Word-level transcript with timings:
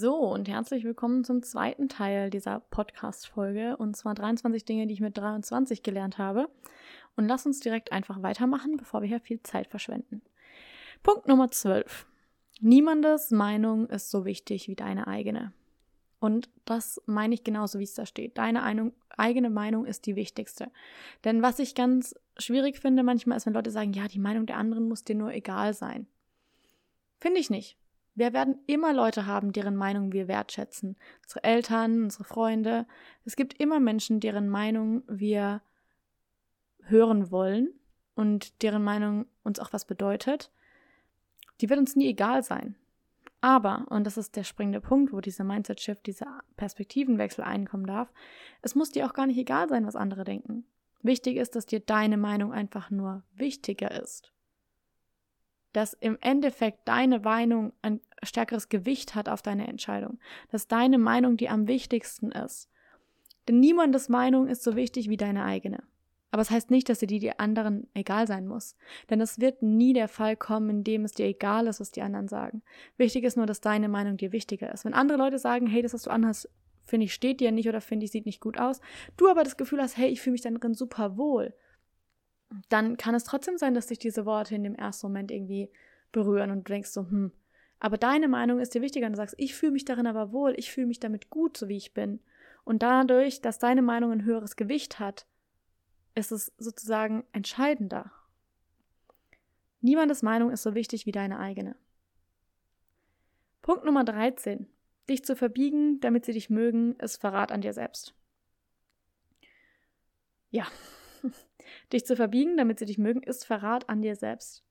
So, 0.00 0.14
und 0.14 0.48
herzlich 0.48 0.84
willkommen 0.84 1.24
zum 1.24 1.42
zweiten 1.42 1.88
Teil 1.88 2.30
dieser 2.30 2.60
Podcast-Folge, 2.60 3.76
und 3.78 3.96
zwar 3.96 4.14
23 4.14 4.64
Dinge, 4.64 4.86
die 4.86 4.94
ich 4.94 5.00
mit 5.00 5.18
23 5.18 5.82
gelernt 5.82 6.18
habe. 6.18 6.48
Und 7.16 7.26
lass 7.26 7.46
uns 7.46 7.58
direkt 7.58 7.90
einfach 7.90 8.22
weitermachen, 8.22 8.76
bevor 8.76 9.02
wir 9.02 9.08
hier 9.08 9.18
viel 9.18 9.42
Zeit 9.42 9.66
verschwenden. 9.66 10.22
Punkt 11.02 11.26
Nummer 11.26 11.50
12. 11.50 12.06
Niemandes 12.60 13.32
Meinung 13.32 13.88
ist 13.88 14.12
so 14.12 14.24
wichtig 14.24 14.68
wie 14.68 14.76
deine 14.76 15.08
eigene. 15.08 15.52
Und 16.20 16.48
das 16.64 17.02
meine 17.06 17.34
ich 17.34 17.42
genauso, 17.42 17.80
wie 17.80 17.84
es 17.84 17.94
da 17.94 18.06
steht. 18.06 18.38
Deine 18.38 18.62
Einung, 18.62 18.92
eigene 19.08 19.50
Meinung 19.50 19.84
ist 19.84 20.06
die 20.06 20.14
wichtigste. 20.14 20.70
Denn 21.24 21.42
was 21.42 21.58
ich 21.58 21.74
ganz 21.74 22.14
schwierig 22.36 22.78
finde 22.78 23.02
manchmal 23.02 23.36
ist, 23.36 23.46
wenn 23.46 23.54
Leute 23.54 23.72
sagen, 23.72 23.92
ja, 23.94 24.06
die 24.06 24.20
Meinung 24.20 24.46
der 24.46 24.58
anderen 24.58 24.86
muss 24.86 25.02
dir 25.02 25.16
nur 25.16 25.32
egal 25.32 25.74
sein. 25.74 26.06
Finde 27.18 27.40
ich 27.40 27.50
nicht. 27.50 27.76
Wir 28.18 28.32
werden 28.32 28.58
immer 28.66 28.92
Leute 28.92 29.26
haben, 29.26 29.52
deren 29.52 29.76
Meinung 29.76 30.10
wir 30.12 30.26
wertschätzen. 30.26 30.96
Unsere 31.22 31.44
Eltern, 31.44 32.02
unsere 32.02 32.24
Freunde. 32.24 32.84
Es 33.24 33.36
gibt 33.36 33.60
immer 33.60 33.78
Menschen, 33.78 34.18
deren 34.18 34.48
Meinung 34.48 35.04
wir 35.06 35.62
hören 36.82 37.30
wollen 37.30 37.68
und 38.16 38.60
deren 38.64 38.82
Meinung 38.82 39.26
uns 39.44 39.60
auch 39.60 39.72
was 39.72 39.84
bedeutet. 39.84 40.50
Die 41.60 41.70
wird 41.70 41.78
uns 41.78 41.94
nie 41.94 42.08
egal 42.08 42.42
sein. 42.42 42.74
Aber, 43.40 43.86
und 43.88 44.02
das 44.02 44.16
ist 44.16 44.34
der 44.34 44.42
springende 44.42 44.80
Punkt, 44.80 45.12
wo 45.12 45.20
dieser 45.20 45.44
Mindset-Shift, 45.44 46.04
dieser 46.04 46.40
Perspektivenwechsel 46.56 47.44
einkommen 47.44 47.86
darf, 47.86 48.12
es 48.62 48.74
muss 48.74 48.90
dir 48.90 49.06
auch 49.06 49.14
gar 49.14 49.28
nicht 49.28 49.38
egal 49.38 49.68
sein, 49.68 49.86
was 49.86 49.94
andere 49.94 50.24
denken. 50.24 50.64
Wichtig 51.02 51.36
ist, 51.36 51.54
dass 51.54 51.66
dir 51.66 51.78
deine 51.78 52.16
Meinung 52.16 52.52
einfach 52.52 52.90
nur 52.90 53.22
wichtiger 53.36 53.92
ist 53.92 54.32
dass 55.72 55.92
im 55.94 56.18
Endeffekt 56.20 56.88
deine 56.88 57.20
Meinung 57.20 57.72
ein 57.82 58.00
stärkeres 58.22 58.68
Gewicht 58.68 59.14
hat 59.14 59.28
auf 59.28 59.42
deine 59.42 59.68
Entscheidung, 59.68 60.18
dass 60.50 60.68
deine 60.68 60.98
Meinung 60.98 61.36
die 61.36 61.48
am 61.48 61.68
wichtigsten 61.68 62.32
ist. 62.32 62.68
Denn 63.46 63.60
niemandes 63.60 64.08
Meinung 64.08 64.46
ist 64.46 64.62
so 64.62 64.76
wichtig 64.76 65.08
wie 65.08 65.16
deine 65.16 65.44
eigene. 65.44 65.82
Aber 66.30 66.42
es 66.42 66.48
das 66.48 66.56
heißt 66.56 66.70
nicht, 66.70 66.88
dass 66.88 66.98
dir 66.98 67.06
die, 67.06 67.20
die 67.20 67.38
anderen 67.38 67.86
egal 67.94 68.26
sein 68.26 68.46
muss. 68.46 68.76
Denn 69.08 69.20
es 69.20 69.40
wird 69.40 69.62
nie 69.62 69.94
der 69.94 70.08
Fall 70.08 70.36
kommen, 70.36 70.68
in 70.68 70.84
dem 70.84 71.04
es 71.04 71.12
dir 71.12 71.26
egal 71.26 71.66
ist, 71.66 71.80
was 71.80 71.90
die 71.90 72.02
anderen 72.02 72.28
sagen. 72.28 72.62
Wichtig 72.98 73.24
ist 73.24 73.38
nur, 73.38 73.46
dass 73.46 73.62
deine 73.62 73.88
Meinung 73.88 74.18
dir 74.18 74.32
wichtiger 74.32 74.72
ist. 74.72 74.84
Wenn 74.84 74.92
andere 74.92 75.16
Leute 75.16 75.38
sagen, 75.38 75.66
hey, 75.66 75.80
das, 75.80 75.94
was 75.94 76.02
du 76.02 76.10
anhast, 76.10 76.50
finde 76.84 77.04
ich, 77.04 77.14
steht 77.14 77.40
dir 77.40 77.50
nicht 77.50 77.68
oder 77.68 77.80
finde 77.80 78.04
ich, 78.04 78.12
sieht 78.12 78.26
nicht 78.26 78.40
gut 78.40 78.58
aus, 78.58 78.80
du 79.16 79.28
aber 79.28 79.44
das 79.44 79.56
Gefühl 79.56 79.80
hast, 79.80 79.96
hey, 79.96 80.08
ich 80.08 80.20
fühle 80.20 80.32
mich 80.32 80.42
dann 80.42 80.56
drin 80.56 80.74
super 80.74 81.16
wohl, 81.16 81.54
dann 82.68 82.96
kann 82.96 83.14
es 83.14 83.24
trotzdem 83.24 83.58
sein, 83.58 83.74
dass 83.74 83.88
dich 83.88 83.98
diese 83.98 84.24
Worte 84.26 84.54
in 84.54 84.64
dem 84.64 84.74
ersten 84.74 85.06
Moment 85.06 85.30
irgendwie 85.30 85.70
berühren 86.12 86.50
und 86.50 86.68
du 86.68 86.72
denkst 86.72 86.90
so, 86.90 87.02
hm, 87.02 87.32
aber 87.80 87.98
deine 87.98 88.28
Meinung 88.28 88.60
ist 88.60 88.74
dir 88.74 88.82
wichtiger 88.82 89.06
und 89.06 89.12
du 89.12 89.16
sagst, 89.16 89.34
ich 89.38 89.54
fühle 89.54 89.72
mich 89.72 89.84
darin 89.84 90.06
aber 90.06 90.32
wohl, 90.32 90.54
ich 90.56 90.70
fühle 90.70 90.86
mich 90.86 91.00
damit 91.00 91.30
gut, 91.30 91.56
so 91.56 91.68
wie 91.68 91.76
ich 91.76 91.94
bin. 91.94 92.20
Und 92.64 92.82
dadurch, 92.82 93.40
dass 93.40 93.58
deine 93.58 93.82
Meinung 93.82 94.12
ein 94.12 94.24
höheres 94.24 94.56
Gewicht 94.56 94.98
hat, 94.98 95.26
ist 96.14 96.32
es 96.32 96.52
sozusagen 96.58 97.24
entscheidender. 97.32 98.12
Niemandes 99.80 100.22
Meinung 100.22 100.50
ist 100.50 100.62
so 100.62 100.74
wichtig 100.74 101.06
wie 101.06 101.12
deine 101.12 101.38
eigene. 101.38 101.76
Punkt 103.62 103.84
Nummer 103.84 104.04
13. 104.04 104.66
Dich 105.08 105.24
zu 105.24 105.36
verbiegen, 105.36 106.00
damit 106.00 106.24
sie 106.24 106.32
dich 106.32 106.50
mögen, 106.50 106.96
ist 106.96 107.16
Verrat 107.16 107.52
an 107.52 107.60
dir 107.60 107.72
selbst. 107.72 108.14
Ja, 110.50 110.66
Dich 111.92 112.06
zu 112.06 112.16
verbiegen, 112.16 112.56
damit 112.56 112.78
sie 112.78 112.86
dich 112.86 112.98
mögen, 112.98 113.22
ist 113.22 113.44
Verrat 113.44 113.88
an 113.88 114.02
dir 114.02 114.16
selbst. 114.16 114.64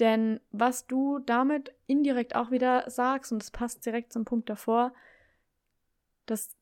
Denn 0.00 0.40
was 0.50 0.86
du 0.86 1.20
damit 1.20 1.72
indirekt 1.86 2.34
auch 2.34 2.50
wieder 2.50 2.90
sagst, 2.90 3.32
und 3.32 3.42
es 3.42 3.50
passt 3.50 3.86
direkt 3.86 4.12
zum 4.12 4.24
Punkt 4.24 4.50
davor, 4.50 4.92
dass 6.26 6.56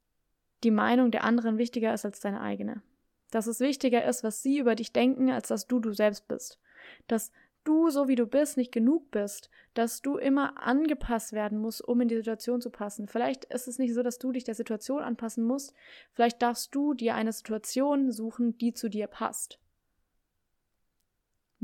die 0.65 0.71
Meinung 0.71 1.11
der 1.11 1.25
anderen 1.25 1.59
wichtiger 1.59 1.95
ist 1.95 2.05
als 2.05 2.21
deine 2.21 2.41
eigene. 2.41 2.83
Dass 3.31 3.47
es 3.47 3.61
wichtiger 3.61 4.05
ist, 4.05 4.23
was 4.23 4.43
sie 4.43 4.59
über 4.59 4.75
dich 4.75 4.93
denken, 4.93 5.31
als 5.31 5.49
dass 5.49 5.67
du 5.67 5.81
du 5.81 5.93
selbst 5.93 6.29
bist. 6.29 6.61
Dass 7.07 7.33
du, 7.65 7.91
so 7.91 8.09
wie 8.09 8.17
du 8.17 8.27
bist, 8.27 8.57
nicht 8.57 8.73
genug 8.73 9.11
bist, 9.11 9.51
dass 9.75 10.03
du 10.03 10.17
immer 10.17 10.63
angepasst 10.63 11.33
werden 11.33 11.59
musst, 11.59 11.83
um 11.83 12.01
in 12.01 12.09
die 12.09 12.17
Situation 12.17 12.61
zu 12.61 12.71
passen. 12.71 13.09
Vielleicht 13.09 13.47
ist 13.47 13.69
es 13.69 13.79
nicht 13.79 13.95
so, 13.95 14.03
dass 14.03 14.19
du 14.19 14.33
dich 14.33 14.45
der 14.45 14.55
Situation 14.55 15.03
anpassen 15.03 15.45
musst. 15.45 15.73
Vielleicht 16.13 16.43
darfst 16.43 16.75
du 16.75 16.93
dir 16.93 17.15
eine 17.15 17.33
Situation 17.33 18.13
suchen, 18.13 18.59
die 18.59 18.75
zu 18.75 18.89
dir 18.89 19.07
passt. 19.07 19.59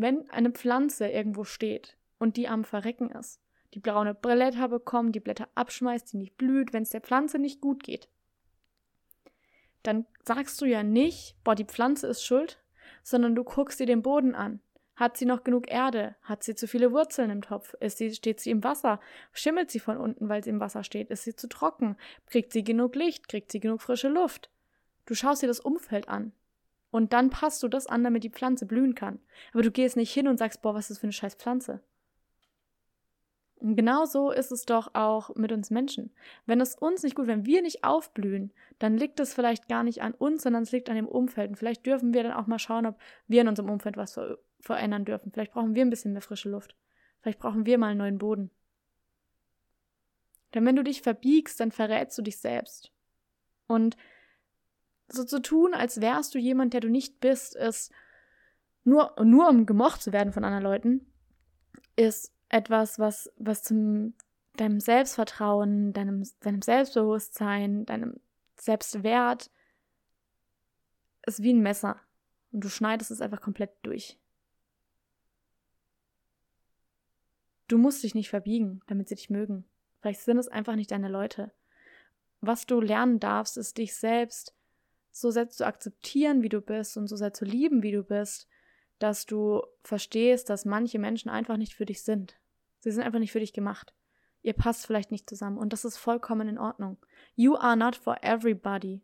Wenn 0.01 0.31
eine 0.31 0.53
Pflanze 0.53 1.09
irgendwo 1.09 1.43
steht 1.43 1.97
und 2.21 2.37
die 2.37 2.47
am 2.47 2.63
Verrecken 2.63 3.11
ist, 3.11 3.41
die 3.75 3.81
braune 3.81 4.15
Blätter 4.15 4.69
bekommt, 4.69 5.17
die 5.17 5.21
Blätter 5.21 5.49
abschmeißt, 5.57 6.13
die 6.13 6.19
nicht 6.19 6.37
blüht, 6.37 6.73
wenn 6.73 6.85
es 6.85 6.91
der 6.91 7.01
Pflanze 7.01 7.41
nicht 7.41 7.61
gut 7.61 7.83
geht, 7.83 8.07
dann 9.83 10.07
sagst 10.23 10.61
du 10.61 10.67
ja 10.67 10.85
nicht, 10.85 11.35
boah, 11.43 11.57
die 11.57 11.65
Pflanze 11.65 12.07
ist 12.07 12.23
schuld, 12.23 12.63
sondern 13.03 13.35
du 13.35 13.43
guckst 13.43 13.81
dir 13.81 13.87
den 13.87 14.03
Boden 14.03 14.37
an. 14.37 14.61
Hat 14.95 15.17
sie 15.17 15.27
noch 15.27 15.43
genug 15.43 15.69
Erde? 15.69 16.15
Hat 16.23 16.45
sie 16.45 16.55
zu 16.55 16.69
viele 16.69 16.93
Wurzeln 16.93 17.31
im 17.31 17.43
Topf? 17.43 17.75
Ist 17.81 17.99
sie, 17.99 18.15
steht 18.15 18.39
sie 18.39 18.51
im 18.51 18.63
Wasser? 18.63 19.01
Schimmelt 19.33 19.73
sie 19.73 19.81
von 19.81 19.97
unten, 19.97 20.29
weil 20.29 20.45
sie 20.45 20.51
im 20.51 20.61
Wasser 20.61 20.85
steht? 20.85 21.11
Ist 21.11 21.25
sie 21.25 21.35
zu 21.35 21.49
trocken? 21.49 21.97
Kriegt 22.27 22.53
sie 22.53 22.63
genug 22.63 22.95
Licht? 22.95 23.27
Kriegt 23.27 23.51
sie 23.51 23.59
genug 23.59 23.83
frische 23.83 24.09
Luft? 24.09 24.49
Du 25.07 25.17
schaust 25.17 25.43
dir 25.43 25.49
das 25.49 25.59
Umfeld 25.59 26.09
an. 26.09 26.31
Und 26.91 27.13
dann 27.13 27.31
passt 27.31 27.63
du 27.63 27.69
das 27.69 27.87
an, 27.87 28.03
damit 28.03 28.25
die 28.25 28.31
Pflanze 28.31 28.67
blühen 28.67 28.95
kann. 28.95 29.19
Aber 29.53 29.63
du 29.63 29.71
gehst 29.71 29.97
nicht 29.97 30.13
hin 30.13 30.29
und 30.29 30.39
sagst, 30.39 30.63
boah, 30.63 30.75
was 30.75 30.85
ist 30.85 30.91
das 30.91 30.99
für 30.99 31.05
eine 31.05 31.13
scheiß 31.13 31.35
Pflanze? 31.35 31.83
Und 33.61 33.75
genauso 33.75 34.31
ist 34.31 34.53
es 34.53 34.67
doch 34.67 34.95
auch 34.95 35.35
mit 35.35 35.51
uns 35.51 35.71
Menschen. 35.71 36.13
Wenn 36.47 36.61
es 36.61 36.77
uns 36.77 37.03
nicht 37.03 37.17
gut, 37.17 37.27
wenn 37.27 37.45
wir 37.45 37.61
nicht 37.61 37.83
aufblühen, 37.83 38.53
dann 38.79 38.97
liegt 38.97 39.19
es 39.19 39.35
vielleicht 39.35 39.69
gar 39.69 39.83
nicht 39.83 40.01
an 40.01 40.15
uns, 40.15 40.45
sondern 40.45 40.63
es 40.63 40.71
liegt 40.71 40.89
an 40.89 40.97
dem 40.97 41.09
Umfeld. 41.09 41.51
Und 41.51 41.57
vielleicht 41.57 41.85
dürfen 41.85 42.15
wir 42.15 42.23
dann 42.23 42.33
auch 42.33 42.47
mal 42.47 42.61
schauen, 42.61 42.87
ob 42.87 42.99
wir 43.27 43.41
in 43.41 43.49
unserem 43.49 43.71
Umfeld 43.71 43.97
was 43.97 44.15
ver 44.15 44.39
verändern 44.61 45.05
dürfen. 45.05 45.31
Vielleicht 45.31 45.53
brauchen 45.53 45.77
wir 45.77 45.85
ein 45.85 45.91
bisschen 45.91 46.13
mehr 46.13 46.23
frische 46.23 46.51
Luft. 46.51 46.75
Vielleicht 47.21 47.39
brauchen 47.39 47.65
wir 47.65 47.79
mal 47.79 47.91
einen 47.91 47.99
neuen 47.99 48.19
Boden. 48.19 48.51
Denn 50.53 50.67
wenn 50.67 50.75
du 50.75 50.83
dich 50.83 51.01
verbiegst, 51.03 51.61
dann 51.61 51.71
verrätst 51.71 52.19
du 52.19 52.23
dich 52.23 52.39
selbst. 52.39 52.91
Und 53.69 53.97
so 55.09 55.25
zu 55.25 55.41
tun, 55.41 55.75
als 55.75 56.01
wärst 56.01 56.35
du 56.35 56.39
jemand, 56.39 56.75
der 56.75 56.81
du 56.81 56.89
nicht 56.89 57.21
bist, 57.21 57.57
ist 57.57 57.93
nur, 58.85 59.15
nur 59.23 59.49
um 59.49 59.67
gemocht 59.67 60.03
zu 60.03 60.13
werden 60.13 60.33
von 60.33 60.45
anderen 60.45 60.65
Leuten, 60.65 61.07
ist 61.97 62.33
etwas, 62.49 62.99
was, 62.99 63.33
was 63.37 63.63
zum 63.63 64.15
deinem 64.57 64.81
Selbstvertrauen, 64.81 65.93
deinem, 65.93 66.25
deinem 66.41 66.63
Selbstbewusstsein, 66.63 67.87
deinem 67.87 68.21
Selbstwert 68.57 69.51
ist 71.27 71.43
wie 71.43 71.53
ein 71.53 71.63
Messer. 71.63 72.01
Und 72.51 72.65
du 72.65 72.69
schneidest 72.69 73.11
es 73.11 73.21
einfach 73.21 73.41
komplett 73.41 73.71
durch. 73.83 74.19
Du 77.69 77.77
musst 77.77 78.03
dich 78.03 78.15
nicht 78.15 78.31
verbiegen, 78.31 78.81
damit 78.87 79.09
sie 79.09 79.15
dich 79.15 79.29
mögen. 79.29 79.65
Vielleicht 80.01 80.21
sind 80.21 80.39
es 80.39 80.49
einfach 80.49 80.75
nicht 80.75 80.91
deine 80.91 81.09
Leute. 81.09 81.53
Was 82.41 82.67
du 82.67 82.81
lernen 82.81 83.21
darfst, 83.21 83.59
ist 83.59 83.77
dich 83.77 83.95
selbst 83.95 84.55
so 85.11 85.31
sehr 85.31 85.49
zu 85.49 85.67
akzeptieren, 85.67 86.43
wie 86.43 86.49
du 86.49 86.61
bist 86.61 86.97
und 86.97 87.07
so 87.07 87.17
sehr 87.17 87.33
zu 87.33 87.45
lieben, 87.45 87.83
wie 87.83 87.93
du 87.93 88.03
bist, 88.03 88.49
dass 88.99 89.27
du 89.27 89.63
verstehst, 89.83 90.51
dass 90.51 90.65
manche 90.65 90.99
Menschen 90.99 91.31
einfach 91.31 91.57
nicht 91.57 91.75
für 91.75 91.87
dich 91.87 92.03
sind. 92.03 92.39
Sie 92.81 92.91
sind 92.91 93.03
einfach 93.03 93.19
nicht 93.19 93.33
für 93.33 93.41
dich 93.41 93.53
gemacht. 93.53 93.95
Ihr 94.43 94.53
passt 94.53 94.87
vielleicht 94.87 95.11
nicht 95.11 95.29
zusammen 95.29 95.59
und 95.59 95.73
das 95.73 95.85
ist 95.85 95.97
vollkommen 95.97 96.49
in 96.49 96.59
Ordnung. 96.59 96.97
You 97.35 97.57
are 97.57 97.77
not 97.77 97.97
for 97.97 98.17
everybody. 98.23 99.03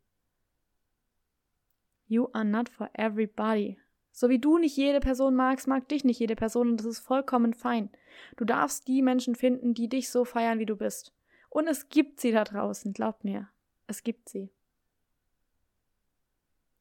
You 2.06 2.28
are 2.32 2.44
not 2.44 2.68
for 2.68 2.90
everybody. 2.94 3.78
So 4.12 4.28
wie 4.28 4.38
du 4.38 4.58
nicht 4.58 4.76
jede 4.76 5.00
Person 5.00 5.34
magst, 5.34 5.66
mag 5.66 5.88
dich 5.88 6.04
nicht 6.04 6.20
jede 6.20 6.36
Person 6.36 6.70
und 6.70 6.76
das 6.76 6.86
ist 6.86 7.00
vollkommen 7.00 7.52
fein. 7.52 7.90
Du 8.36 8.44
darfst 8.44 8.86
die 8.86 9.02
Menschen 9.02 9.34
finden, 9.34 9.74
die 9.74 9.88
dich 9.88 10.08
so 10.08 10.24
feiern, 10.24 10.60
wie 10.60 10.66
du 10.66 10.76
bist. 10.76 11.12
Und 11.50 11.66
es 11.66 11.88
gibt 11.88 12.20
sie 12.20 12.30
da 12.30 12.44
draußen, 12.44 12.92
glaub 12.92 13.24
mir. 13.24 13.48
Es 13.86 14.04
gibt 14.04 14.28
sie. 14.28 14.50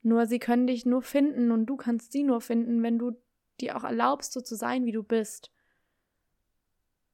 Nur 0.04 0.28
sie 0.28 0.40
können 0.40 0.68
dich 0.68 0.86
nur 0.86 1.02
finden 1.02 1.52
und 1.52 1.66
du 1.66 1.78
kannst 1.78 2.12
sie 2.12 2.24
nur 2.24 2.42
finden, 2.42 2.84
wenn 2.84 3.00
du 3.00 3.14
dir 3.62 3.78
auch 3.78 3.86
erlaubst, 3.86 4.34
so 4.34 4.42
zu 4.42 4.56
sein, 4.56 4.86
wie 4.86 4.92
du 4.92 5.02
bist. 5.02 5.50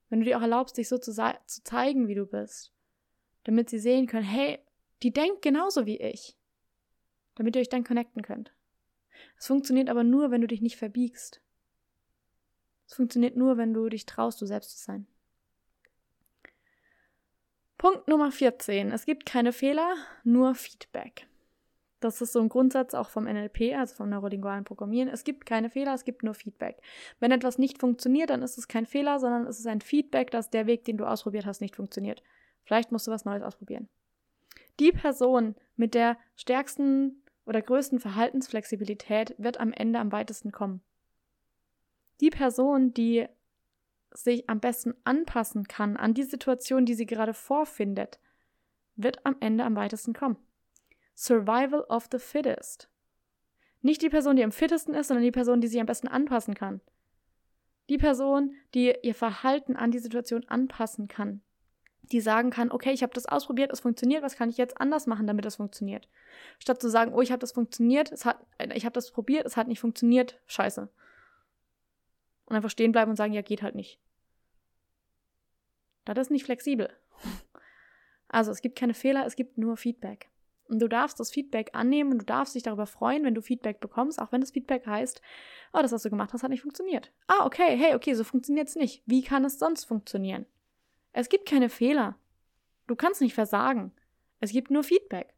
Wenn 0.09 0.19
du 0.19 0.25
dir 0.25 0.38
auch 0.38 0.41
erlaubst, 0.41 0.77
dich 0.77 0.89
so 0.89 0.97
zu, 0.97 1.13
zu 1.13 1.63
zeigen, 1.63 2.07
wie 2.07 2.15
du 2.15 2.25
bist. 2.25 2.74
Damit 3.44 3.69
sie 3.69 3.77
sehen 3.77 4.07
können, 4.07 4.25
hey, 4.25 4.59
die 5.03 5.13
denkt 5.13 5.44
genauso 5.44 5.86
wie 5.86 5.97
ich. 5.97 6.36
Damit 7.36 7.56
ihr 7.56 7.62
euch 7.62 7.69
dann 7.69 7.83
connecten 7.83 8.24
könnt. 8.24 8.53
Es 9.38 9.45
funktioniert 9.45 9.89
aber 9.89 10.03
nur, 10.03 10.31
wenn 10.31 10.42
du 10.42 10.47
dich 10.47 10.62
nicht 10.62 10.77
verbiegst. 10.77 11.42
Es 12.88 12.95
funktioniert 12.95 13.35
nur, 13.35 13.57
wenn 13.57 13.74
du 13.74 13.88
dich 13.88 14.07
traust, 14.07 14.42
du 14.42 14.47
selbst 14.47 14.71
zu 14.71 14.83
sein. 14.83 15.06
Punkt 17.77 18.07
Nummer 18.07 18.31
14. 18.31 18.92
Es 18.92 19.06
gibt 19.06 19.27
keine 19.27 19.53
Fehler, 19.53 19.95
nur 20.24 20.56
Feedback. 20.56 21.29
Das 22.00 22.22
ist 22.22 22.31
so 22.31 22.40
ein 22.40 22.50
Grundsatz 22.50 22.94
auch 22.94 23.10
vom 23.10 23.25
NLP, 23.25 23.75
also 23.75 23.96
vom 23.96 24.10
neurolingualen 24.10 24.63
Programmieren. 24.63 25.10
Es 25.10 25.24
gibt 25.24 25.46
keine 25.46 25.69
Fehler, 25.69 25.94
es 25.94 26.06
gibt 26.06 26.24
nur 26.24 26.34
Feedback. 26.34 26.78
Wenn 27.19 27.31
etwas 27.31 27.57
nicht 27.57 27.78
funktioniert, 27.78 28.30
dann 28.30 28.42
ist 28.42 28.57
es 28.57 28.68
kein 28.68 28.86
Fehler, 28.86 29.19
sondern 29.19 29.46
es 29.48 29.60
ist 29.60 29.68
ein 29.68 29.81
Feedback, 29.81 30.31
dass 30.31 30.50
der 30.50 30.66
Weg, 30.66 30.86
den 30.86 30.98
du 30.98 31.06
ausprobiert 31.06 31.46
hast, 31.46 31.60
nicht 31.60 31.75
funktioniert. 31.75 32.24
Vielleicht 32.63 32.92
musst 32.92 33.07
du 33.07 33.12
was 33.12 33.25
Neues 33.25 33.44
ausprobieren. 33.44 33.90
Die 34.80 34.92
Person 34.94 35.56
mit 35.75 35.94
der 35.94 36.18
stärksten 36.36 37.22
oder 37.46 37.62
größten 37.62 38.00
Verhaltensflexibilität 38.00 39.36
wird 39.38 39.60
am 39.60 39.74
Ende 39.74 40.00
am 40.00 40.12
weitesten 40.12 40.52
kommen. 40.52 40.81
Die 42.22 42.30
Person, 42.30 42.94
die 42.94 43.28
sich 44.12 44.50
am 44.50 44.60
besten 44.60 44.94
anpassen 45.04 45.68
kann 45.68 45.98
an 45.98 46.13
die 46.13 46.24
Situation, 46.24 46.86
die 46.86 46.94
sie 46.94 47.06
gerade 47.06 47.34
vorfindet, 47.34 48.19
wird 48.95 49.25
am 49.25 49.36
Ende 49.40 49.63
am 49.63 49.75
weitesten 49.75 50.13
kommen. 50.13 50.38
Survival 51.19 51.81
of 51.89 52.07
the 52.12 52.19
fittest. 52.19 52.89
Nicht 53.81 54.01
die 54.01 54.10
Person, 54.10 54.36
die 54.36 54.44
am 54.44 54.51
fittesten 54.51 54.94
ist, 54.94 55.07
sondern 55.07 55.24
die 55.24 55.31
Person, 55.31 55.62
die 55.62 55.68
sich 55.68 55.80
am 55.80 55.86
besten 55.86 56.07
anpassen 56.07 56.54
kann. 56.54 56.81
Die 57.89 57.98
Person, 57.98 58.56
die 58.74 58.94
ihr 59.01 59.16
Verhalten 59.16 59.75
an 59.75 59.92
die 59.92 60.00
Situation 60.00 60.48
anpassen 60.48 61.07
kann 61.07 61.42
die 62.12 62.21
sagen 62.21 62.50
kann, 62.50 62.71
okay, 62.71 62.92
ich 62.92 63.04
habe 63.04 63.13
das 63.13 63.25
ausprobiert, 63.25 63.71
es 63.71 63.81
funktioniert, 63.81 64.24
was 64.24 64.36
kann 64.36 64.50
ich 64.50 64.57
jetzt 64.57 64.80
anders 64.80 65.07
machen, 65.07 65.27
damit 65.27 65.45
es 65.45 65.57
funktioniert? 65.57 66.07
Statt 66.57 66.81
zu 66.81 66.89
sagen, 66.89 67.13
oh, 67.13 67.21
ich 67.21 67.31
habe 67.31 67.39
das 67.39 67.51
funktioniert, 67.51 68.12
es 68.12 68.25
hat, 68.25 68.39
äh, 68.57 68.74
ich 68.75 68.86
habe 68.86 68.94
das 68.94 69.12
probiert, 69.12 69.45
es 69.45 69.57
hat 69.57 69.68
nicht 69.68 69.80
funktioniert, 69.80 70.39
scheiße. 70.48 70.89
Und 72.45 72.56
einfach 72.56 72.69
stehen 72.69 72.92
bleiben 72.92 73.12
und 73.12 73.18
sagen, 73.18 73.33
ja, 73.33 73.42
geht 73.42 73.62
halt 73.62 73.75
nicht. 73.75 74.00
Das 76.06 76.18
ist 76.18 76.31
nicht 76.31 76.45
flexibel. 76.45 76.89
Also 78.31 78.51
es 78.51 78.62
gibt 78.62 78.77
keine 78.77 78.94
Fehler, 78.94 79.25
es 79.25 79.36
gibt 79.36 79.57
nur 79.57 79.75
Feedback. 79.75 80.30
Und 80.69 80.80
du 80.80 80.88
darfst 80.88 81.19
das 81.19 81.31
Feedback 81.31 81.71
annehmen 81.74 82.12
und 82.12 82.19
du 82.19 82.25
darfst 82.25 82.54
dich 82.54 82.62
darüber 82.62 82.86
freuen, 82.86 83.24
wenn 83.24 83.33
du 83.33 83.42
Feedback 83.42 83.80
bekommst, 83.80 84.19
auch 84.19 84.31
wenn 84.31 84.42
das 84.42 84.51
Feedback 84.51 84.86
heißt, 84.86 85.19
oh, 85.74 85.80
das, 85.81 85.92
was 85.92 86.04
du 86.04 86.12
gemacht 86.12 86.31
hast, 86.31 86.44
hat 86.44 86.51
nicht 86.51 86.62
funktioniert. 86.62 87.12
Ah, 87.25 87.45
okay, 87.45 87.75
hey, 87.75 87.95
okay, 87.95 88.13
so 88.13 88.24
funktioniert 88.24 88.68
es 88.68 88.75
nicht. 88.75 89.01
Wie 89.07 89.24
kann 89.24 89.44
es 89.45 89.57
sonst 89.57 89.86
funktionieren? 89.86 90.45
Es 91.12 91.27
gibt 91.27 91.50
keine 91.50 91.69
Fehler. 91.69 92.18
Du 92.86 92.95
kannst 92.95 93.19
nicht 93.19 93.33
versagen. 93.33 93.92
Es 94.39 94.51
gibt 94.51 94.69
nur 94.69 94.83
Feedback. 94.83 95.33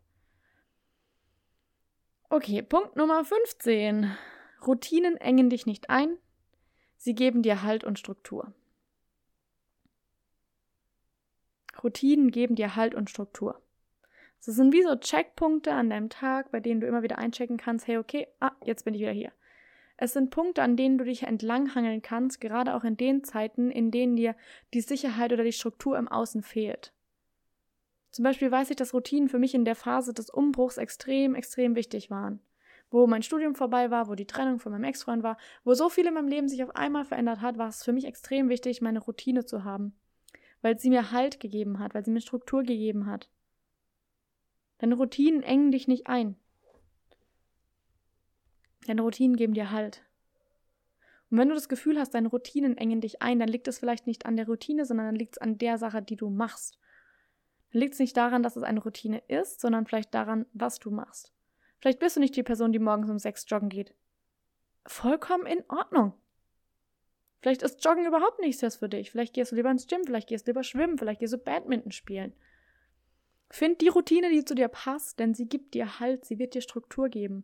Okay, 2.30 2.62
Punkt 2.62 2.98
Nummer 2.98 3.24
15. 3.24 4.12
Routinen 4.68 5.16
engen 5.18 5.50
dich 5.50 5.66
nicht 5.66 5.90
ein. 5.90 6.18
Sie 6.98 7.16
geben 7.16 7.42
dir 7.42 7.64
Halt 7.64 7.84
und 7.86 8.00
Struktur. 8.00 8.54
Routinen 11.82 12.32
geben 12.32 12.56
dir 12.56 12.76
Halt 12.76 12.96
und 12.96 13.10
Struktur. 13.10 13.62
Das 14.44 14.56
sind 14.56 14.74
wie 14.74 14.82
so 14.82 14.96
Checkpunkte 14.96 15.72
an 15.72 15.90
deinem 15.90 16.10
Tag, 16.10 16.52
bei 16.52 16.60
denen 16.60 16.82
du 16.82 16.88
immer 16.88 17.04
wieder 17.04 17.20
einchecken 17.20 17.58
kannst, 17.58 17.88
hey, 17.88 17.98
okay, 17.98 18.28
ah, 18.40 18.54
jetzt 18.64 18.86
bin 18.86 18.94
ich 18.94 19.02
wieder 19.02 19.12
hier. 19.12 19.32
Es 19.98 20.14
sind 20.14 20.32
Punkte, 20.32 20.64
an 20.64 20.76
denen 20.76 20.98
du 20.98 21.04
dich 21.04 21.24
entlanghangeln 21.24 22.02
kannst, 22.02 22.42
gerade 22.42 22.74
auch 22.74 22.84
in 22.84 22.98
den 22.98 23.24
Zeiten, 23.24 23.70
in 23.70 23.92
denen 23.92 24.16
dir 24.16 24.36
die 24.74 24.82
Sicherheit 24.82 25.32
oder 25.32 25.44
die 25.44 25.52
Struktur 25.52 25.96
im 25.96 26.08
Außen 26.08 26.42
fehlt. 26.42 26.92
Zum 28.10 28.24
Beispiel 28.24 28.52
weiß 28.52 28.72
ich, 28.72 28.76
dass 28.76 28.96
Routinen 28.96 29.30
für 29.30 29.38
mich 29.38 29.54
in 29.54 29.64
der 29.64 29.76
Phase 29.76 30.12
des 30.12 30.32
Umbruchs 30.32 30.78
extrem, 30.78 31.36
extrem 31.36 31.76
wichtig 31.76 32.10
waren. 32.10 32.40
Wo 32.90 33.06
mein 33.06 33.22
Studium 33.22 33.54
vorbei 33.54 33.92
war, 33.92 34.10
wo 34.10 34.16
die 34.16 34.26
Trennung 34.26 34.60
von 34.60 34.72
meinem 34.72 34.86
Ex-Freund 34.86 35.22
war, 35.22 35.38
wo 35.64 35.76
so 35.76 35.88
viel 35.88 36.08
in 36.08 36.16
meinem 36.16 36.28
Leben 36.28 36.50
sich 36.50 36.64
auf 36.64 36.76
einmal 36.76 37.06
verändert 37.06 37.42
hat, 37.42 37.60
war 37.60 37.70
es 37.70 37.84
für 37.84 37.94
mich 37.94 38.06
extrem 38.06 38.50
wichtig, 38.50 38.82
meine 38.82 39.00
Routine 39.00 39.46
zu 39.46 39.64
haben. 39.64 39.94
Weil 40.64 40.80
sie 40.80 40.90
mir 40.90 41.12
Halt 41.12 41.40
gegeben 41.40 41.78
hat, 41.78 41.94
weil 41.94 42.04
sie 42.04 42.12
mir 42.12 42.22
Struktur 42.22 42.64
gegeben 42.64 43.06
hat. 43.06 43.30
Deine 44.82 44.96
Routinen 44.96 45.44
engen 45.44 45.72
dich 45.72 45.88
nicht 45.88 46.08
ein. 46.08 46.36
Deine 48.88 49.04
Routinen 49.04 49.38
geben 49.38 49.54
dir 49.54 49.70
Halt. 49.70 50.04
Und 51.30 51.38
wenn 51.38 51.50
du 51.50 51.54
das 51.54 51.70
Gefühl 51.70 52.00
hast, 52.00 52.16
deine 52.16 52.30
Routinen 52.30 52.78
engen 52.78 53.00
dich 53.00 53.22
ein, 53.22 53.38
dann 53.38 53.48
liegt 53.48 53.68
es 53.68 53.78
vielleicht 53.78 54.08
nicht 54.08 54.26
an 54.26 54.38
der 54.38 54.48
Routine, 54.48 54.86
sondern 54.86 55.06
dann 55.06 55.16
liegt 55.16 55.36
es 55.36 55.38
an 55.38 55.60
der 55.60 55.78
Sache, 55.78 56.02
die 56.02 56.16
du 56.16 56.32
machst. 56.32 56.80
Dann 57.72 57.80
liegt 57.80 57.94
es 57.94 58.00
nicht 58.00 58.18
daran, 58.18 58.42
dass 58.42 58.56
es 58.56 58.64
eine 58.64 58.82
Routine 58.82 59.22
ist, 59.28 59.62
sondern 59.62 59.86
vielleicht 59.86 60.16
daran, 60.16 60.48
was 60.52 60.80
du 60.80 60.90
machst. 60.90 61.32
Vielleicht 61.80 62.00
bist 62.00 62.16
du 62.16 62.20
nicht 62.20 62.36
die 62.36 62.42
Person, 62.42 62.72
die 62.72 62.80
morgens 62.80 63.12
um 63.12 63.20
sechs 63.20 63.46
joggen 63.48 63.70
geht. 63.70 63.94
Vollkommen 64.88 65.46
in 65.46 65.64
Ordnung. 65.70 66.14
Vielleicht 67.42 67.62
ist 67.62 67.86
Joggen 67.86 68.08
überhaupt 68.08 68.40
nichts 68.40 68.78
für 68.78 68.90
dich. 68.90 69.12
Vielleicht 69.12 69.36
gehst 69.36 69.52
du 69.52 69.56
lieber 69.56 69.70
ins 69.70 69.86
Gym, 69.86 70.04
vielleicht 70.06 70.28
gehst 70.28 70.48
du 70.48 70.52
lieber 70.52 70.64
schwimmen, 70.64 70.98
vielleicht 70.98 71.20
gehst 71.20 71.34
du 71.34 71.38
Badminton 71.38 71.92
spielen. 71.92 72.34
Find 73.52 73.82
die 73.82 73.90
Routine, 73.90 74.30
die 74.30 74.46
zu 74.46 74.56
dir 74.56 74.70
passt, 74.70 75.20
denn 75.20 75.34
sie 75.34 75.46
gibt 75.46 75.74
dir 75.74 76.00
Halt, 76.00 76.24
sie 76.24 76.40
wird 76.40 76.54
dir 76.54 76.62
Struktur 76.62 77.10
geben. 77.10 77.44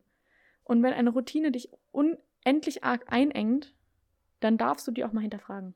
Und 0.64 0.82
wenn 0.82 0.94
eine 0.94 1.10
Routine 1.10 1.52
dich 1.52 1.70
unendlich 1.92 2.86
arg 2.86 3.12
einengt, 3.12 3.74
dann 4.40 4.58
darfst 4.58 4.88
du 4.88 4.92
die 4.92 5.04
auch 5.04 5.12
mal 5.12 5.22
hinterfragen. 5.22 5.76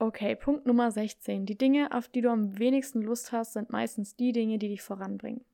Okay, 0.00 0.34
Punkt 0.34 0.66
Nummer 0.66 0.90
16. 0.90 1.46
Die 1.46 1.56
Dinge, 1.56 1.92
auf 1.92 2.08
die 2.08 2.22
du 2.22 2.30
am 2.30 2.58
wenigsten 2.58 3.02
Lust 3.02 3.30
hast, 3.30 3.52
sind 3.52 3.70
meistens 3.70 4.16
die 4.16 4.32
Dinge, 4.32 4.58
die 4.58 4.68
dich 4.68 4.82
voranbringen. 4.82 5.44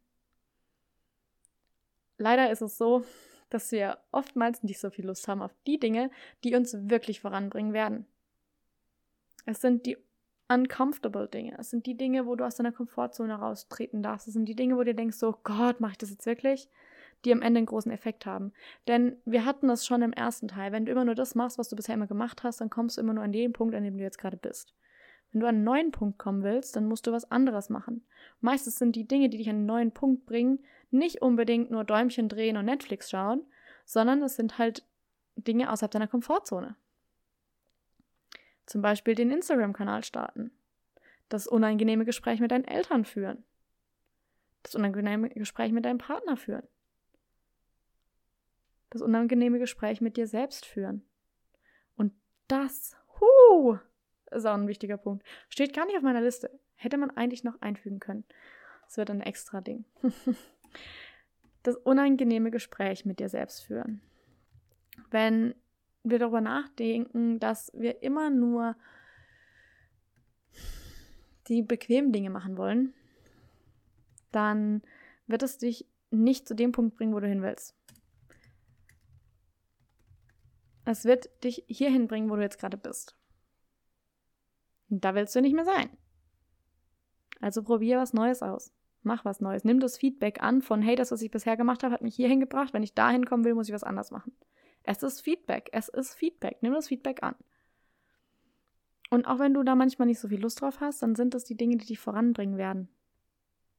Leider 2.17 2.51
ist 2.51 2.63
es 2.63 2.79
so, 2.79 3.05
dass 3.51 3.71
wir 3.73 3.99
oftmals 4.11 4.63
nicht 4.63 4.81
so 4.81 4.91
viel 4.91 5.05
Lust 5.05 5.29
haben 5.29 5.43
auf 5.43 5.55
die 5.67 5.79
Dinge, 5.79 6.11
die 6.45 6.55
uns 6.55 6.75
wirklich 6.89 7.21
voranbringen 7.21 7.75
werden. 7.75 8.07
Es 9.45 9.61
sind 9.61 9.85
die 9.85 9.99
uncomfortable 10.53 11.29
Dinge. 11.29 11.57
Es 11.59 11.71
sind 11.71 11.87
die 11.87 11.97
Dinge, 11.97 12.27
wo 12.27 12.35
du 12.35 12.45
aus 12.45 12.57
deiner 12.57 12.73
Komfortzone 12.73 13.35
raustreten 13.35 14.03
darfst. 14.03 14.29
Es 14.29 14.35
sind 14.35 14.47
die 14.47 14.57
Dinge, 14.57 14.77
wo 14.77 14.83
du 14.83 14.95
denkst, 14.95 15.17
so 15.17 15.37
Gott, 15.43 15.81
mache 15.81 15.93
ich 15.93 15.99
das 15.99 16.11
jetzt 16.11 16.27
wirklich? 16.27 16.69
Die 17.25 17.33
am 17.33 17.43
Ende 17.43 17.59
einen 17.59 17.67
großen 17.67 17.93
Effekt 17.93 18.27
haben. 18.27 18.53
Denn 18.89 19.17
wir 19.25 19.45
hatten 19.45 19.69
das 19.69 19.87
schon 19.87 20.03
im 20.03 20.13
ersten 20.13 20.49
Teil. 20.49 20.73
Wenn 20.73 20.87
du 20.87 20.93
immer 20.93 21.05
nur 21.05 21.15
das 21.15 21.35
machst, 21.35 21.59
was 21.59 21.69
du 21.69 21.77
bisher 21.77 21.95
immer 21.95 22.07
gemacht 22.07 22.43
hast, 22.43 22.61
dann 22.61 22.71
kommst 22.71 22.97
du 22.97 23.01
immer 23.01 23.15
nur 23.15 23.25
an 23.25 23.33
den 23.33 23.53
Punkt, 23.53 23.75
an 23.75 23.85
dem 23.85 23.97
du 23.97 24.03
jetzt 24.03 24.19
gerade 24.19 24.37
bist. 24.37 24.75
Wenn 25.33 25.41
du 25.41 25.47
an 25.47 25.57
einen 25.57 25.65
neuen 25.65 25.91
Punkt 25.93 26.19
kommen 26.19 26.43
willst, 26.43 26.77
dann 26.77 26.87
musst 26.87 27.07
du 27.07 27.13
was 27.13 27.31
anderes 27.31 27.71
machen. 27.71 28.05
Meistens 28.41 28.79
sind 28.79 28.97
die 28.97 29.07
Dinge, 29.07 29.31
die 29.31 29.39
dich 29.39 29.49
an 29.49 29.57
einen 29.57 29.67
neuen 29.67 29.93
Punkt 29.93 30.27
bringen, 30.27 30.61
nicht 30.91 31.23
unbedingt 31.23 31.71
nur 31.71 31.85
Däumchen 31.85 32.29
drehen 32.29 32.57
und 32.59 32.67
Netflix 32.67 33.11
schauen, 33.11 33.43
sondern 33.87 34.23
es 34.23 34.37
sind 34.37 34.59
halt 34.59 34.87
Dinge 35.37 35.73
außerhalb 35.73 35.91
deiner 35.91 36.09
Komfortzone. 36.09 36.77
Zum 38.73 38.81
Beispiel 38.81 39.15
den 39.15 39.31
Instagram-Kanal 39.31 40.03
starten. 40.03 40.51
Das 41.29 41.47
unangenehme 41.47 42.07
Gespräch 42.07 42.41
mit 42.41 42.53
deinen 42.53 42.65
Eltern 42.65 43.05
führen. 43.05 43.45
Das 44.63 44.75
unangenehme 44.75 45.29
Gespräch 45.29 45.73
mit 45.73 45.85
deinem 45.85 45.99
Partner 45.99 46.39
führen. 46.39 46.67
Das 48.89 49.03
unangenehme 49.03 49.59
Gespräch 49.59 50.01
mit 50.01 50.17
dir 50.17 50.27
selbst 50.27 50.65
führen. 50.65 51.05
Und 51.97 52.15
das, 52.49 52.97
huh, 53.21 53.77
ist 54.31 54.47
auch 54.47 54.55
ein 54.55 54.69
wichtiger 54.69 54.97
Punkt. 54.97 55.23
Steht 55.51 55.75
gar 55.75 55.85
nicht 55.85 55.99
auf 55.99 56.03
meiner 56.03 56.23
Liste. 56.23 56.59
Hätte 56.77 56.97
man 56.97 57.11
eigentlich 57.11 57.45
noch 57.45 57.61
einfügen 57.61 58.01
können. 58.01 58.25
Das 58.87 58.97
wird 58.97 59.11
ein 59.11 59.21
extra 59.21 59.61
Ding. 59.61 59.85
das 61.63 61.77
unangenehme 61.77 62.51
Gespräch 62.51 63.05
mit 63.05 63.19
dir 63.19 63.29
selbst 63.29 63.65
führen. 63.65 64.01
Wenn 65.11 65.55
wir 66.05 66.19
darüber 66.19 66.41
nachdenken, 66.41 67.39
dass 67.39 67.71
wir 67.75 68.03
immer 68.03 68.31
nur 68.31 68.77
die 71.49 71.63
bequemen 71.63 72.13
Dinge 72.13 72.31
machen 72.31 72.57
wollen, 72.57 72.95
dann 74.31 74.83
wird 75.27 75.43
es 75.43 75.59
dich 75.59 75.87
nicht 76.11 76.47
zu 76.47 76.55
dem 76.55 76.73
Punkt 76.73 76.97
bringen, 76.97 77.15
wo 77.15 77.21
du 77.21 77.29
hin 77.29 77.43
willst. 77.43 77.75
Es 80.85 81.05
wird 81.05 81.31
dich 81.45 81.65
hierhin 81.69 82.09
bringen, 82.09 82.29
wo 82.29 82.37
du 82.37 82.43
jetzt 82.43 82.59
gerade 82.59 82.77
bist. 82.77 83.17
Und 84.91 85.05
da 85.05 85.15
willst 85.15 85.35
du 85.35 85.41
nicht 85.41 85.55
mehr 85.55 85.65
sein. 85.65 85.91
Also 87.41 87.63
probier 87.63 87.99
was 87.99 88.13
Neues 88.13 88.43
aus. 88.43 88.73
Mach 89.03 89.25
was 89.25 89.41
Neues. 89.41 89.65
Nimm 89.65 89.81
das 89.81 89.97
Feedback 89.97 90.43
an 90.43 90.63
von, 90.63 90.83
hey, 90.83 90.97
das, 90.97 91.11
was 91.11 91.23
ich 91.23 91.31
bisher 91.31 91.57
gemacht 91.57 91.83
habe, 91.83 91.95
hat 91.95 92.03
mich 92.03 92.15
hierhin 92.15 92.41
gebracht. 92.41 92.73
Wenn 92.73 92.83
ich 92.83 92.95
dahin 92.95 93.25
kommen 93.25 93.45
will, 93.45 93.55
muss 93.55 93.69
ich 93.69 93.75
was 93.75 93.85
anders 93.85 94.11
machen. 94.11 94.33
Es 94.85 95.03
ist 95.03 95.21
Feedback. 95.21 95.69
Es 95.73 95.89
ist 95.89 96.15
Feedback. 96.15 96.59
Nimm 96.61 96.73
das 96.73 96.89
Feedback 96.89 97.23
an. 97.23 97.35
Und 99.11 99.27
auch 99.27 99.39
wenn 99.39 99.55
du 99.55 99.63
da 99.63 99.75
manchmal 99.75 100.07
nicht 100.07 100.19
so 100.19 100.29
viel 100.29 100.41
Lust 100.41 100.61
drauf 100.61 100.81
hast, 100.81 101.03
dann 101.03 101.15
sind 101.15 101.35
das 101.35 101.45
die 101.45 101.57
Dinge, 101.57 101.77
die 101.77 101.87
dich 101.87 101.99
voranbringen 101.99 102.57
werden. 102.57 102.89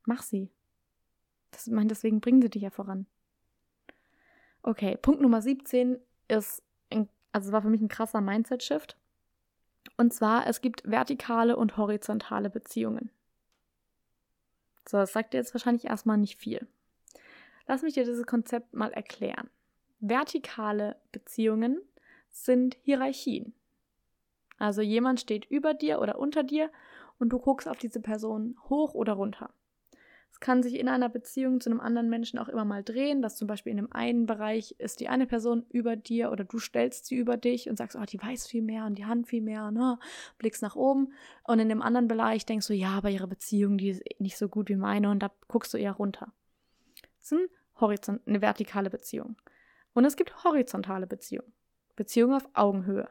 Mach 0.05 0.21
sie. 0.21 0.51
Das, 1.51 1.67
ich 1.67 1.87
deswegen 1.87 2.21
bringen 2.21 2.41
sie 2.41 2.49
dich 2.49 2.61
ja 2.61 2.69
voran. 2.69 3.07
Okay, 4.61 4.97
Punkt 5.01 5.21
Nummer 5.21 5.41
17 5.41 5.99
ist, 6.27 6.63
ein, 6.89 7.09
also 7.31 7.51
war 7.51 7.61
für 7.61 7.69
mich 7.69 7.81
ein 7.81 7.89
krasser 7.89 8.21
Mindset-Shift. 8.21 8.97
Und 9.97 10.13
zwar, 10.13 10.47
es 10.47 10.61
gibt 10.61 10.89
vertikale 10.89 11.57
und 11.57 11.77
horizontale 11.77 12.49
Beziehungen. 12.49 13.11
So, 14.87 14.97
das 14.97 15.13
sagt 15.13 15.33
dir 15.33 15.37
jetzt 15.37 15.53
wahrscheinlich 15.53 15.85
erstmal 15.85 16.17
nicht 16.17 16.39
viel. 16.39 16.67
Lass 17.67 17.81
mich 17.81 17.93
dir 17.93 18.03
dieses 18.03 18.25
Konzept 18.25 18.73
mal 18.73 18.91
erklären. 18.91 19.49
Vertikale 20.05 20.97
Beziehungen 21.13 21.81
sind 22.29 22.75
Hierarchien. 22.81 23.53
Also 24.57 24.81
jemand 24.81 25.21
steht 25.21 25.45
über 25.45 25.73
dir 25.73 26.01
oder 26.01 26.19
unter 26.19 26.43
dir 26.43 26.69
und 27.19 27.29
du 27.29 27.39
guckst 27.39 27.69
auf 27.69 27.77
diese 27.77 28.01
Person 28.01 28.57
hoch 28.67 28.95
oder 28.95 29.13
runter. 29.13 29.51
Es 30.29 30.41
kann 30.41 30.61
sich 30.61 30.77
in 30.77 30.89
einer 30.89 31.07
Beziehung 31.07 31.61
zu 31.61 31.69
einem 31.69 31.79
anderen 31.79 32.09
Menschen 32.09 32.37
auch 32.37 32.49
immer 32.49 32.65
mal 32.65 32.83
drehen, 32.83 33.21
dass 33.21 33.37
zum 33.37 33.47
Beispiel 33.47 33.71
in 33.71 33.77
einem 33.77 33.93
einen 33.93 34.25
Bereich 34.25 34.75
ist 34.77 34.99
die 34.99 35.07
eine 35.07 35.25
Person 35.25 35.65
über 35.69 35.95
dir 35.95 36.33
oder 36.33 36.43
du 36.43 36.59
stellst 36.59 37.05
sie 37.05 37.15
über 37.15 37.37
dich 37.37 37.69
und 37.69 37.77
sagst, 37.77 37.95
oh, 37.95 38.03
die 38.03 38.21
weiß 38.21 38.47
viel 38.47 38.61
mehr 38.61 38.85
und 38.85 38.97
die 38.97 39.05
Hand 39.05 39.27
viel 39.27 39.41
mehr, 39.41 39.71
ne? 39.71 39.99
blickst 40.37 40.61
nach 40.61 40.75
oben. 40.75 41.13
Und 41.45 41.59
in 41.59 41.69
dem 41.69 41.81
anderen 41.81 42.09
Bereich 42.09 42.45
denkst 42.45 42.67
du, 42.67 42.73
ja, 42.73 42.89
aber 42.89 43.09
ihre 43.09 43.27
Beziehung, 43.27 43.77
die 43.77 43.91
ist 43.91 44.03
nicht 44.19 44.37
so 44.37 44.49
gut 44.49 44.67
wie 44.67 44.75
meine 44.75 45.09
und 45.09 45.23
da 45.23 45.31
guckst 45.47 45.73
du 45.73 45.77
eher 45.77 45.93
runter. 45.93 46.33
Das 47.19 47.31
ist 47.31 47.37
ein 47.37 47.47
Horizont, 47.79 48.27
eine 48.27 48.41
vertikale 48.41 48.89
Beziehung. 48.89 49.37
Und 49.93 50.05
es 50.05 50.15
gibt 50.15 50.43
horizontale 50.43 51.07
Beziehungen. 51.07 51.53
Beziehungen 51.95 52.35
auf 52.35 52.49
Augenhöhe. 52.53 53.09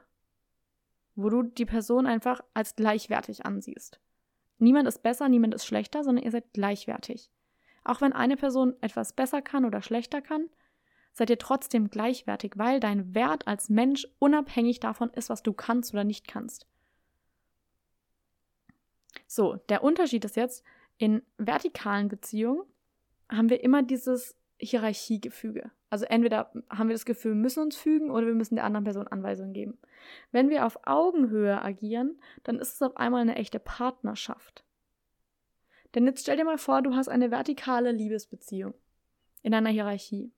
Wo 1.14 1.28
du 1.28 1.42
die 1.42 1.66
Person 1.66 2.06
einfach 2.06 2.40
als 2.54 2.74
gleichwertig 2.74 3.44
ansiehst. 3.46 4.00
Niemand 4.58 4.88
ist 4.88 5.02
besser, 5.02 5.28
niemand 5.28 5.54
ist 5.54 5.66
schlechter, 5.66 6.04
sondern 6.04 6.24
ihr 6.24 6.30
seid 6.30 6.52
gleichwertig. 6.52 7.30
Auch 7.84 8.00
wenn 8.00 8.12
eine 8.12 8.36
Person 8.36 8.74
etwas 8.80 9.12
besser 9.12 9.42
kann 9.42 9.64
oder 9.64 9.82
schlechter 9.82 10.22
kann, 10.22 10.48
seid 11.12 11.30
ihr 11.30 11.38
trotzdem 11.38 11.90
gleichwertig, 11.90 12.52
weil 12.56 12.80
dein 12.80 13.14
Wert 13.14 13.46
als 13.46 13.68
Mensch 13.68 14.06
unabhängig 14.18 14.80
davon 14.80 15.10
ist, 15.10 15.30
was 15.30 15.42
du 15.42 15.52
kannst 15.52 15.92
oder 15.92 16.04
nicht 16.04 16.26
kannst. 16.26 16.66
So, 19.26 19.56
der 19.68 19.82
Unterschied 19.84 20.24
ist 20.24 20.36
jetzt, 20.36 20.64
in 20.96 21.22
vertikalen 21.36 22.08
Beziehungen 22.08 22.62
haben 23.30 23.50
wir 23.50 23.62
immer 23.62 23.82
dieses 23.82 24.36
Hierarchiegefüge. 24.58 25.70
Also 25.92 26.06
entweder 26.06 26.50
haben 26.70 26.88
wir 26.88 26.94
das 26.94 27.04
Gefühl, 27.04 27.32
wir 27.32 27.42
müssen 27.42 27.62
uns 27.62 27.76
fügen 27.76 28.10
oder 28.10 28.26
wir 28.26 28.32
müssen 28.32 28.54
der 28.54 28.64
anderen 28.64 28.84
Person 28.84 29.08
Anweisungen 29.08 29.52
geben. 29.52 29.76
Wenn 30.30 30.48
wir 30.48 30.64
auf 30.64 30.78
Augenhöhe 30.86 31.60
agieren, 31.60 32.18
dann 32.44 32.58
ist 32.58 32.72
es 32.72 32.80
auf 32.80 32.96
einmal 32.96 33.20
eine 33.20 33.36
echte 33.36 33.58
Partnerschaft. 33.58 34.64
Denn 35.94 36.06
jetzt 36.06 36.22
stell 36.22 36.38
dir 36.38 36.46
mal 36.46 36.56
vor, 36.56 36.80
du 36.80 36.94
hast 36.94 37.08
eine 37.08 37.30
vertikale 37.30 37.92
Liebesbeziehung 37.92 38.72
in 39.42 39.52
einer 39.52 39.68
Hierarchie. 39.68 40.32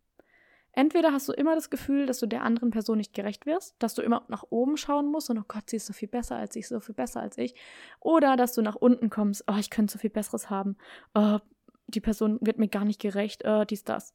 Entweder 0.73 1.13
hast 1.13 1.29
du 1.29 1.33
immer 1.33 1.55
das 1.55 1.71
Gefühl, 1.71 2.07
dass 2.07 2.19
du 2.19 2.27
der 2.27 2.43
anderen 2.43 2.71
Person 2.71 2.99
nicht 2.99 3.15
gerecht 3.15 3.47
wirst, 3.47 3.77
dass 3.79 3.95
du 3.95 4.03
immer 4.03 4.25
nach 4.27 4.43
oben 4.51 4.77
schauen 4.77 5.07
musst 5.07 5.31
und 5.31 5.39
oh 5.39 5.45
Gott, 5.47 5.71
sie 5.71 5.77
ist 5.77 5.87
so 5.87 5.93
viel 5.93 6.09
besser 6.09 6.35
als 6.35 6.57
ich, 6.57 6.67
so 6.67 6.81
viel 6.81 6.97
besser 6.97 7.21
als 7.21 7.39
ich. 7.39 7.55
Oder 8.01 8.37
dass 8.37 8.55
du 8.55 8.63
nach 8.63 8.75
unten 8.75 9.09
kommst, 9.09 9.45
oh, 9.47 9.57
ich 9.57 9.71
könnte 9.71 9.93
so 9.93 10.01
viel 10.01 10.11
Besseres 10.11 10.51
haben. 10.51 10.77
Oh, 11.15 11.39
die 11.87 12.01
Person 12.01 12.41
wird 12.41 12.59
mir 12.59 12.67
gar 12.67 12.85
nicht 12.85 13.01
gerecht, 13.01 13.45
oh, 13.47 13.63
dies, 13.63 13.85
das. 13.85 14.15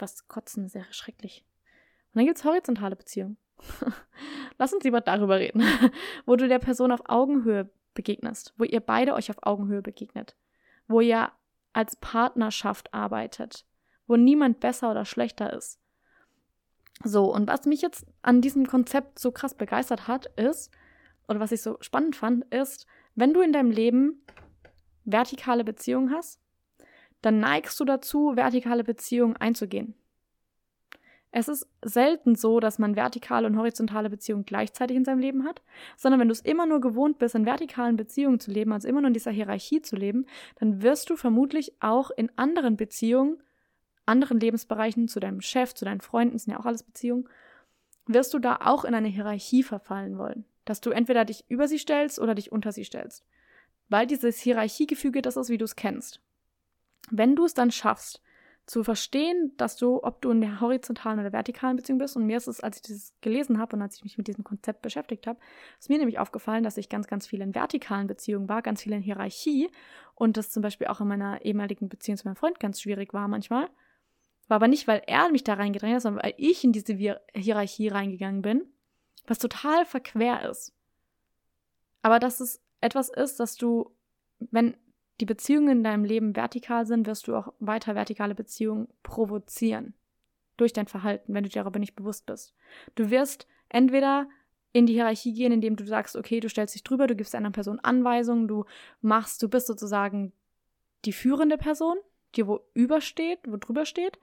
Fast 0.00 0.28
kotzen, 0.28 0.66
sehr 0.66 0.86
schrecklich. 0.92 1.44
Und 2.08 2.20
dann 2.20 2.24
gibt 2.24 2.38
es 2.38 2.44
horizontale 2.44 2.96
Beziehungen. 2.96 3.36
Lass 4.58 4.72
uns 4.72 4.82
lieber 4.82 5.02
darüber 5.02 5.38
reden, 5.38 5.62
wo 6.24 6.36
du 6.36 6.48
der 6.48 6.58
Person 6.58 6.90
auf 6.90 7.02
Augenhöhe 7.04 7.68
begegnest, 7.92 8.54
wo 8.56 8.64
ihr 8.64 8.80
beide 8.80 9.12
euch 9.12 9.28
auf 9.28 9.36
Augenhöhe 9.42 9.82
begegnet, 9.82 10.36
wo 10.88 11.02
ihr 11.02 11.30
als 11.74 11.96
Partnerschaft 11.96 12.94
arbeitet, 12.94 13.66
wo 14.06 14.16
niemand 14.16 14.58
besser 14.60 14.90
oder 14.90 15.04
schlechter 15.04 15.52
ist. 15.52 15.78
So, 17.04 17.30
und 17.30 17.46
was 17.46 17.66
mich 17.66 17.82
jetzt 17.82 18.06
an 18.22 18.40
diesem 18.40 18.66
Konzept 18.66 19.18
so 19.18 19.32
krass 19.32 19.54
begeistert 19.54 20.08
hat, 20.08 20.26
ist, 20.38 20.70
oder 21.28 21.40
was 21.40 21.52
ich 21.52 21.60
so 21.60 21.76
spannend 21.82 22.16
fand, 22.16 22.46
ist, 22.46 22.86
wenn 23.16 23.34
du 23.34 23.42
in 23.42 23.52
deinem 23.52 23.70
Leben 23.70 24.24
vertikale 25.04 25.62
Beziehungen 25.62 26.10
hast, 26.10 26.40
dann 27.22 27.40
neigst 27.40 27.78
du 27.80 27.84
dazu, 27.84 28.36
vertikale 28.36 28.84
Beziehungen 28.84 29.36
einzugehen. 29.36 29.94
Es 31.32 31.46
ist 31.46 31.68
selten 31.84 32.34
so, 32.34 32.58
dass 32.58 32.80
man 32.80 32.96
vertikale 32.96 33.46
und 33.46 33.56
horizontale 33.56 34.10
Beziehungen 34.10 34.44
gleichzeitig 34.44 34.96
in 34.96 35.04
seinem 35.04 35.20
Leben 35.20 35.44
hat, 35.44 35.62
sondern 35.96 36.20
wenn 36.20 36.28
du 36.28 36.32
es 36.32 36.40
immer 36.40 36.66
nur 36.66 36.80
gewohnt 36.80 37.18
bist, 37.18 37.36
in 37.36 37.46
vertikalen 37.46 37.96
Beziehungen 37.96 38.40
zu 38.40 38.50
leben, 38.50 38.72
also 38.72 38.88
immer 38.88 39.00
nur 39.00 39.08
in 39.08 39.14
dieser 39.14 39.30
Hierarchie 39.30 39.80
zu 39.80 39.94
leben, 39.94 40.26
dann 40.58 40.82
wirst 40.82 41.08
du 41.08 41.16
vermutlich 41.16 41.74
auch 41.80 42.10
in 42.10 42.32
anderen 42.36 42.76
Beziehungen, 42.76 43.40
anderen 44.06 44.40
Lebensbereichen, 44.40 45.06
zu 45.06 45.20
deinem 45.20 45.40
Chef, 45.40 45.72
zu 45.72 45.84
deinen 45.84 46.00
Freunden, 46.00 46.36
sind 46.36 46.52
ja 46.52 46.58
auch 46.58 46.66
alles 46.66 46.82
Beziehungen, 46.82 47.28
wirst 48.06 48.34
du 48.34 48.40
da 48.40 48.58
auch 48.64 48.84
in 48.84 48.94
eine 48.94 49.08
Hierarchie 49.08 49.62
verfallen 49.62 50.18
wollen. 50.18 50.44
Dass 50.64 50.80
du 50.80 50.90
entweder 50.90 51.24
dich 51.24 51.44
über 51.48 51.68
sie 51.68 51.78
stellst 51.78 52.18
oder 52.18 52.34
dich 52.34 52.50
unter 52.50 52.72
sie 52.72 52.84
stellst. 52.84 53.24
Weil 53.88 54.08
dieses 54.08 54.40
Hierarchiegefüge 54.40 55.22
das 55.22 55.36
ist, 55.36 55.48
wie 55.48 55.58
du 55.58 55.64
es 55.64 55.76
kennst. 55.76 56.20
Wenn 57.10 57.36
du 57.36 57.44
es 57.44 57.54
dann 57.54 57.70
schaffst, 57.70 58.22
zu 58.70 58.84
verstehen, 58.84 59.52
dass 59.56 59.76
du, 59.76 60.00
ob 60.04 60.22
du 60.22 60.30
in 60.30 60.40
der 60.40 60.60
horizontalen 60.60 61.18
oder 61.18 61.32
vertikalen 61.32 61.76
Beziehung 61.76 61.98
bist. 61.98 62.16
Und 62.16 62.24
mir 62.26 62.36
ist 62.36 62.46
es, 62.46 62.60
als 62.60 62.76
ich 62.76 62.82
das 62.82 63.12
gelesen 63.20 63.58
habe 63.58 63.74
und 63.74 63.82
als 63.82 63.96
ich 63.96 64.04
mich 64.04 64.16
mit 64.16 64.28
diesem 64.28 64.44
Konzept 64.44 64.80
beschäftigt 64.80 65.26
habe, 65.26 65.40
ist 65.80 65.90
mir 65.90 65.98
nämlich 65.98 66.20
aufgefallen, 66.20 66.62
dass 66.62 66.76
ich 66.76 66.88
ganz, 66.88 67.08
ganz 67.08 67.26
viel 67.26 67.40
in 67.40 67.52
vertikalen 67.52 68.06
Beziehungen 68.06 68.48
war, 68.48 68.62
ganz 68.62 68.82
viel 68.82 68.92
in 68.92 69.02
Hierarchie 69.02 69.68
und 70.14 70.36
das 70.36 70.50
zum 70.50 70.62
Beispiel 70.62 70.86
auch 70.86 71.00
in 71.00 71.08
meiner 71.08 71.44
ehemaligen 71.44 71.88
Beziehung 71.88 72.16
zu 72.16 72.28
meinem 72.28 72.36
Freund 72.36 72.60
ganz 72.60 72.80
schwierig 72.80 73.12
war 73.12 73.26
manchmal. 73.26 73.68
War 74.46 74.56
aber 74.56 74.68
nicht, 74.68 74.86
weil 74.86 75.02
er 75.04 75.30
mich 75.30 75.42
da 75.42 75.54
reingedrängt 75.54 75.96
hat, 75.96 76.02
sondern 76.02 76.24
weil 76.24 76.34
ich 76.36 76.62
in 76.62 76.70
diese 76.70 76.94
Hierarchie 76.94 77.88
reingegangen 77.88 78.40
bin, 78.40 78.62
was 79.26 79.38
total 79.38 79.84
verquer 79.84 80.48
ist. 80.48 80.72
Aber 82.02 82.20
dass 82.20 82.38
es 82.38 82.62
etwas 82.80 83.08
ist, 83.08 83.40
dass 83.40 83.56
du, 83.56 83.90
wenn 84.38 84.76
die 85.20 85.26
Beziehungen 85.26 85.68
in 85.68 85.84
deinem 85.84 86.04
Leben 86.04 86.34
vertikal 86.34 86.86
sind, 86.86 87.06
wirst 87.06 87.28
du 87.28 87.36
auch 87.36 87.52
weiter 87.60 87.94
vertikale 87.94 88.34
Beziehungen 88.34 88.88
provozieren. 89.02 89.94
Durch 90.56 90.72
dein 90.72 90.86
Verhalten, 90.86 91.34
wenn 91.34 91.44
du 91.44 91.50
dir 91.50 91.62
darüber 91.62 91.78
nicht 91.78 91.94
bewusst 91.94 92.26
bist. 92.26 92.54
Du 92.94 93.10
wirst 93.10 93.46
entweder 93.68 94.28
in 94.72 94.86
die 94.86 94.94
Hierarchie 94.94 95.32
gehen, 95.32 95.52
indem 95.52 95.76
du 95.76 95.84
sagst, 95.86 96.16
okay, 96.16 96.40
du 96.40 96.48
stellst 96.48 96.74
dich 96.74 96.84
drüber, 96.84 97.06
du 97.06 97.16
gibst 97.16 97.34
einer 97.34 97.50
Person 97.50 97.80
Anweisungen, 97.80 98.46
du 98.46 98.64
machst, 99.00 99.42
du 99.42 99.48
bist 99.48 99.66
sozusagen 99.66 100.32
die 101.04 101.12
führende 101.12 101.58
Person, 101.58 101.96
die 102.36 102.46
wo 102.46 102.60
übersteht, 102.74 103.40
wo 103.46 103.56
drüber 103.56 103.84
steht. 103.84 104.18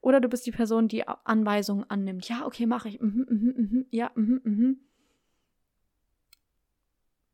Oder 0.00 0.20
du 0.20 0.28
bist 0.28 0.46
die 0.46 0.52
Person, 0.52 0.88
die 0.88 1.06
Anweisungen 1.06 1.88
annimmt. 1.88 2.28
Ja, 2.28 2.46
okay, 2.46 2.66
mache 2.66 2.88
ich. 2.88 3.00
Mhm, 3.00 3.26
mhm, 3.28 3.54
mhm, 3.56 3.86
ja, 3.90 4.10
mhm, 4.14 4.40
mhm. 4.44 4.80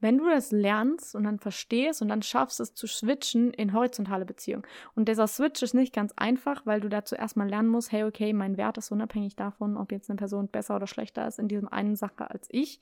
Wenn 0.06 0.18
du 0.18 0.30
das 0.30 0.52
lernst 0.52 1.16
und 1.16 1.24
dann 1.24 1.40
verstehst 1.40 2.00
und 2.00 2.06
dann 2.06 2.22
schaffst 2.22 2.60
es 2.60 2.74
zu 2.74 2.86
switchen 2.86 3.52
in 3.52 3.72
horizontale 3.72 4.24
Beziehungen. 4.24 4.64
Und 4.94 5.08
dieser 5.08 5.26
Switch 5.26 5.60
ist 5.64 5.74
nicht 5.74 5.92
ganz 5.92 6.12
einfach, 6.14 6.64
weil 6.64 6.80
du 6.80 6.88
dazu 6.88 7.16
erstmal 7.16 7.48
lernen 7.48 7.68
musst, 7.68 7.90
hey, 7.90 8.04
okay, 8.04 8.32
mein 8.32 8.56
Wert 8.56 8.78
ist 8.78 8.92
unabhängig 8.92 9.34
davon, 9.34 9.76
ob 9.76 9.90
jetzt 9.90 10.08
eine 10.08 10.16
Person 10.16 10.46
besser 10.46 10.76
oder 10.76 10.86
schlechter 10.86 11.26
ist 11.26 11.40
in 11.40 11.48
diesem 11.48 11.66
einen 11.66 11.96
Sache 11.96 12.30
als 12.30 12.46
ich. 12.52 12.80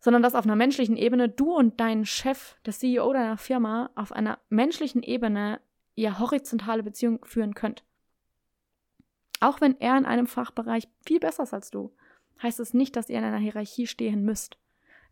Sondern 0.00 0.22
dass 0.22 0.34
auf 0.34 0.44
einer 0.44 0.54
menschlichen 0.54 0.98
Ebene 0.98 1.30
du 1.30 1.54
und 1.54 1.80
dein 1.80 2.04
Chef, 2.04 2.56
der 2.66 2.74
CEO 2.74 3.10
deiner 3.14 3.38
Firma, 3.38 3.88
auf 3.94 4.12
einer 4.12 4.38
menschlichen 4.50 5.02
Ebene 5.02 5.62
ihr 5.94 6.18
horizontale 6.18 6.82
Beziehung 6.82 7.24
führen 7.24 7.54
könnt. 7.54 7.84
Auch 9.40 9.62
wenn 9.62 9.80
er 9.80 9.96
in 9.96 10.04
einem 10.04 10.26
Fachbereich 10.26 10.88
viel 11.06 11.20
besser 11.20 11.44
ist 11.44 11.54
als 11.54 11.70
du, 11.70 11.90
heißt 12.42 12.60
es 12.60 12.74
nicht, 12.74 12.96
dass 12.96 13.08
ihr 13.08 13.16
in 13.16 13.24
einer 13.24 13.38
Hierarchie 13.38 13.86
stehen 13.86 14.26
müsst. 14.26 14.58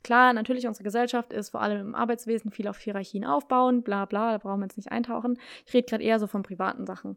Klar, 0.02 0.32
natürlich, 0.32 0.66
unsere 0.66 0.84
Gesellschaft 0.84 1.32
ist 1.32 1.50
vor 1.50 1.60
allem 1.60 1.88
im 1.88 1.94
Arbeitswesen 1.94 2.50
viel 2.50 2.68
auf 2.68 2.78
Hierarchien 2.78 3.24
aufbauen, 3.24 3.82
bla 3.82 4.04
bla, 4.04 4.32
da 4.32 4.38
brauchen 4.38 4.60
wir 4.60 4.66
jetzt 4.66 4.76
nicht 4.76 4.92
eintauchen. 4.92 5.38
Ich 5.66 5.74
rede 5.74 5.86
gerade 5.86 6.04
eher 6.04 6.18
so 6.18 6.26
von 6.26 6.42
privaten 6.42 6.86
Sachen. 6.86 7.16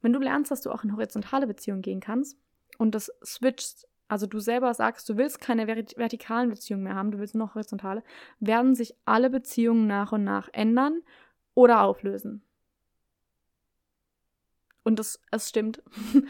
Wenn 0.00 0.12
du 0.12 0.18
lernst, 0.18 0.50
dass 0.50 0.62
du 0.62 0.70
auch 0.70 0.82
in 0.82 0.96
horizontale 0.96 1.46
Beziehungen 1.46 1.82
gehen 1.82 2.00
kannst 2.00 2.38
und 2.78 2.94
das 2.94 3.12
switcht, 3.24 3.86
also 4.08 4.26
du 4.26 4.40
selber 4.40 4.72
sagst, 4.74 5.08
du 5.08 5.16
willst 5.16 5.40
keine 5.40 5.66
vertikalen 5.66 6.50
Beziehungen 6.50 6.84
mehr 6.84 6.94
haben, 6.94 7.10
du 7.12 7.18
willst 7.18 7.34
nur 7.34 7.46
noch 7.46 7.54
horizontale, 7.54 8.02
werden 8.40 8.74
sich 8.74 8.94
alle 9.04 9.30
Beziehungen 9.30 9.86
nach 9.86 10.12
und 10.12 10.24
nach 10.24 10.48
ändern 10.52 11.02
oder 11.54 11.82
auflösen. 11.82 12.42
Und 14.82 14.98
das, 14.98 15.20
es 15.30 15.48
stimmt. 15.48 15.82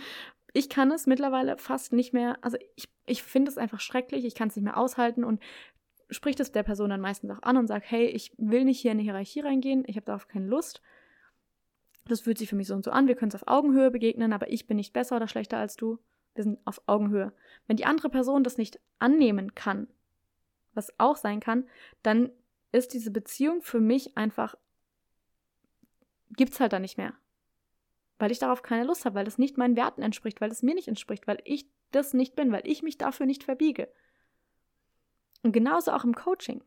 ich 0.52 0.68
kann 0.68 0.90
es 0.90 1.06
mittlerweile 1.06 1.56
fast 1.58 1.92
nicht 1.92 2.12
mehr, 2.12 2.38
also 2.42 2.56
ich, 2.76 2.88
ich 3.06 3.22
finde 3.22 3.50
es 3.50 3.58
einfach 3.58 3.80
schrecklich, 3.80 4.24
ich 4.24 4.34
kann 4.34 4.48
es 4.48 4.56
nicht 4.56 4.64
mehr 4.64 4.76
aushalten 4.76 5.24
und 5.24 5.40
spricht 6.10 6.40
es 6.40 6.52
der 6.52 6.62
Person 6.62 6.90
dann 6.90 7.00
meistens 7.00 7.30
auch 7.30 7.42
an 7.42 7.56
und 7.56 7.66
sagt, 7.66 7.90
hey, 7.90 8.06
ich 8.06 8.32
will 8.36 8.64
nicht 8.64 8.80
hier 8.80 8.92
in 8.92 8.98
eine 8.98 9.04
Hierarchie 9.04 9.40
reingehen, 9.40 9.84
ich 9.86 9.96
habe 9.96 10.06
darauf 10.06 10.28
keine 10.28 10.46
Lust. 10.46 10.82
Das 12.06 12.22
fühlt 12.22 12.38
sich 12.38 12.48
für 12.48 12.56
mich 12.56 12.66
so 12.66 12.74
und 12.74 12.84
so 12.84 12.90
an, 12.90 13.06
wir 13.06 13.14
können 13.14 13.30
es 13.30 13.40
auf 13.40 13.46
Augenhöhe 13.46 13.90
begegnen, 13.90 14.32
aber 14.32 14.50
ich 14.50 14.66
bin 14.66 14.76
nicht 14.76 14.92
besser 14.92 15.16
oder 15.16 15.28
schlechter 15.28 15.58
als 15.58 15.76
du. 15.76 15.98
Wir 16.34 16.44
sind 16.44 16.58
auf 16.64 16.82
Augenhöhe. 16.86 17.32
Wenn 17.66 17.76
die 17.76 17.84
andere 17.84 18.08
Person 18.08 18.42
das 18.42 18.58
nicht 18.58 18.80
annehmen 18.98 19.54
kann, 19.54 19.88
was 20.74 20.92
auch 20.98 21.16
sein 21.16 21.40
kann, 21.40 21.68
dann 22.02 22.30
ist 22.72 22.94
diese 22.94 23.10
Beziehung 23.10 23.62
für 23.62 23.80
mich 23.80 24.16
einfach, 24.16 24.56
gibt 26.30 26.52
es 26.52 26.60
halt 26.60 26.72
da 26.72 26.78
nicht 26.78 26.98
mehr. 26.98 27.14
Weil 28.20 28.30
ich 28.30 28.38
darauf 28.38 28.62
keine 28.62 28.84
Lust 28.84 29.06
habe, 29.06 29.14
weil 29.14 29.24
das 29.24 29.38
nicht 29.38 29.56
meinen 29.56 29.76
Werten 29.76 30.02
entspricht, 30.02 30.42
weil 30.42 30.50
es 30.50 30.62
mir 30.62 30.74
nicht 30.74 30.88
entspricht, 30.88 31.26
weil 31.26 31.40
ich 31.44 31.66
das 31.90 32.12
nicht 32.12 32.36
bin, 32.36 32.52
weil 32.52 32.66
ich 32.66 32.82
mich 32.82 32.98
dafür 32.98 33.24
nicht 33.24 33.42
verbiege. 33.42 33.88
Und 35.42 35.52
genauso 35.52 35.90
auch 35.92 36.04
im 36.04 36.14
Coaching. 36.14 36.62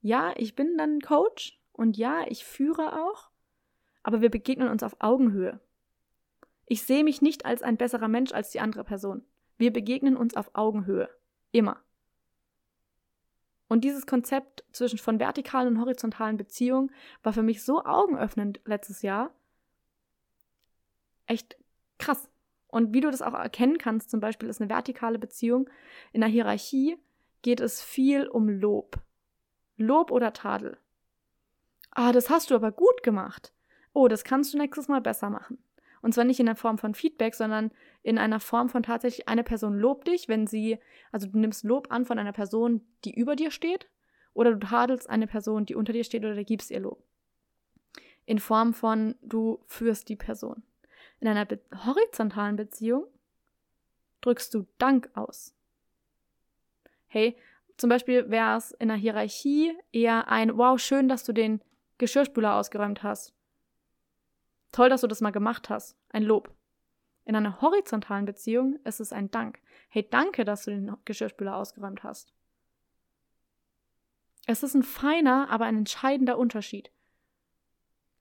Ja, 0.00 0.32
ich 0.36 0.54
bin 0.54 0.78
dann 0.78 1.00
Coach 1.00 1.60
und 1.72 1.96
ja, 1.96 2.24
ich 2.28 2.44
führe 2.44 3.02
auch, 3.02 3.30
aber 4.04 4.20
wir 4.20 4.30
begegnen 4.30 4.68
uns 4.68 4.84
auf 4.84 4.94
Augenhöhe. 5.00 5.58
Ich 6.66 6.84
sehe 6.84 7.02
mich 7.02 7.20
nicht 7.20 7.46
als 7.46 7.62
ein 7.62 7.76
besserer 7.76 8.06
Mensch 8.06 8.30
als 8.30 8.50
die 8.50 8.60
andere 8.60 8.84
Person. 8.84 9.24
Wir 9.58 9.72
begegnen 9.72 10.16
uns 10.16 10.36
auf 10.36 10.50
Augenhöhe. 10.54 11.10
Immer. 11.50 11.82
Und 13.66 13.82
dieses 13.82 14.06
Konzept 14.06 14.64
zwischen 14.70 14.98
von 14.98 15.18
vertikalen 15.18 15.66
und 15.66 15.80
horizontalen 15.80 16.36
Beziehungen 16.36 16.92
war 17.24 17.32
für 17.32 17.42
mich 17.42 17.64
so 17.64 17.84
augenöffnend 17.84 18.60
letztes 18.64 19.02
Jahr. 19.02 19.34
Echt 21.32 21.56
krass. 21.98 22.28
Und 22.68 22.92
wie 22.92 23.00
du 23.00 23.10
das 23.10 23.22
auch 23.22 23.32
erkennen 23.32 23.78
kannst, 23.78 24.10
zum 24.10 24.20
Beispiel 24.20 24.50
ist 24.50 24.60
eine 24.60 24.68
vertikale 24.68 25.18
Beziehung 25.18 25.68
in 26.12 26.20
der 26.20 26.28
Hierarchie 26.28 26.98
geht 27.40 27.60
es 27.60 27.82
viel 27.82 28.26
um 28.28 28.50
Lob. 28.50 29.00
Lob 29.78 30.10
oder 30.10 30.34
Tadel. 30.34 30.76
Ah, 31.90 32.12
das 32.12 32.28
hast 32.28 32.50
du 32.50 32.54
aber 32.54 32.70
gut 32.70 33.02
gemacht. 33.02 33.54
Oh, 33.94 34.08
das 34.08 34.24
kannst 34.24 34.52
du 34.52 34.58
nächstes 34.58 34.88
Mal 34.88 35.00
besser 35.00 35.30
machen. 35.30 35.56
Und 36.02 36.12
zwar 36.12 36.24
nicht 36.24 36.38
in 36.38 36.46
der 36.46 36.56
Form 36.56 36.76
von 36.76 36.94
Feedback, 36.94 37.34
sondern 37.34 37.70
in 38.02 38.18
einer 38.18 38.38
Form 38.38 38.68
von 38.68 38.82
tatsächlich 38.82 39.28
eine 39.28 39.42
Person 39.42 39.78
lobt 39.78 40.08
dich, 40.08 40.28
wenn 40.28 40.46
sie, 40.46 40.78
also 41.12 41.28
du 41.28 41.38
nimmst 41.38 41.64
Lob 41.64 41.90
an 41.90 42.04
von 42.04 42.18
einer 42.18 42.32
Person, 42.32 42.82
die 43.06 43.14
über 43.14 43.36
dir 43.36 43.50
steht, 43.50 43.88
oder 44.34 44.52
du 44.52 44.58
tadelst 44.58 45.08
eine 45.08 45.26
Person, 45.26 45.64
die 45.64 45.76
unter 45.76 45.94
dir 45.94 46.04
steht, 46.04 46.24
oder 46.24 46.34
du 46.34 46.44
gibst 46.44 46.70
ihr 46.70 46.80
Lob. 46.80 47.02
In 48.26 48.38
Form 48.38 48.74
von 48.74 49.14
du 49.22 49.62
führst 49.66 50.10
die 50.10 50.16
Person. 50.16 50.62
In 51.22 51.28
einer 51.28 51.44
be 51.44 51.60
horizontalen 51.86 52.56
Beziehung 52.56 53.06
drückst 54.22 54.52
du 54.54 54.66
Dank 54.78 55.08
aus. 55.14 55.54
Hey, 57.06 57.36
zum 57.76 57.90
Beispiel 57.90 58.28
wäre 58.28 58.56
es 58.56 58.72
in 58.72 58.88
der 58.88 58.96
Hierarchie 58.96 59.72
eher 59.92 60.26
ein 60.26 60.58
Wow, 60.58 60.80
schön, 60.80 61.08
dass 61.08 61.22
du 61.22 61.32
den 61.32 61.62
Geschirrspüler 61.98 62.56
ausgeräumt 62.56 63.04
hast. 63.04 63.32
Toll, 64.72 64.88
dass 64.88 65.02
du 65.02 65.06
das 65.06 65.20
mal 65.20 65.30
gemacht 65.30 65.70
hast. 65.70 65.96
Ein 66.08 66.24
Lob. 66.24 66.52
In 67.24 67.36
einer 67.36 67.60
horizontalen 67.60 68.24
Beziehung 68.24 68.80
ist 68.82 68.98
es 68.98 69.12
ein 69.12 69.30
Dank. 69.30 69.60
Hey, 69.90 70.04
danke, 70.10 70.44
dass 70.44 70.64
du 70.64 70.72
den 70.72 70.96
Geschirrspüler 71.04 71.54
ausgeräumt 71.54 72.02
hast. 72.02 72.32
Es 74.48 74.64
ist 74.64 74.74
ein 74.74 74.82
feiner, 74.82 75.50
aber 75.50 75.66
ein 75.66 75.76
entscheidender 75.76 76.36
Unterschied. 76.36 76.90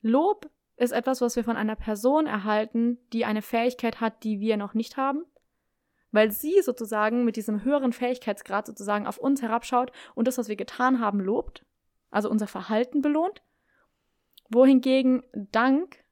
Lob 0.03 0.51
ist 0.78 0.92
etwas, 0.92 1.22
was 1.22 1.36
wir 1.36 1.44
von 1.44 1.58
einer 1.58 1.75
Person 1.75 2.25
erhalten, 2.25 2.98
die 3.13 3.25
eine 3.25 3.42
Fähigkeit 3.42 4.01
hat, 4.01 4.24
die 4.24 4.40
wir 4.40 4.58
noch 4.58 4.74
nicht 4.74 4.98
haben 4.98 5.25
weil 6.12 6.32
sie 6.32 6.62
sozusagen 6.62 7.24
mit 7.24 7.36
diesem 7.36 7.63
höheren 7.63 7.94
Fähigkeitsgrad 7.94 8.68
sozusagen 8.68 9.08
auf 9.08 9.18
uns 9.18 9.42
herabschaut 9.42 9.92
und 10.13 10.28
das, 10.28 10.38
was 10.38 10.50
wir 10.50 10.56
getan 10.56 11.00
haben, 11.00 11.20
lobt, 11.20 11.66
also 12.10 12.30
unser 12.30 12.48
Verhalten 12.48 13.01
belohnt, 13.01 13.42
wohingegen 14.50 15.24
Dank 15.34 16.04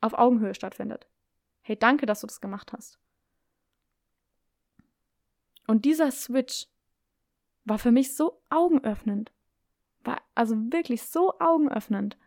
auf 0.00 0.14
Augenhöhe 0.14 0.54
stattfindet. 0.54 1.06
Hey, 1.60 1.76
danke, 1.76 2.06
dass 2.06 2.20
du 2.20 2.26
das 2.26 2.40
gemacht 2.40 2.72
hast. 2.72 2.98
Und 5.68 5.84
dieser 5.84 6.10
Switch 6.10 6.66
war 7.64 7.78
für 7.78 7.92
mich 7.92 8.16
so 8.16 8.42
augenöffnend. 8.50 9.30
War 10.02 10.20
also 10.34 10.56
wirklich 10.72 11.04
so 11.04 11.38
augenöffnend 11.38 12.18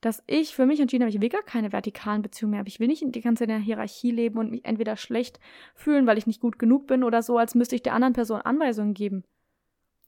dass 0.00 0.22
ich 0.26 0.54
für 0.54 0.66
mich 0.66 0.80
entschieden 0.80 1.04
habe, 1.04 1.14
ich 1.14 1.20
will 1.20 1.28
gar 1.28 1.42
keine 1.42 1.72
vertikalen 1.72 2.22
Beziehungen 2.22 2.52
mehr, 2.52 2.60
aber 2.60 2.68
ich 2.68 2.80
will 2.80 2.88
nicht 2.88 3.04
die 3.04 3.20
ganze 3.20 3.44
in 3.44 3.50
der 3.50 3.58
Hierarchie 3.58 4.10
leben 4.10 4.38
und 4.38 4.50
mich 4.50 4.64
entweder 4.64 4.96
schlecht 4.96 5.40
fühlen, 5.74 6.06
weil 6.06 6.18
ich 6.18 6.26
nicht 6.26 6.40
gut 6.40 6.58
genug 6.58 6.86
bin 6.86 7.04
oder 7.04 7.22
so, 7.22 7.36
als 7.36 7.54
müsste 7.54 7.74
ich 7.74 7.82
der 7.82 7.92
anderen 7.92 8.14
Person 8.14 8.40
Anweisungen 8.40 8.94
geben. 8.94 9.24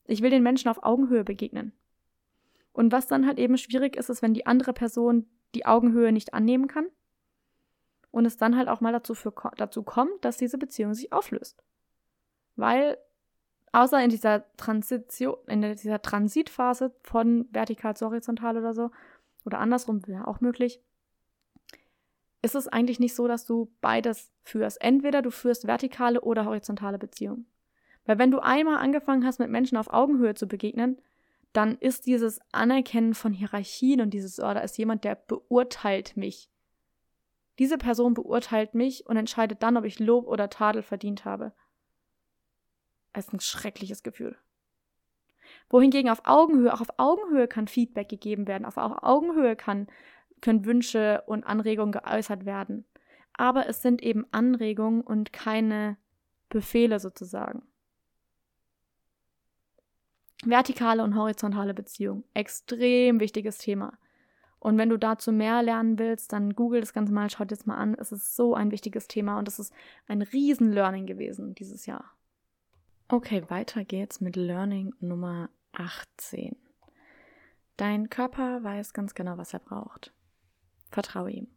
Ich 0.06 0.22
will 0.22 0.30
den 0.30 0.42
Menschen 0.42 0.68
auf 0.68 0.82
Augenhöhe 0.82 1.24
begegnen. 1.24 1.72
Und 2.72 2.90
was 2.90 3.06
dann 3.06 3.26
halt 3.26 3.38
eben 3.38 3.58
schwierig 3.58 3.96
ist, 3.96 4.08
ist, 4.08 4.22
wenn 4.22 4.34
die 4.34 4.46
andere 4.46 4.72
Person 4.72 5.26
die 5.54 5.66
Augenhöhe 5.66 6.10
nicht 6.10 6.32
annehmen 6.32 6.68
kann 6.68 6.86
und 8.10 8.24
es 8.24 8.38
dann 8.38 8.56
halt 8.56 8.68
auch 8.68 8.80
mal 8.80 8.92
dazu, 8.92 9.14
für, 9.14 9.34
dazu 9.58 9.82
kommt, 9.82 10.24
dass 10.24 10.38
diese 10.38 10.56
Beziehung 10.56 10.94
sich 10.94 11.12
auflöst. 11.12 11.62
Weil 12.56 12.96
außer 13.72 14.02
in 14.02 14.10
dieser 14.10 14.44
Transition, 14.56 15.36
in 15.46 15.62
dieser 15.76 16.00
Transitphase 16.00 16.94
von 17.02 17.46
vertikal 17.50 17.96
zu 17.96 18.06
horizontal 18.06 18.56
oder 18.56 18.72
so, 18.72 18.90
oder 19.44 19.58
andersrum 19.58 20.06
wäre 20.06 20.28
auch 20.28 20.40
möglich, 20.40 20.80
ist 22.42 22.54
es 22.54 22.68
eigentlich 22.68 22.98
nicht 22.98 23.14
so, 23.14 23.28
dass 23.28 23.46
du 23.46 23.72
beides 23.80 24.30
führst. 24.42 24.80
Entweder 24.80 25.22
du 25.22 25.30
führst 25.30 25.66
vertikale 25.66 26.20
oder 26.20 26.44
horizontale 26.44 26.98
Beziehungen. 26.98 27.46
Weil 28.04 28.18
wenn 28.18 28.32
du 28.32 28.40
einmal 28.40 28.78
angefangen 28.78 29.24
hast, 29.24 29.38
mit 29.38 29.48
Menschen 29.48 29.78
auf 29.78 29.92
Augenhöhe 29.92 30.34
zu 30.34 30.48
begegnen, 30.48 31.00
dann 31.52 31.76
ist 31.78 32.06
dieses 32.06 32.40
Anerkennen 32.50 33.14
von 33.14 33.32
Hierarchien 33.32 34.00
und 34.00 34.10
dieses, 34.10 34.40
oh, 34.40 34.54
da 34.54 34.60
ist 34.60 34.78
jemand, 34.78 35.04
der 35.04 35.14
beurteilt 35.14 36.16
mich. 36.16 36.50
Diese 37.58 37.78
Person 37.78 38.14
beurteilt 38.14 38.74
mich 38.74 39.06
und 39.06 39.16
entscheidet 39.16 39.62
dann, 39.62 39.76
ob 39.76 39.84
ich 39.84 40.00
Lob 40.00 40.26
oder 40.26 40.50
Tadel 40.50 40.82
verdient 40.82 41.24
habe. 41.24 41.52
Es 43.12 43.26
ist 43.26 43.34
ein 43.34 43.40
schreckliches 43.40 44.02
Gefühl 44.02 44.36
wohingegen 45.72 46.10
auf 46.10 46.20
Augenhöhe, 46.24 46.72
auch 46.72 46.80
auf 46.80 46.98
Augenhöhe 46.98 47.48
kann 47.48 47.66
Feedback 47.66 48.08
gegeben 48.08 48.46
werden, 48.46 48.64
auf 48.64 48.76
Augenhöhe 48.76 49.56
kann, 49.56 49.88
können 50.40 50.64
Wünsche 50.64 51.24
und 51.26 51.44
Anregungen 51.44 51.92
geäußert 51.92 52.44
werden. 52.44 52.84
Aber 53.32 53.66
es 53.66 53.82
sind 53.82 54.02
eben 54.02 54.26
Anregungen 54.30 55.00
und 55.00 55.32
keine 55.32 55.96
Befehle 56.50 57.00
sozusagen. 57.00 57.62
Vertikale 60.44 61.02
und 61.02 61.16
horizontale 61.16 61.72
Beziehung, 61.72 62.24
extrem 62.34 63.20
wichtiges 63.20 63.58
Thema. 63.58 63.96
Und 64.58 64.76
wenn 64.76 64.90
du 64.90 64.98
dazu 64.98 65.32
mehr 65.32 65.62
lernen 65.62 65.98
willst, 65.98 66.32
dann 66.32 66.54
google 66.54 66.80
das 66.80 66.92
Ganze 66.92 67.12
mal, 67.12 67.30
schau 67.30 67.44
dir 67.44 67.56
das 67.56 67.66
mal 67.66 67.76
an. 67.76 67.94
Es 67.94 68.12
ist 68.12 68.36
so 68.36 68.54
ein 68.54 68.70
wichtiges 68.70 69.08
Thema 69.08 69.38
und 69.38 69.48
es 69.48 69.58
ist 69.58 69.72
ein 70.06 70.22
Riesen-Learning 70.22 71.06
gewesen 71.06 71.54
dieses 71.54 71.86
Jahr. 71.86 72.12
Okay, 73.08 73.44
weiter 73.48 73.84
geht's 73.84 74.20
mit 74.20 74.36
Learning 74.36 74.94
Nummer 75.00 75.48
18. 75.72 76.56
Dein 77.76 78.10
Körper 78.10 78.62
weiß 78.62 78.92
ganz 78.92 79.14
genau, 79.14 79.38
was 79.38 79.52
er 79.54 79.60
braucht. 79.60 80.12
Vertraue 80.90 81.30
ihm. 81.30 81.48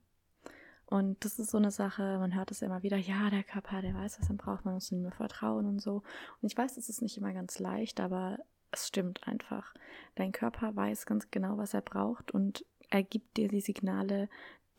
Und 0.85 1.25
das 1.25 1.39
ist 1.39 1.51
so 1.51 1.57
eine 1.57 1.71
Sache, 1.71 2.17
man 2.19 2.35
hört 2.35 2.51
es 2.51 2.61
immer 2.61 2.83
wieder, 2.83 2.97
ja, 2.97 3.29
der 3.29 3.43
Körper, 3.43 3.81
der 3.81 3.95
weiß, 3.95 4.19
was 4.19 4.29
er 4.29 4.35
braucht, 4.35 4.65
man 4.65 4.75
muss 4.75 4.91
ihm 4.91 5.01
nur 5.01 5.11
vertrauen 5.11 5.65
und 5.65 5.81
so. 5.81 6.03
Und 6.41 6.51
ich 6.51 6.57
weiß, 6.57 6.75
das 6.75 6.89
ist 6.89 7.01
nicht 7.01 7.17
immer 7.17 7.33
ganz 7.33 7.59
leicht, 7.59 7.99
aber 7.99 8.37
es 8.71 8.87
stimmt 8.87 9.27
einfach. 9.27 9.73
Dein 10.15 10.31
Körper 10.31 10.75
weiß 10.75 11.05
ganz 11.05 11.31
genau, 11.31 11.57
was 11.57 11.73
er 11.73 11.81
braucht 11.81 12.31
und 12.31 12.65
er 12.89 13.03
gibt 13.03 13.37
dir 13.37 13.47
die 13.47 13.61
Signale, 13.61 14.29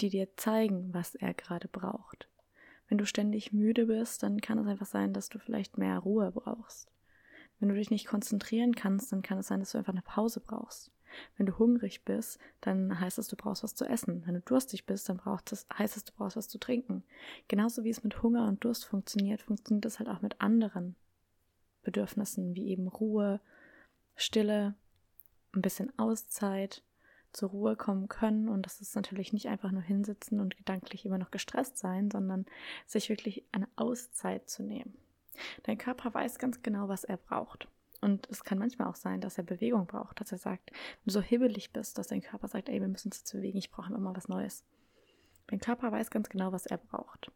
die 0.00 0.10
dir 0.10 0.36
zeigen, 0.36 0.94
was 0.94 1.14
er 1.14 1.34
gerade 1.34 1.68
braucht. 1.68 2.28
Wenn 2.88 2.98
du 2.98 3.06
ständig 3.06 3.52
müde 3.52 3.86
bist, 3.86 4.22
dann 4.22 4.40
kann 4.40 4.58
es 4.58 4.66
einfach 4.66 4.86
sein, 4.86 5.12
dass 5.12 5.28
du 5.28 5.38
vielleicht 5.38 5.76
mehr 5.76 5.98
Ruhe 5.98 6.30
brauchst. 6.30 6.88
Wenn 7.58 7.68
du 7.68 7.74
dich 7.74 7.90
nicht 7.90 8.06
konzentrieren 8.06 8.74
kannst, 8.74 9.12
dann 9.12 9.22
kann 9.22 9.38
es 9.38 9.48
sein, 9.48 9.60
dass 9.60 9.72
du 9.72 9.78
einfach 9.78 9.92
eine 9.92 10.02
Pause 10.02 10.40
brauchst. 10.40 10.90
Wenn 11.36 11.46
du 11.46 11.58
hungrig 11.58 12.04
bist, 12.04 12.38
dann 12.60 13.00
heißt 13.00 13.18
es, 13.18 13.28
du 13.28 13.36
brauchst 13.36 13.62
was 13.62 13.74
zu 13.74 13.86
essen. 13.86 14.22
Wenn 14.26 14.34
du 14.34 14.40
durstig 14.40 14.86
bist, 14.86 15.08
dann 15.08 15.16
braucht 15.16 15.52
es, 15.52 15.66
heißt 15.76 15.96
es, 15.96 16.04
du 16.04 16.12
brauchst 16.12 16.36
was 16.36 16.48
zu 16.48 16.58
trinken. 16.58 17.04
Genauso 17.48 17.84
wie 17.84 17.90
es 17.90 18.04
mit 18.04 18.22
Hunger 18.22 18.46
und 18.46 18.64
Durst 18.64 18.84
funktioniert, 18.84 19.42
funktioniert 19.42 19.86
es 19.86 19.98
halt 19.98 20.08
auch 20.08 20.20
mit 20.20 20.40
anderen 20.40 20.96
Bedürfnissen, 21.82 22.54
wie 22.54 22.68
eben 22.68 22.88
Ruhe, 22.88 23.40
Stille, 24.16 24.74
ein 25.54 25.62
bisschen 25.62 25.96
Auszeit, 25.98 26.82
zur 27.32 27.50
Ruhe 27.50 27.76
kommen 27.76 28.08
können. 28.08 28.48
Und 28.48 28.64
das 28.64 28.80
ist 28.80 28.96
natürlich 28.96 29.32
nicht 29.32 29.48
einfach 29.48 29.70
nur 29.70 29.82
hinsitzen 29.82 30.40
und 30.40 30.56
gedanklich 30.56 31.04
immer 31.04 31.18
noch 31.18 31.30
gestresst 31.30 31.78
sein, 31.78 32.10
sondern 32.10 32.46
sich 32.86 33.08
wirklich 33.08 33.44
eine 33.52 33.68
Auszeit 33.76 34.48
zu 34.48 34.62
nehmen. 34.62 34.96
Dein 35.64 35.78
Körper 35.78 36.12
weiß 36.12 36.38
ganz 36.38 36.62
genau, 36.62 36.88
was 36.88 37.04
er 37.04 37.16
braucht. 37.16 37.68
Und 38.00 38.28
es 38.30 38.44
kann 38.44 38.58
manchmal 38.58 38.88
auch 38.88 38.94
sein, 38.94 39.20
dass 39.20 39.38
er 39.38 39.44
Bewegung 39.44 39.86
braucht, 39.86 40.20
dass 40.20 40.32
er 40.32 40.38
sagt, 40.38 40.70
wenn 40.70 41.04
du 41.06 41.12
so 41.12 41.20
hibbelig 41.20 41.72
bist, 41.72 41.98
dass 41.98 42.08
dein 42.08 42.20
Körper 42.20 42.48
sagt, 42.48 42.68
ey, 42.68 42.80
wir 42.80 42.88
müssen 42.88 43.08
uns 43.08 43.18
jetzt 43.18 43.32
bewegen, 43.32 43.58
ich 43.58 43.70
brauche 43.70 43.92
immer 43.92 44.14
was 44.14 44.28
Neues. 44.28 44.64
Dein 45.48 45.60
Körper 45.60 45.92
weiß 45.92 46.10
ganz 46.10 46.28
genau, 46.28 46.52
was 46.52 46.66
er 46.66 46.78
braucht. 46.78 47.30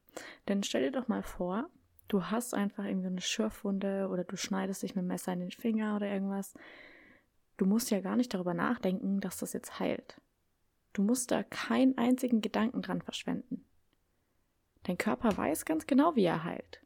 Denn 0.48 0.62
stell 0.62 0.82
dir 0.82 0.92
doch 0.92 1.08
mal 1.08 1.22
vor, 1.22 1.70
Du 2.10 2.24
hast 2.24 2.54
einfach 2.54 2.84
irgendwie 2.84 3.06
eine 3.06 3.20
Schürfwunde 3.20 4.08
oder 4.10 4.24
du 4.24 4.36
schneidest 4.36 4.82
dich 4.82 4.96
mit 4.96 5.04
dem 5.04 5.06
Messer 5.06 5.32
in 5.32 5.38
den 5.38 5.52
Finger 5.52 5.94
oder 5.94 6.08
irgendwas. 6.08 6.54
Du 7.56 7.66
musst 7.66 7.92
ja 7.92 8.00
gar 8.00 8.16
nicht 8.16 8.34
darüber 8.34 8.52
nachdenken, 8.52 9.20
dass 9.20 9.38
das 9.38 9.52
jetzt 9.52 9.78
heilt. 9.78 10.20
Du 10.92 11.02
musst 11.02 11.30
da 11.30 11.44
keinen 11.44 11.96
einzigen 11.98 12.40
Gedanken 12.40 12.82
dran 12.82 13.00
verschwenden. 13.00 13.64
Dein 14.82 14.98
Körper 14.98 15.36
weiß 15.36 15.64
ganz 15.64 15.86
genau, 15.86 16.16
wie 16.16 16.24
er 16.24 16.42
heilt. 16.42 16.80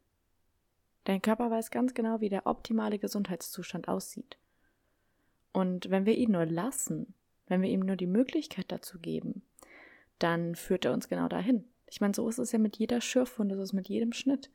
Dein 1.05 1.21
Körper 1.21 1.49
weiß 1.49 1.71
ganz 1.71 1.93
genau, 1.93 2.19
wie 2.19 2.29
der 2.29 2.47
optimale 2.47 2.99
Gesundheitszustand 2.99 3.87
aussieht. 3.87 4.37
Und 5.53 5.89
wenn 5.89 6.05
wir 6.05 6.15
ihn 6.15 6.31
nur 6.31 6.45
lassen, 6.45 7.13
wenn 7.47 7.61
wir 7.61 7.69
ihm 7.69 7.81
nur 7.81 7.95
die 7.95 8.07
Möglichkeit 8.07 8.71
dazu 8.71 8.99
geben, 8.99 9.43
dann 10.19 10.55
führt 10.55 10.83
er 10.85 10.93
uns 10.93 11.07
genau 11.07 11.27
dahin. 11.27 11.63
Ich 11.87 12.01
meine, 12.01 12.13
so 12.13 12.27
ist 12.27 12.39
es 12.39 12.51
ja 12.51 12.59
mit 12.59 12.77
jeder 12.77 13.01
Schürfwunde, 13.01 13.55
so 13.55 13.61
ist 13.61 13.69
es 13.69 13.73
mit 13.73 13.87
jedem 13.87 14.11
Schnitt. 14.11 14.49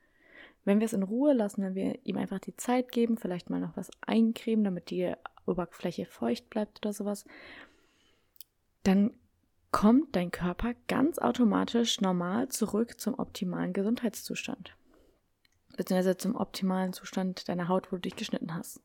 Wenn 0.64 0.80
wir 0.80 0.84
es 0.84 0.92
in 0.92 1.04
Ruhe 1.04 1.32
lassen, 1.32 1.62
wenn 1.62 1.74
wir 1.74 1.98
ihm 2.04 2.18
einfach 2.18 2.40
die 2.40 2.56
Zeit 2.56 2.92
geben, 2.92 3.16
vielleicht 3.16 3.48
mal 3.48 3.60
noch 3.60 3.76
was 3.76 3.90
eincremen, 4.00 4.64
damit 4.64 4.90
die 4.90 5.14
Oberfläche 5.46 6.04
feucht 6.04 6.50
bleibt 6.50 6.84
oder 6.84 6.92
sowas, 6.92 7.24
dann 8.82 9.12
kommt 9.70 10.16
dein 10.16 10.32
Körper 10.32 10.74
ganz 10.88 11.18
automatisch 11.18 12.00
normal 12.00 12.48
zurück 12.48 13.00
zum 13.00 13.18
optimalen 13.18 13.72
Gesundheitszustand. 13.72 14.74
Beziehungsweise 15.80 16.18
zum 16.18 16.36
optimalen 16.36 16.92
Zustand 16.92 17.48
deiner 17.48 17.68
Haut, 17.68 17.90
wo 17.90 17.96
du 17.96 18.02
dich 18.02 18.14
geschnitten 18.14 18.54
hast. 18.54 18.82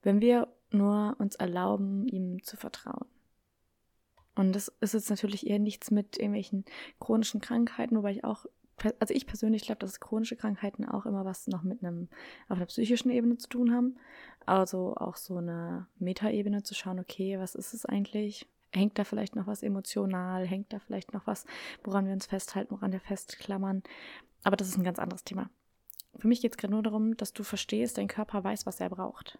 Wenn 0.00 0.20
wir 0.20 0.46
nur 0.70 1.16
uns 1.18 1.34
erlauben, 1.34 2.06
ihm 2.06 2.44
zu 2.44 2.56
vertrauen. 2.56 3.08
Und 4.36 4.52
das 4.52 4.68
ist 4.80 4.94
jetzt 4.94 5.10
natürlich 5.10 5.48
eher 5.48 5.58
nichts 5.58 5.90
mit 5.90 6.18
irgendwelchen 6.18 6.64
chronischen 7.00 7.40
Krankheiten, 7.40 7.96
wobei 7.96 8.12
ich 8.12 8.22
auch, 8.22 8.46
also 9.00 9.12
ich 9.12 9.26
persönlich 9.26 9.64
glaube, 9.64 9.80
dass 9.80 9.98
chronische 9.98 10.36
Krankheiten 10.36 10.84
auch 10.84 11.04
immer 11.04 11.24
was 11.24 11.48
noch 11.48 11.64
mit 11.64 11.82
einem, 11.82 12.08
auf 12.48 12.58
einer 12.58 12.66
psychischen 12.66 13.10
Ebene 13.10 13.36
zu 13.36 13.48
tun 13.48 13.74
haben. 13.74 13.96
Also 14.46 14.94
auch 14.94 15.16
so 15.16 15.38
eine 15.38 15.88
Metaebene 15.98 16.62
zu 16.62 16.76
schauen, 16.76 17.00
okay, 17.00 17.40
was 17.40 17.56
ist 17.56 17.74
es 17.74 17.84
eigentlich? 17.84 18.46
Hängt 18.74 18.98
da 18.98 19.04
vielleicht 19.04 19.36
noch 19.36 19.46
was 19.46 19.62
emotional? 19.62 20.46
Hängt 20.46 20.72
da 20.72 20.78
vielleicht 20.78 21.12
noch 21.12 21.26
was, 21.26 21.46
woran 21.84 22.06
wir 22.06 22.12
uns 22.12 22.26
festhalten, 22.26 22.72
woran 22.72 22.92
wir 22.92 23.00
festklammern? 23.00 23.82
Aber 24.42 24.56
das 24.56 24.68
ist 24.68 24.76
ein 24.76 24.84
ganz 24.84 24.98
anderes 24.98 25.24
Thema. 25.24 25.50
Für 26.16 26.28
mich 26.28 26.40
geht 26.40 26.52
es 26.52 26.56
gerade 26.56 26.72
nur 26.72 26.82
darum, 26.82 27.16
dass 27.16 27.32
du 27.32 27.42
verstehst, 27.42 27.98
dein 27.98 28.08
Körper 28.08 28.42
weiß, 28.42 28.66
was 28.66 28.80
er 28.80 28.90
braucht. 28.90 29.38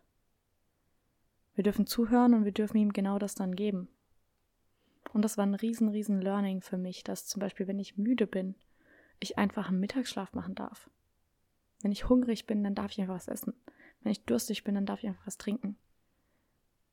Wir 1.55 1.65
dürfen 1.65 1.87
zuhören 1.87 2.35
und 2.35 2.45
wir 2.45 2.53
dürfen 2.53 2.79
ihm 2.79 2.93
genau 2.93 3.19
das 3.19 3.35
dann 3.35 3.55
geben. 3.55 3.89
Und 5.13 5.23
das 5.23 5.39
war 5.39 5.47
ein 5.47 5.55
riesen, 5.55 5.89
riesen 5.89 6.21
Learning 6.21 6.61
für 6.61 6.77
mich, 6.77 7.05
dass 7.05 7.27
zum 7.27 7.41
Beispiel, 7.41 7.69
wenn 7.69 7.79
ich 7.79 7.97
müde 7.97 8.27
bin, 8.27 8.57
ich 9.21 9.39
einfach 9.39 9.69
einen 9.69 9.79
Mittagsschlaf 9.79 10.33
machen 10.33 10.57
darf. 10.57 10.91
Wenn 11.83 11.93
ich 11.93 12.09
hungrig 12.09 12.47
bin, 12.47 12.65
dann 12.65 12.75
darf 12.75 12.91
ich 12.91 13.01
einfach 13.01 13.15
was 13.15 13.29
essen. 13.29 13.55
Wenn 14.03 14.11
ich 14.11 14.25
durstig 14.25 14.65
bin, 14.65 14.75
dann 14.75 14.87
darf 14.87 15.03
ich 15.03 15.09
einfach 15.09 15.27
was 15.27 15.39
trinken. 15.39 15.77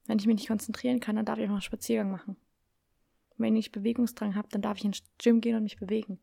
Wenn 0.07 0.19
ich 0.19 0.27
mich 0.27 0.35
nicht 0.35 0.47
konzentrieren 0.47 0.99
kann, 0.99 1.15
dann 1.15 1.25
darf 1.25 1.37
ich 1.37 1.43
einfach 1.43 1.55
einen 1.55 1.61
Spaziergang 1.61 2.11
machen. 2.11 2.35
wenn 3.37 3.55
ich 3.55 3.71
Bewegungsdrang 3.71 4.35
habe, 4.35 4.49
dann 4.51 4.61
darf 4.61 4.77
ich 4.77 4.85
ins 4.85 5.01
Gym 5.17 5.41
gehen 5.41 5.55
und 5.55 5.63
mich 5.63 5.79
bewegen. 5.79 6.19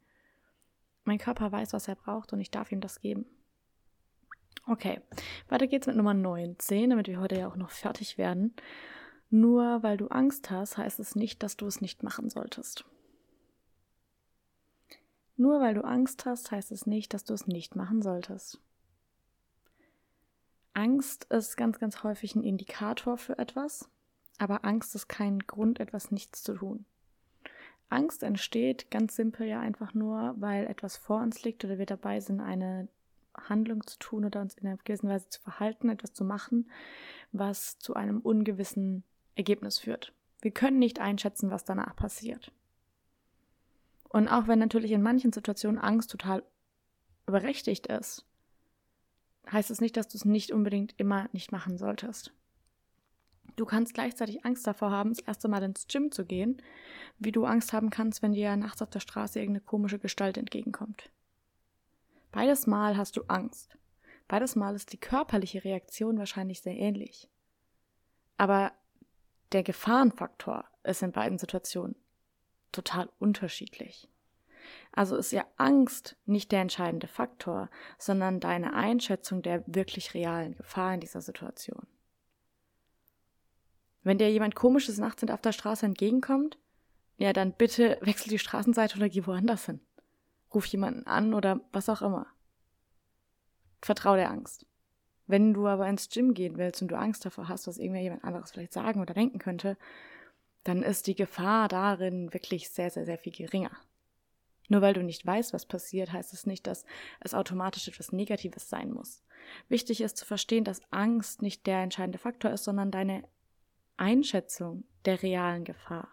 Mein 1.04 1.18
Körper 1.18 1.50
weiß, 1.50 1.72
was 1.72 1.88
er 1.88 1.96
braucht 1.96 2.32
und 2.32 2.40
ich 2.40 2.50
darf 2.50 2.70
ihm 2.70 2.80
das 2.80 3.00
geben. 3.00 3.26
Okay, 4.66 5.00
weiter 5.48 5.66
geht's 5.66 5.86
mit 5.86 5.96
Nummer 5.96 6.14
19, 6.14 6.90
damit 6.90 7.08
wir 7.08 7.18
heute 7.18 7.36
ja 7.38 7.48
auch 7.48 7.56
noch 7.56 7.70
fertig 7.70 8.18
werden. 8.18 8.54
Nur 9.30 9.82
weil 9.82 9.96
du 9.96 10.08
Angst 10.08 10.50
hast, 10.50 10.76
heißt 10.76 11.00
es 11.00 11.16
nicht, 11.16 11.42
dass 11.42 11.56
du 11.56 11.66
es 11.66 11.80
nicht 11.80 12.02
machen 12.02 12.30
solltest. 12.30 12.84
Nur 15.36 15.60
weil 15.60 15.74
du 15.74 15.84
Angst 15.84 16.26
hast, 16.26 16.50
heißt 16.50 16.72
es 16.72 16.86
nicht, 16.86 17.14
dass 17.14 17.24
du 17.24 17.32
es 17.32 17.46
nicht 17.46 17.76
machen 17.76 18.02
solltest. 18.02 18.60
Angst 20.78 21.24
ist 21.24 21.56
ganz, 21.56 21.80
ganz 21.80 22.04
häufig 22.04 22.36
ein 22.36 22.44
Indikator 22.44 23.18
für 23.18 23.36
etwas, 23.36 23.90
aber 24.38 24.64
Angst 24.64 24.94
ist 24.94 25.08
kein 25.08 25.40
Grund, 25.40 25.80
etwas 25.80 26.12
nichts 26.12 26.44
zu 26.44 26.54
tun. 26.54 26.84
Angst 27.88 28.22
entsteht 28.22 28.88
ganz 28.88 29.16
simpel 29.16 29.48
ja 29.48 29.58
einfach 29.58 29.92
nur, 29.92 30.36
weil 30.38 30.68
etwas 30.68 30.96
vor 30.96 31.20
uns 31.20 31.42
liegt 31.42 31.64
oder 31.64 31.78
wir 31.78 31.86
dabei 31.86 32.20
sind, 32.20 32.40
eine 32.40 32.86
Handlung 33.34 33.84
zu 33.88 33.98
tun 33.98 34.24
oder 34.24 34.40
uns 34.40 34.54
in 34.54 34.68
einer 34.68 34.76
gewissen 34.84 35.08
Weise 35.08 35.28
zu 35.28 35.40
verhalten, 35.40 35.88
etwas 35.88 36.12
zu 36.12 36.22
machen, 36.22 36.70
was 37.32 37.80
zu 37.80 37.94
einem 37.94 38.20
ungewissen 38.20 39.02
Ergebnis 39.34 39.80
führt. 39.80 40.12
Wir 40.42 40.52
können 40.52 40.78
nicht 40.78 41.00
einschätzen, 41.00 41.50
was 41.50 41.64
danach 41.64 41.96
passiert. 41.96 42.52
Und 44.10 44.28
auch 44.28 44.46
wenn 44.46 44.60
natürlich 44.60 44.92
in 44.92 45.02
manchen 45.02 45.32
Situationen 45.32 45.80
Angst 45.80 46.12
total 46.12 46.44
berechtigt 47.26 47.88
ist, 47.88 48.27
heißt 49.52 49.70
es 49.70 49.80
nicht, 49.80 49.96
dass 49.96 50.08
du 50.08 50.16
es 50.16 50.24
nicht 50.24 50.52
unbedingt 50.52 50.94
immer 50.98 51.28
nicht 51.32 51.52
machen 51.52 51.78
solltest. 51.78 52.32
Du 53.56 53.64
kannst 53.64 53.94
gleichzeitig 53.94 54.44
Angst 54.44 54.66
davor 54.66 54.90
haben, 54.90 55.10
das 55.10 55.24
erste 55.24 55.48
Mal 55.48 55.62
ins 55.64 55.88
Gym 55.88 56.12
zu 56.12 56.24
gehen, 56.24 56.62
wie 57.18 57.32
du 57.32 57.44
Angst 57.44 57.72
haben 57.72 57.90
kannst, 57.90 58.22
wenn 58.22 58.32
dir 58.32 58.54
nachts 58.56 58.82
auf 58.82 58.90
der 58.90 59.00
Straße 59.00 59.40
irgendeine 59.40 59.64
komische 59.64 59.98
Gestalt 59.98 60.38
entgegenkommt. 60.38 61.10
Beides 62.30 62.66
Mal 62.66 62.96
hast 62.96 63.16
du 63.16 63.22
Angst. 63.26 63.76
Beides 64.28 64.54
Mal 64.54 64.74
ist 64.76 64.92
die 64.92 65.00
körperliche 65.00 65.64
Reaktion 65.64 66.18
wahrscheinlich 66.18 66.60
sehr 66.60 66.76
ähnlich. 66.76 67.28
Aber 68.36 68.72
der 69.52 69.62
Gefahrenfaktor 69.62 70.64
ist 70.84 71.02
in 71.02 71.10
beiden 71.10 71.38
Situationen 71.38 71.96
total 72.70 73.10
unterschiedlich. 73.18 74.08
Also 74.92 75.16
ist 75.16 75.32
ja 75.32 75.44
Angst 75.56 76.16
nicht 76.26 76.52
der 76.52 76.60
entscheidende 76.60 77.08
Faktor, 77.08 77.70
sondern 77.98 78.40
deine 78.40 78.74
Einschätzung 78.74 79.42
der 79.42 79.62
wirklich 79.66 80.14
realen 80.14 80.56
Gefahr 80.56 80.94
in 80.94 81.00
dieser 81.00 81.20
Situation. 81.20 81.86
Wenn 84.02 84.18
dir 84.18 84.30
jemand 84.30 84.54
komisches 84.54 84.98
nachts 84.98 85.22
auf 85.28 85.42
der 85.42 85.52
Straße 85.52 85.84
entgegenkommt, 85.84 86.58
ja, 87.18 87.32
dann 87.32 87.52
bitte 87.52 87.98
wechsel 88.02 88.30
die 88.30 88.38
Straßenseite 88.38 88.96
oder 88.96 89.08
geh 89.08 89.26
woanders 89.26 89.66
hin. 89.66 89.80
Ruf 90.54 90.64
jemanden 90.66 91.06
an 91.06 91.34
oder 91.34 91.60
was 91.72 91.88
auch 91.88 92.00
immer. 92.00 92.26
Vertrau 93.82 94.16
der 94.16 94.30
Angst. 94.30 94.66
Wenn 95.26 95.52
du 95.52 95.66
aber 95.66 95.86
ins 95.86 96.08
Gym 96.08 96.32
gehen 96.32 96.56
willst 96.56 96.80
und 96.80 96.88
du 96.88 96.96
Angst 96.96 97.24
davor 97.26 97.48
hast, 97.48 97.66
was 97.66 97.76
irgendjemand 97.76 98.24
anderes 98.24 98.50
vielleicht 98.50 98.72
sagen 98.72 99.00
oder 99.00 99.12
denken 99.12 99.38
könnte, 99.38 99.76
dann 100.64 100.82
ist 100.82 101.06
die 101.06 101.14
Gefahr 101.14 101.68
darin 101.68 102.32
wirklich 102.32 102.70
sehr, 102.70 102.90
sehr, 102.90 103.04
sehr 103.04 103.18
viel 103.18 103.32
geringer. 103.32 103.70
Nur 104.68 104.82
weil 104.82 104.94
du 104.94 105.02
nicht 105.02 105.24
weißt, 105.24 105.52
was 105.52 105.66
passiert, 105.66 106.12
heißt 106.12 106.32
es 106.32 106.46
nicht, 106.46 106.66
dass 106.66 106.84
es 107.20 107.34
automatisch 107.34 107.88
etwas 107.88 108.12
Negatives 108.12 108.68
sein 108.68 108.92
muss. 108.92 109.22
Wichtig 109.68 110.00
ist 110.02 110.16
zu 110.16 110.26
verstehen, 110.26 110.64
dass 110.64 110.82
Angst 110.92 111.42
nicht 111.42 111.66
der 111.66 111.82
entscheidende 111.82 112.18
Faktor 112.18 112.50
ist, 112.50 112.64
sondern 112.64 112.90
deine 112.90 113.24
Einschätzung 113.96 114.84
der 115.04 115.22
realen 115.22 115.64
Gefahr. 115.64 116.08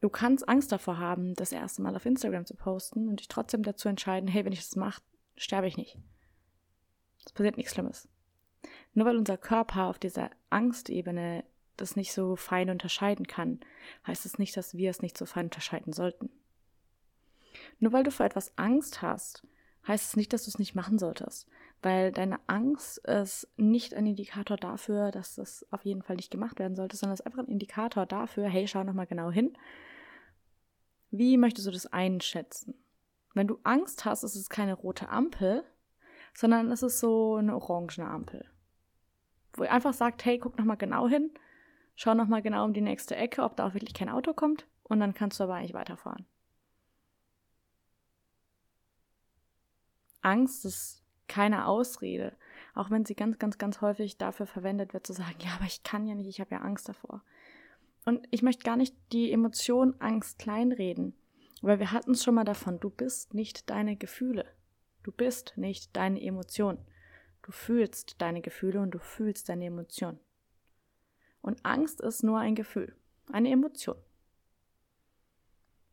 Du 0.00 0.10
kannst 0.10 0.46
Angst 0.48 0.70
davor 0.70 0.98
haben, 0.98 1.34
das 1.34 1.52
erste 1.52 1.80
Mal 1.80 1.96
auf 1.96 2.04
Instagram 2.04 2.44
zu 2.44 2.54
posten 2.54 3.08
und 3.08 3.20
dich 3.20 3.28
trotzdem 3.28 3.62
dazu 3.62 3.88
entscheiden, 3.88 4.28
hey, 4.28 4.44
wenn 4.44 4.52
ich 4.52 4.60
das 4.60 4.76
mache, 4.76 5.00
sterbe 5.36 5.66
ich 5.66 5.78
nicht. 5.78 5.96
Es 7.24 7.32
passiert 7.32 7.56
nichts 7.56 7.72
Schlimmes. 7.72 8.08
Nur 8.92 9.06
weil 9.06 9.16
unser 9.16 9.38
Körper 9.38 9.86
auf 9.86 9.98
dieser 9.98 10.30
Angstebene 10.50 11.44
das 11.76 11.96
nicht 11.96 12.12
so 12.12 12.36
fein 12.36 12.70
unterscheiden 12.70 13.26
kann, 13.26 13.60
heißt 14.06 14.26
es 14.26 14.38
nicht, 14.38 14.56
dass 14.56 14.74
wir 14.74 14.90
es 14.90 15.02
nicht 15.02 15.18
so 15.18 15.26
fein 15.26 15.46
unterscheiden 15.46 15.92
sollten. 15.92 16.30
Nur 17.78 17.92
weil 17.92 18.04
du 18.04 18.10
vor 18.10 18.26
etwas 18.26 18.56
Angst 18.56 19.02
hast, 19.02 19.46
heißt 19.86 20.08
es 20.08 20.16
nicht, 20.16 20.32
dass 20.32 20.44
du 20.44 20.50
es 20.50 20.58
nicht 20.58 20.74
machen 20.74 20.98
solltest, 20.98 21.46
weil 21.82 22.12
deine 22.12 22.40
Angst 22.46 22.98
ist 22.98 23.48
nicht 23.56 23.94
ein 23.94 24.06
Indikator 24.06 24.56
dafür, 24.56 25.10
dass 25.10 25.34
das 25.34 25.66
auf 25.70 25.84
jeden 25.84 26.02
Fall 26.02 26.16
nicht 26.16 26.30
gemacht 26.30 26.58
werden 26.58 26.76
sollte, 26.76 26.96
sondern 26.96 27.14
es 27.14 27.20
ist 27.20 27.26
einfach 27.26 27.40
ein 27.40 27.48
Indikator 27.48 28.06
dafür, 28.06 28.48
hey, 28.48 28.66
schau 28.66 28.84
nochmal 28.84 29.06
genau 29.06 29.30
hin. 29.30 29.56
Wie 31.10 31.36
möchtest 31.36 31.66
du 31.66 31.70
das 31.70 31.86
einschätzen? 31.86 32.74
Wenn 33.34 33.46
du 33.46 33.58
Angst 33.64 34.04
hast, 34.04 34.22
ist 34.22 34.36
es 34.36 34.48
keine 34.48 34.74
rote 34.74 35.08
Ampel, 35.08 35.64
sondern 36.34 36.70
es 36.72 36.82
ist 36.82 37.00
so 37.00 37.36
eine 37.36 37.54
orangene 37.54 38.08
Ampel. 38.08 38.44
Wo 39.52 39.64
ihr 39.64 39.72
einfach 39.72 39.92
sagt, 39.92 40.24
hey, 40.24 40.38
guck 40.38 40.58
nochmal 40.58 40.76
genau 40.76 41.08
hin, 41.08 41.30
schau 41.96 42.14
nochmal 42.14 42.42
genau 42.42 42.64
um 42.64 42.72
die 42.72 42.80
nächste 42.80 43.16
Ecke, 43.16 43.42
ob 43.42 43.56
da 43.56 43.66
auch 43.66 43.74
wirklich 43.74 43.94
kein 43.94 44.08
Auto 44.08 44.32
kommt 44.32 44.66
und 44.84 45.00
dann 45.00 45.14
kannst 45.14 45.38
du 45.38 45.44
aber 45.44 45.54
eigentlich 45.54 45.74
weiterfahren. 45.74 46.26
Angst 50.22 50.64
ist 50.64 51.02
keine 51.28 51.66
Ausrede, 51.66 52.32
auch 52.74 52.90
wenn 52.90 53.04
sie 53.04 53.14
ganz, 53.14 53.38
ganz, 53.38 53.58
ganz 53.58 53.80
häufig 53.80 54.16
dafür 54.16 54.46
verwendet 54.46 54.94
wird, 54.94 55.06
zu 55.06 55.12
sagen, 55.12 55.36
ja, 55.40 55.54
aber 55.56 55.64
ich 55.64 55.82
kann 55.82 56.06
ja 56.06 56.14
nicht, 56.14 56.28
ich 56.28 56.40
habe 56.40 56.54
ja 56.54 56.60
Angst 56.60 56.88
davor. 56.88 57.22
Und 58.04 58.26
ich 58.30 58.42
möchte 58.42 58.64
gar 58.64 58.76
nicht 58.76 58.94
die 59.12 59.32
Emotion 59.32 59.94
Angst 59.98 60.38
kleinreden, 60.38 61.14
weil 61.62 61.78
wir 61.78 61.92
hatten 61.92 62.12
es 62.12 62.22
schon 62.22 62.34
mal 62.34 62.44
davon, 62.44 62.80
du 62.80 62.90
bist 62.90 63.32
nicht 63.34 63.70
deine 63.70 63.96
Gefühle. 63.96 64.44
Du 65.02 65.12
bist 65.12 65.54
nicht 65.56 65.94
deine 65.96 66.20
Emotion. 66.20 66.78
Du 67.42 67.52
fühlst 67.52 68.20
deine 68.20 68.40
Gefühle 68.40 68.80
und 68.80 68.90
du 68.92 68.98
fühlst 68.98 69.48
deine 69.48 69.66
Emotion. 69.66 70.18
Und 71.44 71.62
Angst 71.62 72.00
ist 72.00 72.24
nur 72.24 72.38
ein 72.38 72.54
Gefühl, 72.54 72.96
eine 73.30 73.50
Emotion. 73.50 73.98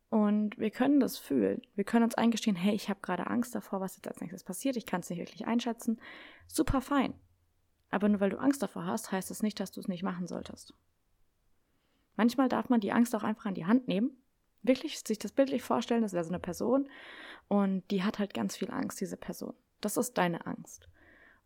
Und 0.10 0.58
wir 0.58 0.72
können 0.72 1.02
das 1.02 1.18
fühlen. 1.18 1.62
Wir 1.76 1.84
können 1.84 2.06
uns 2.06 2.16
eingestehen, 2.16 2.56
hey, 2.56 2.74
ich 2.74 2.88
habe 2.88 3.02
gerade 3.02 3.28
Angst 3.28 3.54
davor, 3.54 3.82
was 3.82 3.98
jetzt 3.98 4.08
als 4.08 4.22
nächstes 4.22 4.46
passiert. 4.46 4.78
Ich 4.78 4.86
kann 4.86 5.02
es 5.02 5.10
nicht 5.10 5.20
wirklich 5.20 5.48
einschätzen. 5.48 6.00
Super 6.48 6.80
fein. 6.80 7.14
Aber 7.90 8.08
nur 8.08 8.22
weil 8.22 8.30
du 8.30 8.40
Angst 8.40 8.64
davor 8.64 8.86
hast, 8.86 9.12
heißt 9.12 9.30
das 9.30 9.44
nicht, 9.44 9.60
dass 9.60 9.74
du 9.74 9.82
es 9.82 9.90
nicht 9.90 10.04
machen 10.04 10.26
solltest. 10.26 10.74
Manchmal 12.16 12.48
darf 12.48 12.70
man 12.70 12.80
die 12.80 12.94
Angst 12.94 13.14
auch 13.14 13.24
einfach 13.24 13.48
an 13.48 13.56
die 13.56 13.66
Hand 13.66 13.90
nehmen. 13.90 14.12
Wirklich 14.64 15.02
sich 15.02 15.20
das 15.20 15.34
bildlich 15.34 15.64
vorstellen, 15.64 16.02
das 16.02 16.14
wäre 16.14 16.24
so 16.24 16.30
eine 16.30 16.40
Person 16.40 16.88
und 17.50 17.84
die 17.92 18.04
hat 18.04 18.20
halt 18.20 18.34
ganz 18.34 18.56
viel 18.56 18.72
Angst, 18.72 19.02
diese 19.02 19.18
Person. 19.18 19.54
Das 19.82 19.98
ist 19.98 20.18
deine 20.18 20.46
Angst. 20.46 20.88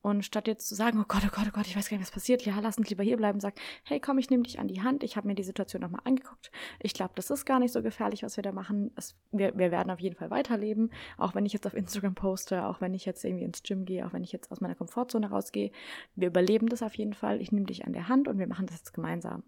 Und 0.06 0.24
statt 0.24 0.48
jetzt 0.48 0.68
zu 0.68 0.76
sagen, 0.76 1.00
oh 1.02 1.06
Gott, 1.08 1.24
oh 1.26 1.32
Gott, 1.34 1.46
oh 1.48 1.52
Gott, 1.52 1.66
ich 1.66 1.76
weiß 1.76 1.90
gar 1.90 1.98
nicht, 1.98 2.06
was 2.06 2.14
passiert, 2.14 2.46
ja, 2.46 2.60
lass 2.60 2.78
uns 2.78 2.92
lieber 2.92 3.04
hier 3.04 3.18
bleiben, 3.18 3.40
sag, 3.40 3.56
hey, 3.86 4.00
komm, 4.00 4.20
ich 4.20 4.30
nehme 4.30 4.44
dich 4.44 4.60
an 4.60 4.68
die 4.68 4.84
Hand, 4.84 5.02
ich 5.02 5.18
habe 5.18 5.28
mir 5.28 5.34
die 5.34 5.42
Situation 5.42 5.82
nochmal 5.82 6.02
angeguckt. 6.04 6.52
Ich 6.80 6.94
glaube, 6.94 7.14
das 7.16 7.32
ist 7.32 7.44
gar 7.44 7.58
nicht 7.58 7.72
so 7.72 7.82
gefährlich, 7.82 8.22
was 8.22 8.38
wir 8.38 8.44
da 8.44 8.52
machen. 8.52 8.92
Es, 8.96 9.16
wir, 9.32 9.58
wir 9.58 9.72
werden 9.72 9.90
auf 9.90 10.00
jeden 10.00 10.16
Fall 10.16 10.30
weiterleben, 10.30 10.92
auch 11.18 11.34
wenn 11.34 11.48
ich 11.48 11.54
jetzt 11.54 11.66
auf 11.66 11.74
Instagram 11.74 12.14
poste, 12.14 12.68
auch 12.68 12.82
wenn 12.82 12.94
ich 12.94 13.06
jetzt 13.06 13.26
irgendwie 13.26 13.46
ins 13.46 13.64
Gym 13.64 13.84
gehe, 13.84 14.06
auch 14.06 14.14
wenn 14.14 14.24
ich 14.24 14.32
jetzt 14.32 14.52
aus 14.52 14.62
meiner 14.62 14.76
Komfortzone 14.76 15.28
rausgehe. 15.28 15.72
Wir 16.14 16.28
überleben 16.28 16.70
das 16.70 16.84
auf 16.84 16.94
jeden 16.94 17.16
Fall. 17.16 17.42
Ich 17.42 17.52
nehme 17.52 17.66
dich 17.66 17.88
an 17.88 17.94
der 17.94 18.08
Hand 18.08 18.28
und 18.28 18.38
wir 18.38 18.46
machen 18.46 18.68
das 18.68 18.78
jetzt 18.78 18.94
gemeinsam. 18.94 19.42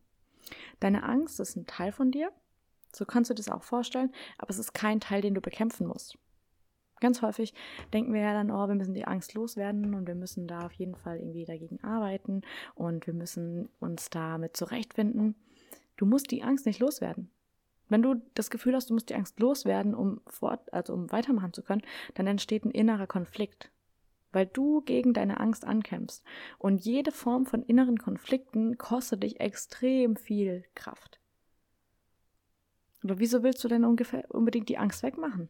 Deine 0.80 1.04
Angst 1.04 1.40
ist 1.40 1.56
ein 1.56 1.68
Teil 1.68 1.92
von 1.92 2.10
dir, 2.10 2.32
so 2.92 3.06
kannst 3.06 3.30
du 3.30 3.36
das 3.36 3.50
auch 3.50 3.62
vorstellen, 3.62 4.12
aber 4.40 4.50
es 4.50 4.58
ist 4.58 4.74
kein 4.74 5.02
Teil, 5.02 5.22
den 5.22 5.36
du 5.36 5.42
bekämpfen 5.42 5.86
musst. 5.86 6.18
Ganz 7.00 7.22
häufig 7.22 7.54
denken 7.94 8.14
wir 8.14 8.22
ja 8.22 8.34
dann, 8.34 8.50
oh, 8.50 8.68
wir 8.68 8.76
müssen 8.76 8.94
die 8.94 9.06
Angst 9.06 9.34
loswerden 9.34 9.94
und 9.94 10.08
wir 10.08 10.16
müssen 10.16 10.48
da 10.48 10.66
auf 10.66 10.74
jeden 10.74 10.96
Fall 10.96 11.20
irgendwie 11.20 11.46
dagegen 11.46 11.84
arbeiten 11.84 12.42
und 12.74 13.06
wir 13.06 13.14
müssen 13.14 13.70
uns 13.80 14.10
damit 14.10 14.58
zurechtfinden. 14.58 15.36
Du 15.96 16.06
musst 16.06 16.32
die 16.32 16.44
Angst 16.44 16.66
nicht 16.66 16.80
loswerden. 16.80 17.30
Wenn 17.90 18.02
du 18.02 18.16
das 18.34 18.50
Gefühl 18.50 18.76
hast, 18.76 18.90
du 18.90 18.94
musst 18.94 19.10
die 19.10 19.16
Angst 19.16 19.40
loswerden, 19.40 19.96
um 19.96 20.22
fort, 20.28 20.74
also 20.74 20.94
um 20.94 21.12
weitermachen 21.12 21.54
zu 21.54 21.64
können, 21.64 21.84
dann 22.16 22.28
entsteht 22.28 22.66
ein 22.66 22.72
innerer 22.72 23.08
Konflikt, 23.08 23.72
weil 24.32 24.46
du 24.46 24.82
gegen 24.82 25.14
deine 25.14 25.40
Angst 25.40 25.66
ankämpfst. 25.66 26.24
Und 26.58 26.84
jede 26.84 27.12
Form 27.12 27.46
von 27.46 27.64
inneren 27.64 27.98
Konflikten 27.98 28.78
kostet 28.78 29.24
dich 29.24 29.40
extrem 29.40 30.16
viel 30.18 30.66
Kraft. 30.76 31.20
Aber 33.04 33.20
wieso 33.20 33.44
willst 33.44 33.64
du 33.64 33.68
denn 33.68 33.86
ungefähr 33.86 34.26
unbedingt 34.30 34.68
die 34.68 34.78
Angst 34.78 35.04
wegmachen? 35.04 35.50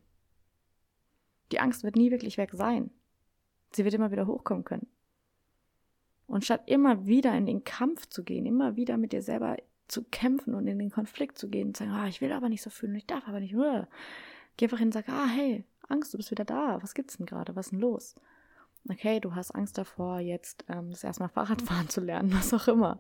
Die 1.52 1.60
Angst 1.60 1.84
wird 1.84 1.96
nie 1.96 2.12
wirklich 2.12 2.38
weg 2.38 2.52
sein. 2.54 2.92
Sie 3.72 3.84
wird 3.84 3.94
immer 3.94 4.12
wieder 4.12 4.28
hochkommen 4.28 4.64
können. 4.64 4.88
Und 6.26 6.44
statt 6.44 6.64
immer 6.66 7.06
wieder 7.06 7.36
in 7.36 7.46
den 7.46 7.64
Kampf 7.64 8.08
zu 8.08 8.24
gehen, 8.24 8.46
immer 8.46 8.76
wieder 8.76 8.98
mit 8.98 9.14
dir 9.14 9.22
selber 9.22 9.58
zu 9.88 10.04
kämpfen 10.04 10.54
und 10.54 10.68
in 10.68 10.80
den 10.80 10.92
Konflikt 10.92 11.38
zu 11.38 11.50
gehen 11.50 11.70
und 11.70 11.78
zu 11.78 11.84
sagen, 11.84 11.96
ah, 11.96 12.08
ich 12.08 12.20
will 12.20 12.34
aber 12.34 12.50
nicht 12.50 12.62
so 12.62 12.70
fühlen, 12.70 12.96
ich 12.96 13.06
darf 13.06 13.28
aber 13.28 13.40
nicht, 13.40 13.56
uh, 13.56 13.86
geh 14.58 14.66
einfach 14.66 14.80
hin 14.80 14.90
und 14.90 14.94
sag, 14.94 15.08
ah, 15.08 15.28
hey, 15.28 15.64
Angst, 15.88 16.14
du 16.14 16.18
bist 16.18 16.32
wieder 16.32 16.44
da, 16.44 16.82
was 16.82 16.94
gibt's 16.94 17.16
denn 17.16 17.26
gerade, 17.26 17.56
was 17.56 17.68
ist 17.68 17.72
denn 17.72 17.80
los? 17.80 18.16
Okay, 18.90 19.20
du 19.20 19.36
hast 19.36 19.52
Angst 19.52 19.78
davor, 19.78 20.20
jetzt 20.20 20.66
ähm, 20.70 20.92
das 20.92 21.04
erstmal 21.04 21.30
Fahrradfahren 21.30 21.90
zu 21.90 22.02
lernen, 22.02 22.34
was 22.34 22.54
auch 22.54 22.68
immer. 22.68 22.98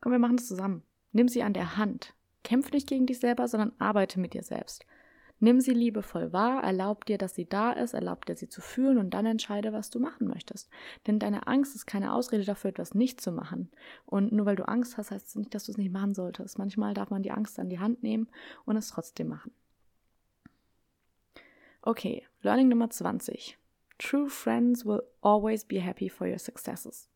Komm, 0.00 0.12
wir 0.12 0.18
machen 0.18 0.36
das 0.36 0.46
zusammen. 0.46 0.82
Nimm 1.12 1.28
sie 1.28 1.42
an 1.42 1.52
der 1.54 1.76
Hand. 1.76 2.14
Kämpf 2.44 2.70
nicht 2.70 2.88
gegen 2.88 3.06
dich 3.06 3.18
selber, 3.18 3.48
sondern 3.48 3.72
arbeite 3.78 4.20
mit 4.20 4.34
dir 4.34 4.42
selbst. 4.42 4.86
Nimm 5.40 5.60
sie 5.60 5.72
liebevoll 5.72 6.32
wahr, 6.32 6.64
erlaub 6.64 7.04
dir, 7.04 7.16
dass 7.16 7.34
sie 7.34 7.48
da 7.48 7.72
ist, 7.72 7.94
erlaub 7.94 8.26
dir, 8.26 8.36
sie 8.36 8.48
zu 8.48 8.60
fühlen 8.60 8.98
und 8.98 9.10
dann 9.10 9.24
entscheide, 9.24 9.72
was 9.72 9.88
du 9.90 10.00
machen 10.00 10.26
möchtest. 10.26 10.68
Denn 11.06 11.20
deine 11.20 11.46
Angst 11.46 11.76
ist 11.76 11.86
keine 11.86 12.12
Ausrede 12.12 12.44
dafür, 12.44 12.70
etwas 12.70 12.94
nicht 12.94 13.20
zu 13.20 13.30
machen. 13.30 13.70
Und 14.04 14.32
nur 14.32 14.46
weil 14.46 14.56
du 14.56 14.66
Angst 14.66 14.96
hast, 14.96 15.12
heißt 15.12 15.28
es 15.28 15.36
nicht, 15.36 15.54
dass 15.54 15.66
du 15.66 15.72
es 15.72 15.78
nicht 15.78 15.92
machen 15.92 16.14
solltest. 16.14 16.58
Manchmal 16.58 16.92
darf 16.92 17.10
man 17.10 17.22
die 17.22 17.30
Angst 17.30 17.58
an 17.60 17.68
die 17.68 17.78
Hand 17.78 18.02
nehmen 18.02 18.28
und 18.64 18.76
es 18.76 18.88
trotzdem 18.88 19.28
machen. 19.28 19.52
Okay, 21.82 22.26
Learning 22.42 22.68
Nummer 22.68 22.90
20. 22.90 23.56
True 23.98 24.28
friends 24.28 24.84
will 24.84 25.02
always 25.20 25.64
be 25.64 25.80
happy 25.80 26.08
for 26.08 26.26
your 26.26 26.38
successes. 26.38 27.08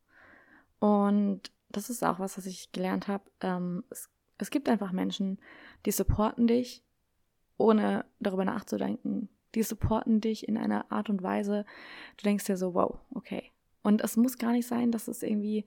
Und 0.79 1.51
das 1.69 1.89
ist 1.89 2.03
auch 2.03 2.19
was, 2.19 2.37
was 2.37 2.45
ich 2.45 2.71
gelernt 2.71 3.07
habe. 3.07 3.23
Ähm, 3.41 3.83
es, 3.89 4.09
es 4.37 4.49
gibt 4.49 4.69
einfach 4.69 4.91
Menschen, 4.91 5.39
die 5.85 5.91
supporten 5.91 6.47
dich, 6.47 6.83
ohne 7.63 8.05
darüber 8.19 8.45
nachzudenken. 8.45 9.29
Die 9.55 9.63
supporten 9.63 10.19
dich 10.19 10.47
in 10.47 10.57
einer 10.57 10.91
Art 10.91 11.09
und 11.09 11.23
Weise, 11.23 11.65
du 12.17 12.23
denkst 12.23 12.45
dir 12.45 12.57
so, 12.57 12.73
wow, 12.73 12.99
okay. 13.13 13.51
Und 13.83 14.01
es 14.01 14.17
muss 14.17 14.37
gar 14.37 14.51
nicht 14.51 14.67
sein, 14.67 14.91
dass 14.91 15.07
es 15.07 15.23
irgendwie, 15.23 15.65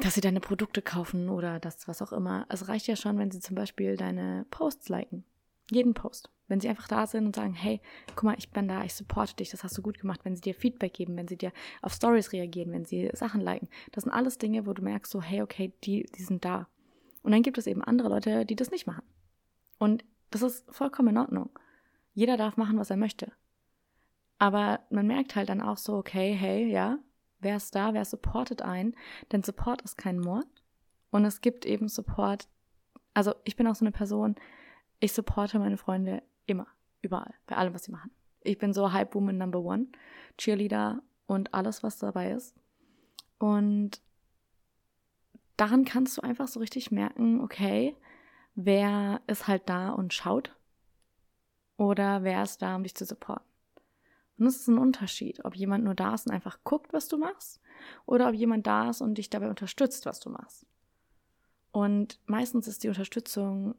dass 0.00 0.14
sie 0.14 0.20
deine 0.20 0.40
Produkte 0.40 0.82
kaufen 0.82 1.28
oder 1.28 1.58
das, 1.58 1.88
was 1.88 2.02
auch 2.02 2.12
immer. 2.12 2.46
Es 2.48 2.68
reicht 2.68 2.86
ja 2.86 2.96
schon, 2.96 3.18
wenn 3.18 3.30
sie 3.30 3.40
zum 3.40 3.56
Beispiel 3.56 3.96
deine 3.96 4.46
Posts 4.50 4.88
liken. 4.88 5.24
Jeden 5.70 5.94
Post. 5.94 6.30
Wenn 6.46 6.60
sie 6.60 6.68
einfach 6.68 6.88
da 6.88 7.06
sind 7.06 7.24
und 7.24 7.34
sagen, 7.34 7.54
hey, 7.54 7.80
guck 8.14 8.24
mal, 8.24 8.36
ich 8.36 8.50
bin 8.50 8.68
da, 8.68 8.84
ich 8.84 8.92
supporte 8.92 9.34
dich, 9.36 9.48
das 9.48 9.64
hast 9.64 9.78
du 9.78 9.82
gut 9.82 9.98
gemacht, 9.98 10.20
wenn 10.24 10.36
sie 10.36 10.42
dir 10.42 10.54
Feedback 10.54 10.92
geben, 10.92 11.16
wenn 11.16 11.26
sie 11.26 11.38
dir 11.38 11.52
auf 11.80 11.94
Stories 11.94 12.32
reagieren, 12.32 12.70
wenn 12.72 12.84
sie 12.84 13.10
Sachen 13.14 13.40
liken. 13.40 13.68
Das 13.92 14.04
sind 14.04 14.12
alles 14.12 14.36
Dinge, 14.36 14.66
wo 14.66 14.74
du 14.74 14.82
merkst, 14.82 15.10
so, 15.10 15.22
hey, 15.22 15.40
okay, 15.40 15.72
die, 15.84 16.04
die 16.16 16.22
sind 16.22 16.44
da. 16.44 16.68
Und 17.22 17.32
dann 17.32 17.42
gibt 17.42 17.56
es 17.56 17.66
eben 17.66 17.82
andere 17.82 18.10
Leute, 18.10 18.44
die 18.44 18.56
das 18.56 18.70
nicht 18.70 18.86
machen. 18.86 19.04
Und 19.78 20.04
das 20.34 20.42
ist 20.42 20.74
vollkommen 20.74 21.10
in 21.10 21.18
Ordnung. 21.18 21.50
Jeder 22.12 22.36
darf 22.36 22.56
machen, 22.56 22.78
was 22.78 22.90
er 22.90 22.96
möchte. 22.96 23.32
Aber 24.38 24.80
man 24.90 25.06
merkt 25.06 25.36
halt 25.36 25.48
dann 25.48 25.60
auch 25.60 25.78
so, 25.78 25.94
okay, 25.94 26.32
hey, 26.32 26.66
ja, 26.66 26.98
wer 27.40 27.56
ist 27.56 27.74
da, 27.74 27.94
wer 27.94 28.04
supportet 28.04 28.62
ein? 28.62 28.94
Denn 29.30 29.42
Support 29.42 29.82
ist 29.82 29.96
kein 29.96 30.18
Mord. 30.18 30.46
Und 31.10 31.24
es 31.24 31.40
gibt 31.40 31.64
eben 31.64 31.88
Support. 31.88 32.48
Also 33.14 33.34
ich 33.44 33.54
bin 33.54 33.66
auch 33.68 33.76
so 33.76 33.84
eine 33.84 33.92
Person, 33.92 34.34
ich 34.98 35.12
supporte 35.12 35.58
meine 35.58 35.76
Freunde 35.76 36.22
immer, 36.46 36.66
überall, 37.02 37.34
bei 37.46 37.56
allem, 37.56 37.74
was 37.74 37.84
sie 37.84 37.92
machen. 37.92 38.10
Ich 38.42 38.58
bin 38.58 38.72
so 38.72 38.92
Hype 38.92 39.14
Woman 39.14 39.38
Number 39.38 39.60
One, 39.60 39.86
Cheerleader 40.36 41.02
und 41.26 41.54
alles, 41.54 41.82
was 41.82 41.98
dabei 41.98 42.32
ist. 42.32 42.54
Und 43.38 44.00
daran 45.56 45.84
kannst 45.84 46.18
du 46.18 46.22
einfach 46.22 46.48
so 46.48 46.60
richtig 46.60 46.90
merken, 46.90 47.40
okay, 47.40 47.96
wer 48.54 49.20
ist 49.26 49.48
halt 49.48 49.68
da 49.68 49.90
und 49.90 50.12
schaut 50.12 50.54
oder 51.76 52.22
wer 52.22 52.42
ist 52.42 52.62
da, 52.62 52.76
um 52.76 52.82
dich 52.82 52.94
zu 52.94 53.04
supporten. 53.04 53.46
Und 54.38 54.46
es 54.46 54.56
ist 54.56 54.68
ein 54.68 54.78
Unterschied, 54.78 55.44
ob 55.44 55.54
jemand 55.54 55.84
nur 55.84 55.94
da 55.94 56.14
ist 56.14 56.26
und 56.26 56.32
einfach 56.32 56.58
guckt, 56.64 56.92
was 56.92 57.08
du 57.08 57.18
machst, 57.18 57.60
oder 58.06 58.28
ob 58.28 58.34
jemand 58.34 58.66
da 58.66 58.90
ist 58.90 59.00
und 59.00 59.18
dich 59.18 59.30
dabei 59.30 59.48
unterstützt, 59.48 60.06
was 60.06 60.20
du 60.20 60.30
machst. 60.30 60.66
Und 61.70 62.20
meistens 62.26 62.68
ist 62.68 62.84
die 62.84 62.88
Unterstützung 62.88 63.74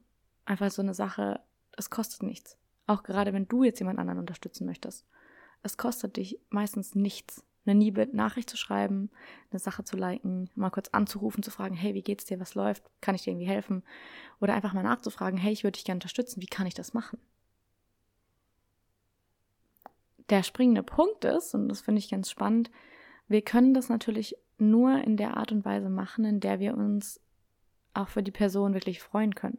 einfach 0.46 0.72
so 0.72 0.82
eine 0.82 0.94
Sache, 0.94 1.40
es 1.78 1.90
kostet 1.90 2.24
nichts. 2.24 2.58
Auch 2.88 3.04
gerade 3.04 3.34
wenn 3.34 3.48
du 3.48 3.64
jetzt 3.64 3.80
jemand 3.80 4.00
anderen 4.00 4.20
unterstützen 4.20 4.66
möchtest. 4.66 5.06
Es 5.64 5.78
kostet 5.78 6.18
dich 6.18 6.40
meistens 6.50 6.94
nichts 6.94 7.45
eine 7.66 7.80
liebe 7.80 8.08
Nachricht 8.12 8.50
zu 8.50 8.58
schreiben, 8.58 9.10
eine 9.50 9.60
Sache 9.60 9.84
zu 9.84 9.98
liken, 9.98 10.50
mal 10.56 10.70
kurz 10.70 10.90
anzurufen, 10.90 11.44
zu 11.44 11.52
fragen, 11.52 11.76
hey, 11.76 11.94
wie 11.94 12.04
geht's 12.04 12.26
dir, 12.26 12.40
was 12.40 12.56
läuft, 12.56 12.84
kann 13.02 13.16
ich 13.16 13.24
dir 13.24 13.32
irgendwie 13.32 13.48
helfen? 13.48 13.84
Oder 14.40 14.54
einfach 14.54 14.74
mal 14.74 14.84
nachzufragen, 14.84 15.40
hey, 15.40 15.52
ich 15.52 15.64
würde 15.64 15.78
dich 15.78 15.86
gerne 15.86 15.98
unterstützen, 15.98 16.42
wie 16.42 16.48
kann 16.48 16.68
ich 16.68 16.74
das 16.74 16.94
machen? 16.94 17.20
Der 20.30 20.44
springende 20.44 20.84
Punkt 20.84 21.24
ist, 21.26 21.54
und 21.54 21.70
das 21.70 21.82
finde 21.82 22.00
ich 22.00 22.10
ganz 22.10 22.30
spannend, 22.30 22.72
wir 23.28 23.42
können 23.42 23.74
das 23.74 23.90
natürlich 23.90 24.36
nur 24.58 25.04
in 25.04 25.18
der 25.18 25.38
Art 25.38 25.52
und 25.52 25.66
Weise 25.66 25.90
machen, 25.90 26.26
in 26.26 26.40
der 26.40 26.60
wir 26.60 26.76
uns 26.76 27.20
auch 27.94 28.08
für 28.08 28.24
die 28.24 28.32
Person 28.32 28.74
wirklich 28.74 29.02
freuen 29.02 29.36
können. 29.36 29.58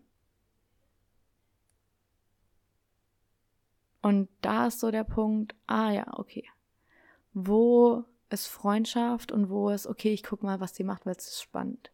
Und 4.03 4.29
da 4.41 4.69
ist 4.69 4.79
so 4.79 4.93
der 4.93 5.05
Punkt, 5.05 5.57
ah 5.67 5.91
ja, 5.91 6.07
okay, 6.19 6.45
wo 7.39 8.05
ist 8.31 8.47
Freundschaft 8.47 9.31
und 9.31 9.51
wo 9.51 9.69
ist, 9.69 9.87
okay, 9.87 10.13
ich 10.13 10.23
guck 10.23 10.43
mal, 10.43 10.59
was 10.59 10.73
die 10.73 10.85
macht, 10.85 11.05
weil 11.05 11.15
es 11.17 11.27
ist 11.27 11.43
spannend. 11.43 11.93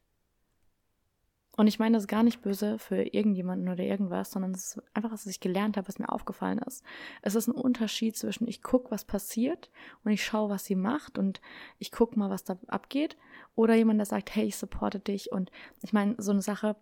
Und 1.57 1.67
ich 1.67 1.81
meine 1.81 1.97
das 1.97 2.07
gar 2.07 2.23
nicht 2.23 2.43
böse 2.43 2.79
für 2.79 3.03
irgendjemanden 3.03 3.69
oder 3.69 3.83
irgendwas, 3.83 4.31
sondern 4.31 4.53
es 4.53 4.77
ist 4.77 4.83
einfach, 4.95 5.11
was 5.11 5.27
ich 5.27 5.41
gelernt 5.41 5.77
habe, 5.77 5.89
was 5.89 5.99
mir 5.99 6.11
aufgefallen 6.11 6.61
ist. 6.61 6.85
Es 7.23 7.35
ist 7.35 7.49
ein 7.49 7.55
Unterschied 7.55 8.17
zwischen 8.17 8.47
ich 8.47 8.63
gucke, 8.63 8.93
was 8.93 9.05
passiert 9.05 9.71
und 10.05 10.13
ich 10.13 10.25
schaue, 10.25 10.49
was 10.49 10.65
sie 10.65 10.77
macht 10.77 11.19
und 11.19 11.41
ich 11.79 11.91
gucke 11.91 12.17
mal, 12.19 12.31
was 12.31 12.45
da 12.45 12.57
abgeht. 12.69 13.17
Oder 13.57 13.75
jemand, 13.75 13.99
der 13.99 14.07
sagt, 14.07 14.35
hey, 14.35 14.45
ich 14.45 14.57
supporte 14.57 15.01
dich. 15.01 15.33
Und 15.33 15.51
ich 15.83 15.93
meine, 15.93 16.15
so 16.19 16.31
eine 16.31 16.41
Sache, 16.41 16.77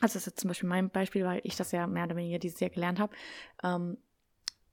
also 0.00 0.14
das 0.14 0.16
ist 0.16 0.26
jetzt 0.26 0.40
zum 0.40 0.48
Beispiel 0.48 0.68
mein 0.68 0.90
Beispiel, 0.90 1.24
weil 1.24 1.40
ich 1.44 1.54
das 1.54 1.70
ja 1.70 1.86
mehr 1.86 2.04
oder 2.04 2.16
weniger 2.16 2.40
dieses 2.40 2.58
Jahr 2.58 2.70
gelernt 2.70 2.98
habe. 2.98 3.14
Ähm, 3.62 3.96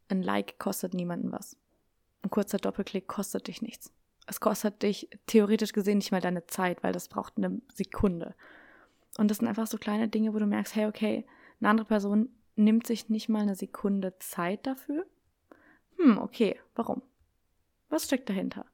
ein 0.10 0.24
Like 0.24 0.58
kostet 0.58 0.96
niemanden 0.96 1.32
was. 1.32 1.56
Ein 2.22 2.30
kurzer 2.30 2.58
Doppelklick 2.58 3.08
kostet 3.08 3.48
dich 3.48 3.62
nichts. 3.62 3.92
Es 4.28 4.40
kostet 4.40 4.84
dich 4.84 5.10
theoretisch 5.26 5.74
gesehen 5.74 5.98
nicht 5.98 6.12
mal 6.12 6.22
deine 6.22 6.46
Zeit, 6.46 6.84
weil 6.84 6.94
das 6.94 7.08
braucht 7.08 7.38
eine 7.38 7.62
Sekunde. 7.74 8.36
Und 9.18 9.30
das 9.30 9.38
sind 9.38 9.48
einfach 9.48 9.68
so 9.68 9.78
kleine 9.78 10.08
Dinge, 10.08 10.34
wo 10.34 10.40
du 10.40 10.46
merkst, 10.46 10.76
hey, 10.76 10.86
okay, 10.86 11.26
eine 11.60 11.70
andere 11.70 11.88
Person 11.88 12.30
nimmt 12.56 12.86
sich 12.86 13.10
nicht 13.10 13.30
mal 13.30 13.42
eine 13.42 13.56
Sekunde 13.56 14.18
Zeit 14.20 14.68
dafür. 14.68 15.06
Hm, 15.98 16.20
okay, 16.20 16.60
warum? 16.76 17.02
Was 17.90 18.06
steckt 18.06 18.30
dahinter? 18.30 18.66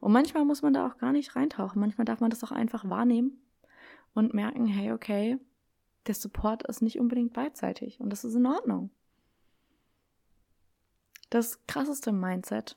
Und 0.00 0.12
manchmal 0.12 0.44
muss 0.44 0.62
man 0.62 0.72
da 0.72 0.86
auch 0.86 0.98
gar 0.98 1.12
nicht 1.12 1.36
reintauchen. 1.36 1.80
Manchmal 1.80 2.04
darf 2.04 2.20
man 2.20 2.30
das 2.30 2.42
auch 2.44 2.52
einfach 2.52 2.88
wahrnehmen 2.88 3.40
und 4.14 4.34
merken, 4.34 4.66
hey, 4.66 4.92
okay, 4.92 5.38
der 6.06 6.14
Support 6.14 6.66
ist 6.66 6.82
nicht 6.82 6.98
unbedingt 6.98 7.32
beidseitig 7.32 8.00
und 8.00 8.10
das 8.10 8.24
ist 8.24 8.34
in 8.34 8.46
Ordnung. 8.46 8.90
Das 11.30 11.58
krasseste 11.66 12.12
Mindset 12.12 12.76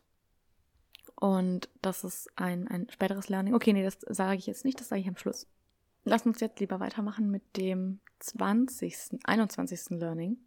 und 1.16 1.70
das 1.84 2.04
ist 2.04 2.30
ein, 2.36 2.68
ein 2.68 2.90
späteres 2.90 3.30
Learning. 3.30 3.54
Okay, 3.54 3.74
nee, 3.74 3.84
das 3.84 4.00
sage 4.10 4.38
ich 4.38 4.48
jetzt 4.48 4.66
nicht, 4.66 4.80
das 4.80 4.90
sage 4.90 5.02
ich 5.02 5.08
am 5.08 5.18
Schluss. 5.18 5.46
Lass 6.04 6.26
uns 6.26 6.40
jetzt 6.40 6.60
lieber 6.60 6.80
weitermachen 6.80 7.30
mit 7.30 7.58
dem 7.58 8.00
20., 8.20 9.20
21. 9.24 9.92
Learning. 9.92 10.38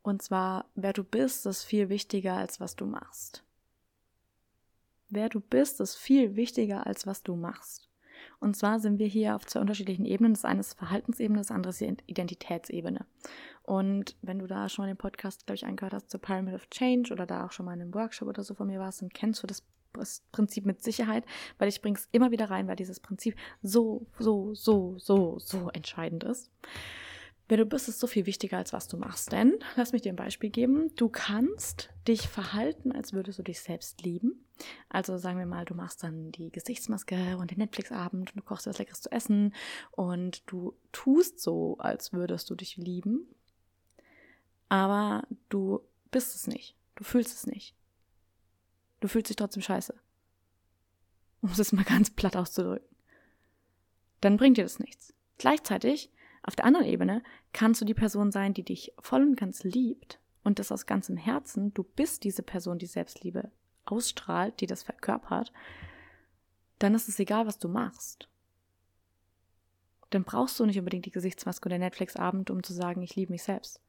Und 0.00 0.22
zwar, 0.22 0.64
wer 0.74 0.94
du 0.94 1.04
bist, 1.04 1.44
ist 1.44 1.64
viel 1.64 1.90
wichtiger 1.90 2.34
als 2.36 2.58
was 2.58 2.74
du 2.74 2.86
machst. 2.86 3.44
Wer 5.10 5.28
du 5.28 5.40
bist, 5.40 5.80
ist 5.80 5.96
viel 5.96 6.36
wichtiger 6.36 6.86
als 6.86 7.06
was 7.06 7.22
du 7.22 7.36
machst. 7.36 7.87
Und 8.40 8.56
zwar 8.56 8.80
sind 8.80 8.98
wir 8.98 9.06
hier 9.06 9.34
auf 9.34 9.46
zwei 9.46 9.60
unterschiedlichen 9.60 10.04
Ebenen. 10.04 10.34
Das 10.34 10.44
eine 10.44 10.60
ist 10.60 10.74
Verhaltensebene, 10.74 11.38
das 11.38 11.50
andere 11.50 11.70
ist 11.70 11.80
die 11.80 11.96
Identitätsebene. 12.06 13.04
Und 13.62 14.16
wenn 14.22 14.38
du 14.38 14.46
da 14.46 14.68
schon 14.68 14.84
mal 14.84 14.88
den 14.88 14.96
Podcast, 14.96 15.46
glaube 15.46 15.56
ich, 15.56 15.66
angehört 15.66 15.92
hast 15.92 16.10
zur 16.10 16.20
Pyramid 16.20 16.54
of 16.54 16.70
Change 16.70 17.12
oder 17.12 17.26
da 17.26 17.44
auch 17.44 17.52
schon 17.52 17.66
mal 17.66 17.74
in 17.74 17.82
einem 17.82 17.94
Workshop 17.94 18.28
oder 18.28 18.42
so 18.42 18.54
von 18.54 18.66
mir 18.66 18.80
warst, 18.80 19.02
dann 19.02 19.10
kennst 19.10 19.42
du 19.42 19.46
das 19.46 19.62
Prinzip 20.32 20.64
mit 20.64 20.82
Sicherheit, 20.82 21.24
weil 21.58 21.68
ich 21.68 21.82
bringe 21.82 21.98
es 21.98 22.08
immer 22.12 22.30
wieder 22.30 22.50
rein, 22.50 22.68
weil 22.68 22.76
dieses 22.76 23.00
Prinzip 23.00 23.36
so, 23.62 24.06
so, 24.18 24.54
so, 24.54 24.96
so, 24.98 25.38
so 25.38 25.70
entscheidend 25.70 26.24
ist. 26.24 26.50
Wer 27.48 27.56
du 27.56 27.64
bist, 27.64 27.88
ist 27.88 27.98
so 27.98 28.06
viel 28.06 28.26
wichtiger, 28.26 28.58
als 28.58 28.74
was 28.74 28.88
du 28.88 28.98
machst. 28.98 29.32
Denn, 29.32 29.58
lass 29.76 29.92
mich 29.92 30.02
dir 30.02 30.12
ein 30.12 30.16
Beispiel 30.16 30.50
geben, 30.50 30.94
du 30.96 31.08
kannst 31.08 31.88
dich 32.06 32.28
verhalten, 32.28 32.92
als 32.92 33.14
würdest 33.14 33.38
du 33.38 33.42
dich 33.42 33.60
selbst 33.60 34.02
lieben. 34.02 34.44
Also 34.90 35.16
sagen 35.16 35.38
wir 35.38 35.46
mal, 35.46 35.64
du 35.64 35.74
machst 35.74 36.02
dann 36.02 36.30
die 36.32 36.50
Gesichtsmaske 36.50 37.38
und 37.38 37.50
den 37.50 37.58
Netflix-Abend 37.58 38.30
und 38.30 38.38
du 38.38 38.44
kochst 38.44 38.66
was 38.66 38.78
Leckeres 38.78 39.00
zu 39.00 39.10
essen 39.10 39.54
und 39.92 40.42
du 40.46 40.74
tust 40.92 41.40
so, 41.40 41.76
als 41.78 42.12
würdest 42.12 42.50
du 42.50 42.54
dich 42.54 42.76
lieben. 42.76 43.26
Aber 44.68 45.26
du 45.48 45.80
bist 46.10 46.34
es 46.34 46.46
nicht. 46.46 46.76
Du 46.96 47.04
fühlst 47.04 47.34
es 47.34 47.46
nicht. 47.46 47.74
Du 49.00 49.08
fühlst 49.08 49.30
dich 49.30 49.36
trotzdem 49.36 49.62
scheiße. 49.62 49.94
Um 51.40 51.50
es 51.50 51.72
mal 51.72 51.84
ganz 51.88 52.10
platt 52.10 52.36
auszudrücken. 52.36 52.88
Dann 54.20 54.36
bringt 54.36 54.58
dir 54.58 54.64
das 54.64 54.80
nichts. 54.80 55.14
Gleichzeitig 55.38 56.10
auf 56.48 56.56
der 56.56 56.64
anderen 56.64 56.86
Ebene 56.86 57.22
kannst 57.52 57.82
du 57.82 57.84
die 57.84 57.92
Person 57.92 58.32
sein, 58.32 58.54
die 58.54 58.64
dich 58.64 58.94
voll 58.98 59.20
und 59.20 59.36
ganz 59.36 59.64
liebt 59.64 60.18
und 60.44 60.58
das 60.58 60.72
aus 60.72 60.86
ganzem 60.86 61.18
Herzen. 61.18 61.74
Du 61.74 61.84
bist 61.84 62.24
diese 62.24 62.42
Person, 62.42 62.78
die 62.78 62.86
Selbstliebe 62.86 63.52
ausstrahlt, 63.84 64.58
die 64.60 64.66
das 64.66 64.82
verkörpert. 64.82 65.52
Dann 66.78 66.94
ist 66.94 67.06
es 67.06 67.18
egal, 67.18 67.46
was 67.46 67.58
du 67.58 67.68
machst. 67.68 68.30
Dann 70.08 70.24
brauchst 70.24 70.58
du 70.58 70.64
nicht 70.64 70.78
unbedingt 70.78 71.04
die 71.04 71.10
Gesichtsmaske 71.10 71.68
oder 71.68 71.76
Netflix-Abend, 71.76 72.50
um 72.50 72.62
zu 72.62 72.72
sagen, 72.72 73.02
ich 73.02 73.14
liebe 73.14 73.32
mich 73.32 73.42
selbst 73.42 73.82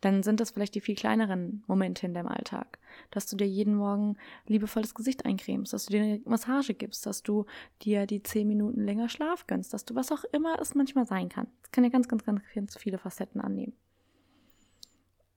dann 0.00 0.22
sind 0.22 0.40
das 0.40 0.50
vielleicht 0.50 0.74
die 0.74 0.80
viel 0.80 0.94
kleineren 0.94 1.64
Momente 1.66 2.06
in 2.06 2.14
deinem 2.14 2.28
Alltag. 2.28 2.78
Dass 3.10 3.26
du 3.26 3.36
dir 3.36 3.46
jeden 3.46 3.74
Morgen 3.74 4.16
liebevolles 4.46 4.94
Gesicht 4.94 5.24
eincremst, 5.24 5.72
dass 5.72 5.86
du 5.86 5.92
dir 5.92 6.02
eine 6.02 6.20
Massage 6.24 6.74
gibst, 6.74 7.04
dass 7.06 7.22
du 7.22 7.46
dir 7.82 8.06
die 8.06 8.22
zehn 8.22 8.46
Minuten 8.46 8.82
länger 8.82 9.08
Schlaf 9.08 9.46
gönnst, 9.46 9.72
dass 9.72 9.84
du 9.84 9.94
was 9.94 10.12
auch 10.12 10.24
immer 10.32 10.60
es 10.60 10.74
manchmal 10.74 11.06
sein 11.06 11.28
kann. 11.28 11.48
Das 11.62 11.72
kann 11.72 11.84
ja 11.84 11.90
ganz, 11.90 12.08
ganz, 12.08 12.24
ganz, 12.24 12.42
ganz 12.54 12.76
viele 12.76 12.98
Facetten 12.98 13.40
annehmen. 13.40 13.74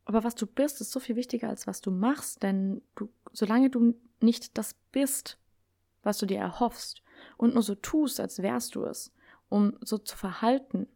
Aber 0.06 0.24
was 0.24 0.36
du 0.36 0.46
bist, 0.46 0.82
ist 0.82 0.92
so 0.92 1.00
viel 1.00 1.16
wichtiger 1.16 1.50
als 1.50 1.68
was 1.68 1.82
du 1.82 1.92
machst, 1.92 2.44
denn 2.44 2.82
du, 2.96 3.10
solange 3.32 3.70
du 3.70 3.96
nicht 4.20 4.58
das 4.58 4.76
bist, 4.92 5.38
was 6.04 6.18
du 6.18 6.26
dir 6.26 6.40
erhoffst 6.40 7.02
und 7.38 7.54
nur 7.54 7.64
so 7.64 7.76
tust, 7.76 8.20
als 8.20 8.42
wärst 8.42 8.76
du 8.76 8.84
es, 8.84 9.12
um 9.50 9.78
so 9.82 9.98
zu 9.98 10.18
verhalten, 10.18 10.88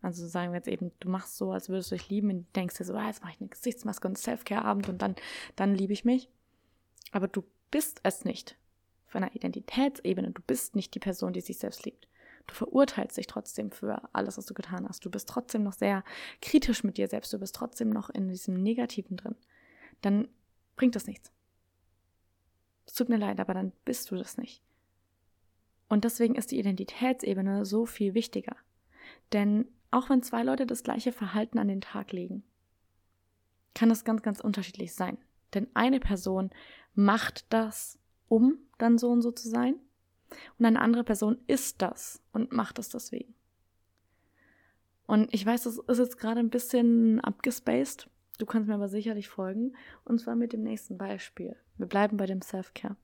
also 0.00 0.26
sagen 0.26 0.52
wir 0.52 0.56
jetzt 0.56 0.68
eben, 0.68 0.92
du 1.00 1.08
machst 1.08 1.36
so, 1.36 1.50
als 1.50 1.68
würdest 1.68 1.90
du 1.90 1.96
dich 1.96 2.08
lieben 2.08 2.30
und 2.30 2.56
denkst 2.56 2.76
dir 2.76 2.84
so, 2.84 2.94
ah, 2.94 3.06
jetzt 3.06 3.22
mache 3.22 3.32
ich 3.32 3.40
eine 3.40 3.48
Gesichtsmaske 3.48 4.06
und 4.06 4.18
Selfcare-Abend 4.18 4.88
und 4.88 5.02
dann, 5.02 5.16
dann 5.56 5.74
liebe 5.74 5.92
ich 5.92 6.04
mich. 6.04 6.28
Aber 7.10 7.26
du 7.26 7.42
bist 7.70 8.00
es 8.04 8.24
nicht. 8.24 8.56
Von 9.06 9.24
einer 9.24 9.34
Identitätsebene, 9.34 10.30
du 10.30 10.42
bist 10.42 10.76
nicht 10.76 10.94
die 10.94 11.00
Person, 11.00 11.32
die 11.32 11.40
sich 11.40 11.58
selbst 11.58 11.84
liebt. 11.84 12.06
Du 12.46 12.54
verurteilst 12.54 13.16
dich 13.16 13.26
trotzdem 13.26 13.70
für 13.70 14.08
alles, 14.14 14.38
was 14.38 14.46
du 14.46 14.54
getan 14.54 14.86
hast. 14.88 15.04
Du 15.04 15.10
bist 15.10 15.28
trotzdem 15.28 15.62
noch 15.62 15.72
sehr 15.72 16.04
kritisch 16.40 16.84
mit 16.84 16.96
dir 16.96 17.08
selbst. 17.08 17.32
Du 17.32 17.38
bist 17.38 17.54
trotzdem 17.54 17.90
noch 17.90 18.10
in 18.10 18.28
diesem 18.28 18.62
Negativen 18.62 19.16
drin. 19.16 19.34
Dann 20.00 20.28
bringt 20.76 20.94
das 20.94 21.06
nichts. 21.06 21.32
Es 22.86 22.94
tut 22.94 23.08
mir 23.08 23.18
leid, 23.18 23.40
aber 23.40 23.52
dann 23.52 23.72
bist 23.84 24.10
du 24.10 24.16
das 24.16 24.38
nicht. 24.38 24.62
Und 25.88 26.04
deswegen 26.04 26.34
ist 26.36 26.50
die 26.50 26.58
Identitätsebene 26.58 27.64
so 27.64 27.84
viel 27.84 28.14
wichtiger. 28.14 28.56
Denn 29.32 29.66
auch 29.90 30.10
wenn 30.10 30.22
zwei 30.22 30.42
Leute 30.42 30.66
das 30.66 30.82
gleiche 30.82 31.12
Verhalten 31.12 31.58
an 31.58 31.68
den 31.68 31.80
Tag 31.80 32.12
legen, 32.12 32.42
kann 33.74 33.88
das 33.88 34.04
ganz, 34.04 34.22
ganz 34.22 34.40
unterschiedlich 34.40 34.94
sein. 34.94 35.18
Denn 35.54 35.68
eine 35.74 36.00
Person 36.00 36.50
macht 36.94 37.46
das, 37.50 37.98
um 38.28 38.58
dann 38.78 38.98
so 38.98 39.10
und 39.10 39.22
so 39.22 39.30
zu 39.30 39.48
sein, 39.48 39.76
und 40.58 40.66
eine 40.66 40.80
andere 40.80 41.04
Person 41.04 41.38
ist 41.46 41.82
das 41.82 42.22
und 42.32 42.52
macht 42.52 42.78
es 42.78 42.88
deswegen. 42.88 43.34
Und 45.06 45.32
ich 45.32 45.44
weiß, 45.44 45.62
das 45.62 45.78
ist 45.78 45.98
jetzt 45.98 46.18
gerade 46.18 46.40
ein 46.40 46.50
bisschen 46.50 47.20
abgespaced. 47.20 48.10
Du 48.38 48.46
kannst 48.46 48.68
mir 48.68 48.74
aber 48.74 48.88
sicherlich 48.88 49.28
folgen. 49.28 49.72
Und 50.04 50.20
zwar 50.20 50.36
mit 50.36 50.52
dem 50.52 50.62
nächsten 50.62 50.98
Beispiel. 50.98 51.56
Wir 51.78 51.86
bleiben 51.86 52.18
bei 52.18 52.26
dem 52.26 52.42
Self-Care. 52.42 52.96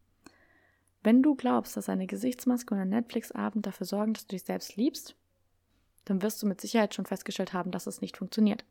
Wenn 1.02 1.22
du 1.22 1.34
glaubst, 1.34 1.76
dass 1.76 1.88
eine 1.88 2.06
Gesichtsmaske 2.06 2.74
und 2.74 2.80
ein 2.80 2.90
Netflix-Abend 2.90 3.66
dafür 3.66 3.86
sorgen, 3.86 4.14
dass 4.14 4.26
du 4.26 4.34
dich 4.34 4.44
selbst 4.44 4.76
liebst, 4.76 5.16
dann 6.04 6.22
wirst 6.22 6.42
du 6.42 6.46
mit 6.46 6.60
Sicherheit 6.60 6.94
schon 6.94 7.06
festgestellt 7.06 7.52
haben, 7.52 7.70
dass 7.70 7.86
es 7.86 8.00
nicht 8.00 8.16
funktioniert. 8.16 8.64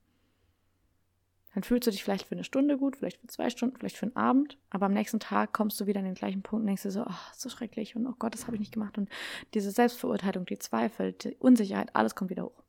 Dann 1.54 1.64
fühlst 1.64 1.86
du 1.86 1.92
dich 1.92 2.04
vielleicht 2.04 2.28
für 2.28 2.36
eine 2.36 2.44
Stunde 2.44 2.78
gut, 2.78 2.98
vielleicht 2.98 3.22
für 3.22 3.28
zwei 3.28 3.50
Stunden, 3.52 3.78
vielleicht 3.78 3.98
für 3.98 4.08
einen 4.08 4.16
Abend, 4.16 4.58
aber 4.72 4.88
am 4.88 4.94
nächsten 4.94 5.20
Tag 5.20 5.54
kommst 5.54 5.80
du 5.80 5.86
wieder 5.86 6.00
an 6.00 6.06
den 6.06 6.16
gleichen 6.16 6.42
Punkt 6.42 6.62
und 6.62 6.68
denkst 6.68 6.82
dir 6.82 6.92
so, 6.92 7.04
oh, 7.04 7.14
so 7.36 7.50
schrecklich 7.50 7.96
und 7.96 8.08
oh 8.08 8.16
Gott, 8.18 8.34
das 8.34 8.48
habe 8.48 8.56
ich 8.56 8.60
nicht 8.60 8.74
gemacht 8.74 8.98
und 8.98 9.08
diese 9.54 9.70
Selbstverurteilung, 9.70 10.46
die 10.46 10.58
Zweifel, 10.58 11.14
die 11.14 11.36
Unsicherheit, 11.36 11.96
alles 11.96 12.16
kommt 12.16 12.32
wieder 12.32 12.46
hoch. 12.46 12.64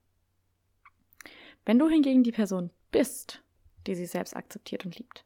Wenn 1.64 1.78
du 1.78 1.88
hingegen 1.88 2.24
die 2.24 2.32
Person 2.32 2.70
bist, 2.90 3.42
die 3.86 3.94
sich 3.94 4.10
selbst 4.10 4.36
akzeptiert 4.36 4.84
und 4.84 4.98
liebt, 4.98 5.24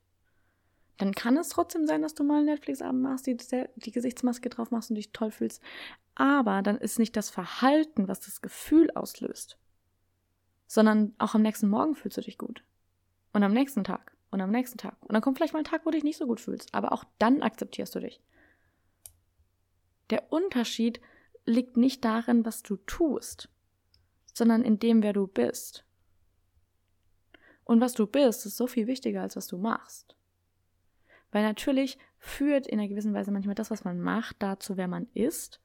dann 0.99 1.13
kann 1.13 1.37
es 1.37 1.49
trotzdem 1.49 1.87
sein, 1.87 2.03
dass 2.03 2.15
du 2.15 2.25
mal 2.25 2.39
einen 2.39 2.47
Netflix-Abend 2.47 3.03
machst, 3.03 3.27
die, 3.27 3.37
die 3.37 3.91
Gesichtsmaske 3.93 4.51
drauf 4.51 4.71
machst 4.71 4.91
und 4.91 4.97
dich 4.97 5.13
toll 5.13 5.31
fühlst. 5.31 5.63
Aber 6.19 6.63
dann 6.63 6.79
ist 6.79 6.99
nicht 6.99 7.17
das 7.17 7.31
Verhalten, 7.31 8.09
was 8.09 8.19
das 8.19 8.43
Gefühl 8.43 8.91
auslöst, 8.91 9.57
sondern 10.67 11.15
auch 11.19 11.37
am 11.37 11.43
nächsten 11.43 11.69
Morgen 11.69 11.95
fühlst 11.95 12.17
du 12.17 12.23
dich 12.23 12.37
gut. 12.37 12.65
Und 13.33 13.45
am 13.45 13.53
nächsten 13.53 13.85
Tag. 13.85 14.17
Und 14.33 14.41
am 14.41 14.51
nächsten 14.51 14.79
Tag. 14.79 14.97
Und 15.03 15.13
dann 15.13 15.23
kommt 15.23 15.39
vielleicht 15.39 15.53
mal 15.53 15.61
ein 15.61 15.65
Tag, 15.65 15.87
wo 15.87 15.91
du 15.91 15.97
dich 15.97 16.03
nicht 16.03 16.19
so 16.19 16.27
gut 16.27 16.41
fühlst. 16.41 16.75
Aber 16.75 16.91
auch 16.93 17.05
dann 17.21 17.41
akzeptierst 17.41 17.95
du 17.95 18.01
dich. 18.01 18.21
Der 20.11 20.33
Unterschied 20.33 21.01
liegt 21.47 21.77
nicht 21.77 22.05
darin, 22.05 22.45
was 22.45 22.65
du 22.65 22.77
tust, 22.79 23.49
sondern 24.35 24.63
in 24.63 24.81
dem, 24.81 25.05
wer 25.05 25.13
du 25.13 25.29
bist. 25.29 25.85
Und 27.63 27.81
was 27.81 27.93
du 27.93 28.09
bist, 28.09 28.45
ist 28.45 28.57
so 28.57 28.67
viel 28.67 28.89
wichtiger, 28.89 29.23
als 29.23 29.37
was 29.37 29.47
du 29.47 29.57
machst. 29.57 30.17
Weil 31.31 31.45
natürlich 31.45 31.97
führt 32.19 32.67
in 32.67 32.81
einer 32.81 32.89
gewissen 32.89 33.15
Weise 33.15 33.31
manchmal 33.31 33.55
das, 33.55 33.71
was 33.71 33.85
man 33.85 34.01
macht, 34.01 34.37
dazu, 34.41 34.77
wer 34.77 34.89
man 34.89 35.07
ist. 35.15 35.61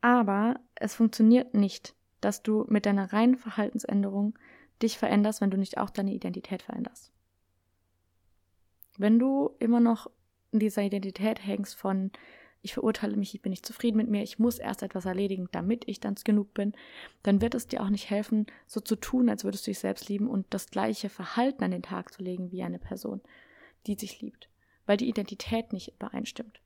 Aber 0.00 0.60
es 0.74 0.94
funktioniert 0.94 1.54
nicht, 1.54 1.94
dass 2.20 2.42
du 2.42 2.64
mit 2.68 2.86
deiner 2.86 3.12
reinen 3.12 3.36
Verhaltensänderung 3.36 4.38
dich 4.82 4.98
veränderst, 4.98 5.40
wenn 5.40 5.50
du 5.50 5.56
nicht 5.56 5.78
auch 5.78 5.90
deine 5.90 6.12
Identität 6.12 6.62
veränderst. 6.62 7.12
Wenn 8.96 9.18
du 9.18 9.50
immer 9.58 9.80
noch 9.80 10.10
in 10.52 10.60
dieser 10.60 10.82
Identität 10.82 11.44
hängst 11.44 11.74
von, 11.74 12.10
ich 12.62 12.74
verurteile 12.74 13.16
mich, 13.16 13.34
ich 13.34 13.42
bin 13.42 13.50
nicht 13.50 13.66
zufrieden 13.66 13.96
mit 13.96 14.08
mir, 14.08 14.22
ich 14.22 14.38
muss 14.38 14.58
erst 14.58 14.82
etwas 14.82 15.04
erledigen, 15.04 15.48
damit 15.52 15.86
ich 15.86 16.00
dann 16.00 16.16
genug 16.16 16.54
bin, 16.54 16.72
dann 17.22 17.40
wird 17.40 17.54
es 17.54 17.66
dir 17.66 17.82
auch 17.82 17.90
nicht 17.90 18.10
helfen, 18.10 18.46
so 18.66 18.80
zu 18.80 18.96
tun, 18.96 19.28
als 19.28 19.44
würdest 19.44 19.66
du 19.66 19.70
dich 19.70 19.78
selbst 19.78 20.08
lieben 20.08 20.28
und 20.28 20.46
das 20.50 20.70
gleiche 20.70 21.08
Verhalten 21.08 21.62
an 21.64 21.70
den 21.70 21.82
Tag 21.82 22.12
zu 22.12 22.22
legen 22.22 22.50
wie 22.50 22.62
eine 22.62 22.78
Person, 22.78 23.20
die 23.86 23.94
sich 23.94 24.20
liebt 24.20 24.48
weil 24.88 24.96
die 24.96 25.08
Identität 25.08 25.72
nicht 25.72 25.92
übereinstimmt. 25.94 26.60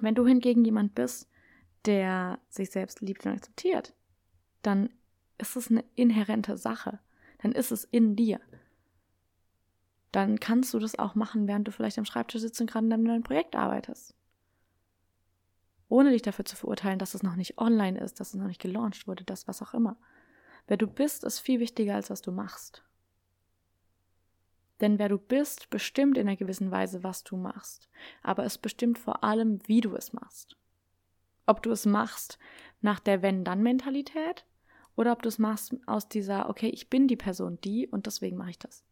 Wenn 0.00 0.14
du 0.14 0.26
hingegen 0.26 0.64
jemand 0.64 0.94
bist, 0.94 1.28
der 1.84 2.38
sich 2.48 2.70
selbst 2.70 3.00
liebt 3.00 3.24
und 3.26 3.32
akzeptiert, 3.32 3.94
dann 4.62 4.90
ist 5.38 5.56
es 5.56 5.70
eine 5.70 5.84
inhärente 5.94 6.56
Sache. 6.56 6.98
Dann 7.38 7.52
ist 7.52 7.70
es 7.70 7.84
in 7.84 8.16
dir. 8.16 8.40
Dann 10.10 10.40
kannst 10.40 10.74
du 10.74 10.78
das 10.78 10.98
auch 10.98 11.14
machen, 11.14 11.46
während 11.46 11.68
du 11.68 11.72
vielleicht 11.72 11.98
am 11.98 12.04
Schreibtisch 12.04 12.40
sitzt 12.40 12.60
und 12.60 12.70
gerade 12.70 12.84
an 12.84 12.90
deinem 12.90 13.04
neuen 13.04 13.22
Projekt 13.22 13.54
arbeitest. 13.54 14.14
Ohne 15.88 16.10
dich 16.10 16.22
dafür 16.22 16.44
zu 16.44 16.56
verurteilen, 16.56 16.98
dass 16.98 17.14
es 17.14 17.22
noch 17.22 17.36
nicht 17.36 17.58
online 17.58 17.98
ist, 17.98 18.20
dass 18.20 18.30
es 18.30 18.34
noch 18.34 18.46
nicht 18.46 18.60
gelauncht 18.60 19.06
wurde, 19.06 19.24
das 19.24 19.48
was 19.48 19.62
auch 19.62 19.74
immer. 19.74 19.96
Wer 20.66 20.76
du 20.76 20.86
bist, 20.86 21.24
ist 21.24 21.38
viel 21.38 21.60
wichtiger, 21.60 21.94
als 21.94 22.10
was 22.10 22.20
du 22.20 22.32
machst. 22.32 22.82
Denn 24.80 24.98
wer 24.98 25.08
du 25.08 25.18
bist, 25.18 25.70
bestimmt 25.70 26.18
in 26.18 26.28
einer 26.28 26.36
gewissen 26.36 26.70
Weise, 26.70 27.02
was 27.02 27.24
du 27.24 27.36
machst. 27.36 27.88
Aber 28.22 28.44
es 28.44 28.58
bestimmt 28.58 28.98
vor 28.98 29.24
allem, 29.24 29.60
wie 29.66 29.80
du 29.80 29.94
es 29.94 30.12
machst. 30.12 30.56
Ob 31.48 31.62
du 31.62 31.70
es 31.70 31.86
machst 31.86 32.38
nach 32.82 33.00
der 33.00 33.22
Wenn-Dann-Mentalität 33.22 34.44
oder 34.96 35.12
ob 35.12 35.22
du 35.22 35.30
es 35.30 35.38
machst 35.38 35.74
aus 35.86 36.06
dieser, 36.06 36.50
okay, 36.50 36.68
ich 36.68 36.90
bin 36.90 37.08
die 37.08 37.16
Person, 37.16 37.58
die 37.62 37.88
und 37.88 38.04
deswegen 38.04 38.36
mache 38.36 38.50
ich 38.50 38.58
das. 38.58 38.84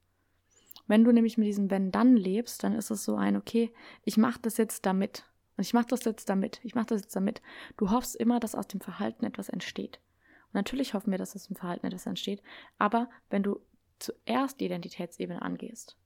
Wenn 0.87 1.05
du 1.05 1.13
nämlich 1.13 1.37
mit 1.37 1.47
diesem 1.47 1.71
Wenn-Dann 1.71 2.17
lebst, 2.17 2.65
dann 2.65 2.73
ist 2.73 2.91
es 2.91 3.05
so 3.05 3.15
ein, 3.17 3.37
okay, 3.37 3.75
ich 4.05 4.17
mache 4.17 4.41
das 4.41 4.57
jetzt 4.57 4.87
damit. 4.87 5.25
Und 5.59 5.67
ich 5.67 5.75
mache 5.75 5.89
das 5.89 6.05
jetzt 6.05 6.31
damit. 6.31 6.61
Ich 6.63 6.75
mache 6.75 6.87
das 6.87 7.03
jetzt 7.03 7.15
damit. 7.15 7.43
Du 7.77 7.91
hoffst 7.91 8.17
immer, 8.17 8.41
dass 8.41 8.55
aus 8.55 8.69
dem 8.69 8.81
Verhalten 8.81 9.27
etwas 9.27 9.51
entsteht. 9.51 10.01
Und 10.47 10.55
natürlich 10.55 10.95
hoffen 10.95 11.11
wir, 11.11 11.19
dass 11.19 11.37
aus 11.37 11.49
dem 11.49 11.57
Verhalten 11.57 11.87
etwas 11.87 12.07
entsteht. 12.07 12.43
Aber 12.79 13.11
wenn 13.29 13.43
du 13.43 13.61
zuerst 13.99 14.61
die 14.61 14.65
Identitätsebene 14.65 15.43
angehst, 15.43 15.99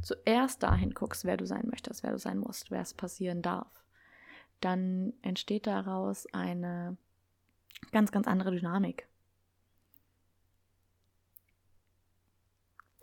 zuerst 0.00 0.62
dahin 0.62 0.94
guckst, 0.94 1.24
wer 1.24 1.36
du 1.36 1.44
sein 1.44 1.66
möchtest, 1.68 2.04
wer 2.04 2.12
du 2.12 2.18
sein 2.20 2.38
musst, 2.38 2.70
wer 2.70 2.82
es 2.82 2.94
passieren 2.94 3.42
darf, 3.42 3.82
dann 4.64 5.12
entsteht 5.22 5.66
daraus 5.66 6.26
eine 6.32 6.96
ganz, 7.90 8.12
ganz 8.12 8.26
andere 8.26 8.52
Dynamik. 8.52 9.08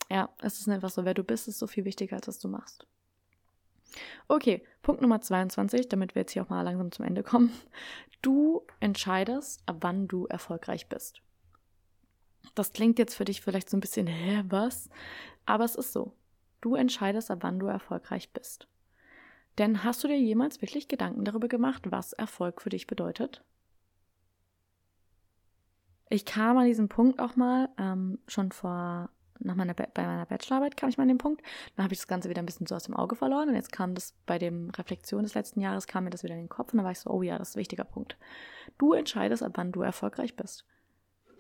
Ja, 0.10 0.30
es 0.42 0.60
ist 0.60 0.68
einfach 0.68 0.90
so, 0.90 1.06
wer 1.06 1.14
du 1.14 1.24
bist, 1.24 1.48
ist 1.48 1.60
so 1.60 1.68
viel 1.68 1.86
wichtiger, 1.86 2.16
als 2.16 2.28
was 2.28 2.40
du 2.40 2.48
machst. 2.48 2.88
Okay, 4.28 4.64
Punkt 4.82 5.02
Nummer 5.02 5.22
22, 5.22 5.88
damit 5.88 6.16
wir 6.16 6.22
jetzt 6.22 6.32
hier 6.32 6.44
auch 6.44 6.50
mal 6.50 6.62
langsam 6.62 6.92
zum 6.92 7.06
Ende 7.06 7.24
kommen. 7.24 7.52
Du 8.22 8.66
entscheidest, 8.80 9.62
ab 9.66 9.78
wann 9.82 10.08
du 10.08 10.26
erfolgreich 10.26 10.88
bist. 10.90 11.22
Das 12.56 12.74
klingt 12.74 13.00
jetzt 13.00 13.16
für 13.16 13.26
dich 13.26 13.42
vielleicht 13.42 13.70
so 13.70 13.78
ein 13.78 13.82
bisschen, 13.82 14.08
hä, 14.08 14.44
was? 14.48 14.90
Aber 15.46 15.64
es 15.64 15.76
ist 15.76 15.94
so. 15.94 16.14
Du 16.62 16.76
entscheidest, 16.76 17.32
ab 17.32 17.40
wann 17.42 17.60
du 17.60 17.68
erfolgreich 17.68 18.34
bist. 18.34 18.68
Denn 19.60 19.84
hast 19.84 20.04
du 20.04 20.08
dir 20.08 20.18
jemals 20.18 20.62
wirklich 20.62 20.88
Gedanken 20.88 21.26
darüber 21.26 21.50
gemacht, 21.50 21.84
was 21.92 22.14
Erfolg 22.14 22.62
für 22.62 22.70
dich 22.70 22.88
bedeutet? 22.88 23.44
Ich 26.10 26.26
kam 26.26 26.58
an 26.58 26.66
diesem 26.66 26.88
Punkt 26.90 27.20
auch 27.20 27.36
mal 27.36 27.70
ähm, 27.78 28.20
schon 28.28 28.52
vor 28.52 29.10
nach 29.42 29.56
meiner 29.56 29.74
bei 29.74 29.88
meiner 29.96 30.26
Bachelorarbeit 30.26 30.76
kam 30.76 30.90
ich 30.90 30.98
mal 30.98 31.04
an 31.04 31.10
den 31.10 31.18
Punkt. 31.18 31.42
Dann 31.76 31.84
habe 31.84 31.94
ich 31.94 32.00
das 32.00 32.08
Ganze 32.08 32.30
wieder 32.30 32.42
ein 32.42 32.46
bisschen 32.46 32.68
so 32.68 32.76
aus 32.76 32.84
dem 32.84 32.96
Auge 32.96 33.16
verloren 33.16 33.50
und 33.50 33.56
jetzt 33.56 33.72
kam 33.72 33.96
das 33.96 34.14
bei 34.26 34.38
dem 34.38 34.70
Reflexion 34.72 35.24
des 35.24 35.34
letzten 35.34 35.62
Jahres 35.62 35.88
kam 35.88 36.06
mir 36.06 36.10
das 36.10 36.24
wieder 36.24 36.34
in 36.34 36.42
den 36.42 36.50
Kopf 36.50 36.74
und 36.74 36.80
da 36.80 36.84
war 36.84 36.92
ich 36.92 37.00
so, 37.00 37.10
oh 37.10 37.22
ja, 37.22 37.38
das 37.38 37.50
ist 37.50 37.56
ein 37.56 37.60
wichtiger 37.60 37.86
Punkt. 37.86 38.18
Du 38.78 38.94
entscheidest, 38.94 39.44
ab 39.44 39.54
wann 39.56 39.72
du 39.72 39.82
erfolgreich 39.82 40.36
bist. 40.36 40.66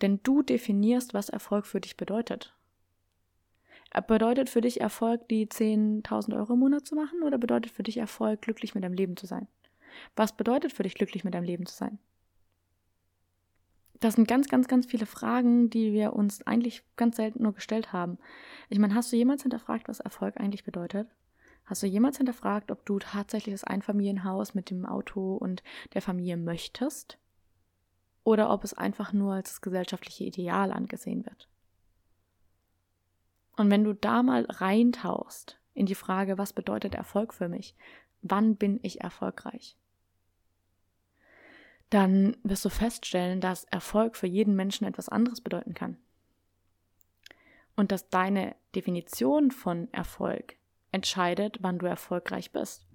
Denn 0.02 0.22
du 0.24 0.44
definierst, 0.44 1.14
was 1.14 1.30
Erfolg 1.30 1.66
für 1.66 1.82
dich 1.82 1.98
bedeutet. 1.98 2.56
Bedeutet 4.08 4.50
für 4.50 4.62
dich 4.62 4.82
Erfolg, 4.82 5.28
die 5.30 5.48
10.000 5.48 6.36
Euro 6.36 6.54
im 6.54 6.60
Monat 6.60 6.86
zu 6.86 6.96
machen 6.96 7.24
oder 7.24 7.38
bedeutet 7.38 7.72
für 7.72 7.84
dich 7.84 7.98
Erfolg, 7.98 8.42
glücklich 8.42 8.76
mit 8.76 8.84
deinem 8.84 8.94
Leben 8.94 9.18
zu 9.18 9.26
sein? 9.26 9.48
Was 10.16 10.38
bedeutet 10.38 10.74
für 10.74 10.84
dich, 10.84 10.94
glücklich 10.94 11.24
mit 11.24 11.34
deinem 11.34 11.44
Leben 11.44 11.66
zu 11.66 11.76
sein? 11.76 11.98
das 14.00 14.16
sind 14.16 14.28
ganz, 14.28 14.48
ganz, 14.48 14.68
ganz 14.68 14.86
viele 14.86 15.06
Fragen, 15.06 15.70
die 15.70 15.92
wir 15.94 16.14
uns 16.14 16.46
eigentlich 16.48 16.84
ganz 16.96 17.18
selten 17.18 17.44
nur 17.44 17.54
gestellt 17.54 17.92
haben. 17.92 18.18
Ich 18.70 18.80
meine, 18.80 18.96
hast 18.96 19.12
du 19.12 19.18
jemals 19.18 19.42
hinterfragt, 19.42 19.88
was 19.88 20.00
Erfolg 20.00 20.38
eigentlich 20.38 20.64
bedeutet? 20.64 21.10
Hast 21.66 21.84
du 21.84 21.88
jemals 21.88 22.18
hinterfragt, 22.18 22.72
ob 22.72 22.86
du 22.86 23.00
tatsächlich 23.00 23.54
das 23.54 23.64
Einfamilienhaus 23.64 24.54
mit 24.54 24.70
dem 24.70 24.86
Auto 24.86 25.36
und 25.36 25.64
der 25.94 26.02
Familie 26.02 26.38
möchtest? 26.38 27.18
Oder 28.24 28.52
ob 28.52 28.64
es 28.64 28.74
einfach 28.74 29.12
nur 29.12 29.34
als 29.34 29.50
das 29.50 29.62
gesellschaftliche 29.62 30.24
Ideal 30.24 30.72
angesehen 30.72 31.26
wird? 31.26 31.48
Und 33.60 33.70
wenn 33.70 33.84
du 33.84 33.94
da 33.94 34.24
mal 34.24 34.46
reintauchst 34.46 35.60
in 35.74 35.86
die 35.86 35.96
Frage, 35.96 36.38
was 36.38 36.54
bedeutet 36.54 36.96
Erfolg 36.96 37.34
für 37.34 37.50
mich? 37.50 37.76
Wann 38.22 38.56
bin 38.56 38.80
ich 38.82 39.02
erfolgreich? 39.02 39.78
dann 41.90 42.38
wirst 42.44 42.66
du 42.66 42.70
feststellen, 42.70 43.42
dass 43.42 43.64
Erfolg 43.66 44.16
für 44.16 44.28
jeden 44.28 44.56
Menschen 44.56 44.86
etwas 44.86 45.10
anderes 45.10 45.42
bedeuten 45.42 45.74
kann. 45.74 45.98
Und 47.76 47.92
dass 47.92 48.10
deine 48.10 48.56
Definition 48.76 49.52
von 49.52 49.92
Erfolg 49.92 50.56
entscheidet, 50.92 51.58
wann 51.62 51.80
du 51.80 51.86
erfolgreich 51.86 52.52
bist. 52.52 52.86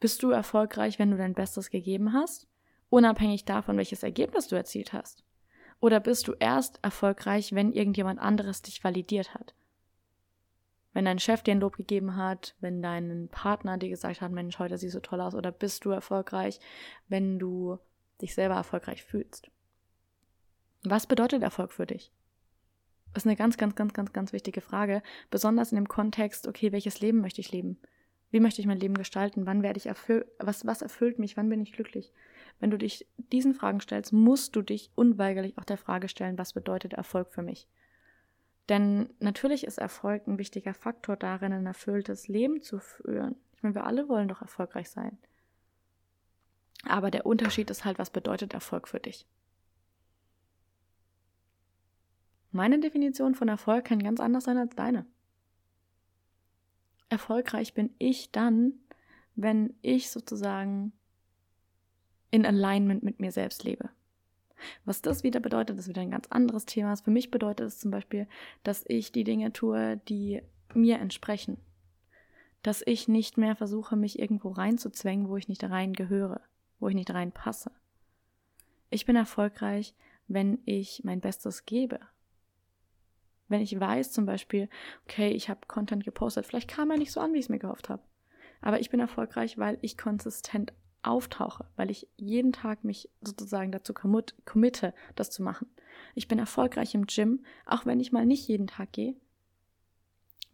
Bist 0.00 0.22
du 0.22 0.30
erfolgreich, 0.30 0.98
wenn 0.98 1.10
du 1.10 1.16
dein 1.16 1.34
Bestes 1.34 1.70
gegeben 1.70 2.12
hast, 2.12 2.46
unabhängig 2.88 3.44
davon, 3.44 3.76
welches 3.76 4.02
Ergebnis 4.02 4.46
du 4.46 4.56
erzielt 4.56 4.92
hast? 4.92 5.24
Oder 5.80 6.00
bist 6.00 6.28
du 6.28 6.34
erst 6.38 6.80
erfolgreich, 6.82 7.54
wenn 7.54 7.72
irgendjemand 7.72 8.20
anderes 8.20 8.62
dich 8.62 8.82
validiert 8.82 9.34
hat? 9.34 9.54
wenn 10.98 11.04
dein 11.04 11.20
Chef 11.20 11.42
dir 11.42 11.52
ein 11.52 11.60
Lob 11.60 11.76
gegeben 11.76 12.16
hat, 12.16 12.56
wenn 12.58 12.82
dein 12.82 13.28
Partner 13.30 13.78
dir 13.78 13.88
gesagt 13.88 14.20
hat, 14.20 14.32
Mensch, 14.32 14.58
heute 14.58 14.78
siehst 14.78 14.96
du 14.96 15.00
toll 15.00 15.20
aus 15.20 15.36
oder 15.36 15.52
bist 15.52 15.84
du 15.84 15.90
erfolgreich, 15.90 16.58
wenn 17.06 17.38
du 17.38 17.78
dich 18.20 18.34
selber 18.34 18.56
erfolgreich 18.56 19.04
fühlst. 19.04 19.48
Was 20.82 21.06
bedeutet 21.06 21.44
Erfolg 21.44 21.72
für 21.72 21.86
dich? 21.86 22.12
Das 23.14 23.22
ist 23.22 23.28
eine 23.28 23.36
ganz, 23.36 23.56
ganz, 23.56 23.76
ganz, 23.76 23.92
ganz, 23.92 24.12
ganz 24.12 24.32
wichtige 24.32 24.60
Frage, 24.60 25.02
besonders 25.30 25.70
in 25.70 25.76
dem 25.76 25.88
Kontext, 25.88 26.48
okay, 26.48 26.72
welches 26.72 27.00
Leben 27.00 27.20
möchte 27.20 27.40
ich 27.40 27.52
leben? 27.52 27.78
Wie 28.30 28.40
möchte 28.40 28.60
ich 28.60 28.66
mein 28.66 28.80
Leben 28.80 28.94
gestalten? 28.94 29.46
Wann 29.46 29.62
werde 29.62 29.78
ich 29.78 29.86
erfüllt? 29.86 30.26
Was, 30.38 30.66
was 30.66 30.82
erfüllt 30.82 31.18
mich? 31.18 31.36
Wann 31.36 31.48
bin 31.48 31.60
ich 31.60 31.72
glücklich? 31.72 32.12
Wenn 32.60 32.70
du 32.70 32.76
dich 32.76 33.06
diesen 33.32 33.54
Fragen 33.54 33.80
stellst, 33.80 34.12
musst 34.12 34.54
du 34.54 34.62
dich 34.62 34.90
unweigerlich 34.94 35.56
auch 35.56 35.64
der 35.64 35.78
Frage 35.78 36.08
stellen, 36.08 36.38
was 36.38 36.52
bedeutet 36.52 36.92
Erfolg 36.92 37.32
für 37.32 37.42
mich? 37.42 37.68
Denn 38.68 39.08
natürlich 39.18 39.64
ist 39.64 39.78
Erfolg 39.78 40.26
ein 40.26 40.38
wichtiger 40.38 40.74
Faktor 40.74 41.16
darin, 41.16 41.52
ein 41.52 41.66
erfülltes 41.66 42.28
Leben 42.28 42.60
zu 42.60 42.78
führen. 42.78 43.36
Ich 43.54 43.62
meine, 43.62 43.74
wir 43.74 43.84
alle 43.84 44.08
wollen 44.08 44.28
doch 44.28 44.42
erfolgreich 44.42 44.90
sein. 44.90 45.16
Aber 46.86 47.10
der 47.10 47.26
Unterschied 47.26 47.70
ist 47.70 47.84
halt, 47.84 47.98
was 47.98 48.10
bedeutet 48.10 48.52
Erfolg 48.52 48.88
für 48.88 49.00
dich? 49.00 49.26
Meine 52.52 52.78
Definition 52.78 53.34
von 53.34 53.48
Erfolg 53.48 53.86
kann 53.86 54.02
ganz 54.02 54.20
anders 54.20 54.44
sein 54.44 54.58
als 54.58 54.74
deine. 54.74 55.06
Erfolgreich 57.08 57.74
bin 57.74 57.90
ich 57.98 58.30
dann, 58.32 58.74
wenn 59.34 59.74
ich 59.82 60.10
sozusagen 60.10 60.92
in 62.30 62.44
Alignment 62.44 63.02
mit 63.02 63.20
mir 63.20 63.32
selbst 63.32 63.64
lebe. 63.64 63.90
Was 64.84 65.02
das 65.02 65.22
wieder 65.22 65.40
bedeutet, 65.40 65.78
ist 65.78 65.88
wieder 65.88 66.02
ein 66.02 66.10
ganz 66.10 66.26
anderes 66.28 66.66
Thema. 66.66 66.96
Für 66.96 67.10
mich 67.10 67.30
bedeutet 67.30 67.68
es 67.68 67.78
zum 67.78 67.90
Beispiel, 67.90 68.26
dass 68.64 68.84
ich 68.88 69.12
die 69.12 69.24
Dinge 69.24 69.52
tue, 69.52 69.98
die 70.08 70.42
mir 70.74 70.98
entsprechen. 70.98 71.58
Dass 72.62 72.82
ich 72.84 73.08
nicht 73.08 73.38
mehr 73.38 73.54
versuche, 73.54 73.96
mich 73.96 74.18
irgendwo 74.18 74.50
reinzuzwängen, 74.50 75.28
wo 75.28 75.36
ich 75.36 75.48
nicht 75.48 75.62
rein 75.64 75.92
gehöre, 75.92 76.40
wo 76.80 76.88
ich 76.88 76.94
nicht 76.94 77.12
reinpasse. 77.12 77.70
Ich 78.90 79.06
bin 79.06 79.16
erfolgreich, 79.16 79.94
wenn 80.26 80.58
ich 80.64 81.02
mein 81.04 81.20
Bestes 81.20 81.64
gebe. 81.64 82.00
Wenn 83.48 83.62
ich 83.62 83.78
weiß 83.78 84.12
zum 84.12 84.26
Beispiel, 84.26 84.68
okay, 85.04 85.30
ich 85.30 85.48
habe 85.48 85.60
Content 85.66 86.04
gepostet, 86.04 86.46
vielleicht 86.46 86.68
kam 86.68 86.90
er 86.90 86.98
nicht 86.98 87.12
so 87.12 87.20
an, 87.20 87.32
wie 87.32 87.38
ich 87.38 87.46
es 87.46 87.48
mir 87.48 87.58
gehofft 87.58 87.88
habe. 87.88 88.02
Aber 88.60 88.80
ich 88.80 88.90
bin 88.90 89.00
erfolgreich, 89.00 89.58
weil 89.58 89.78
ich 89.82 89.96
konsistent 89.96 90.72
auftauche, 91.02 91.64
weil 91.76 91.90
ich 91.90 92.08
jeden 92.16 92.52
Tag 92.52 92.84
mich 92.84 93.08
sozusagen 93.22 93.72
dazu 93.72 93.94
committe, 93.94 94.94
das 95.14 95.30
zu 95.30 95.42
machen. 95.42 95.68
Ich 96.14 96.28
bin 96.28 96.38
erfolgreich 96.38 96.94
im 96.94 97.06
Gym, 97.06 97.44
auch 97.66 97.86
wenn 97.86 98.00
ich 98.00 98.12
mal 98.12 98.26
nicht 98.26 98.46
jeden 98.48 98.66
Tag 98.66 98.92
gehe, 98.92 99.14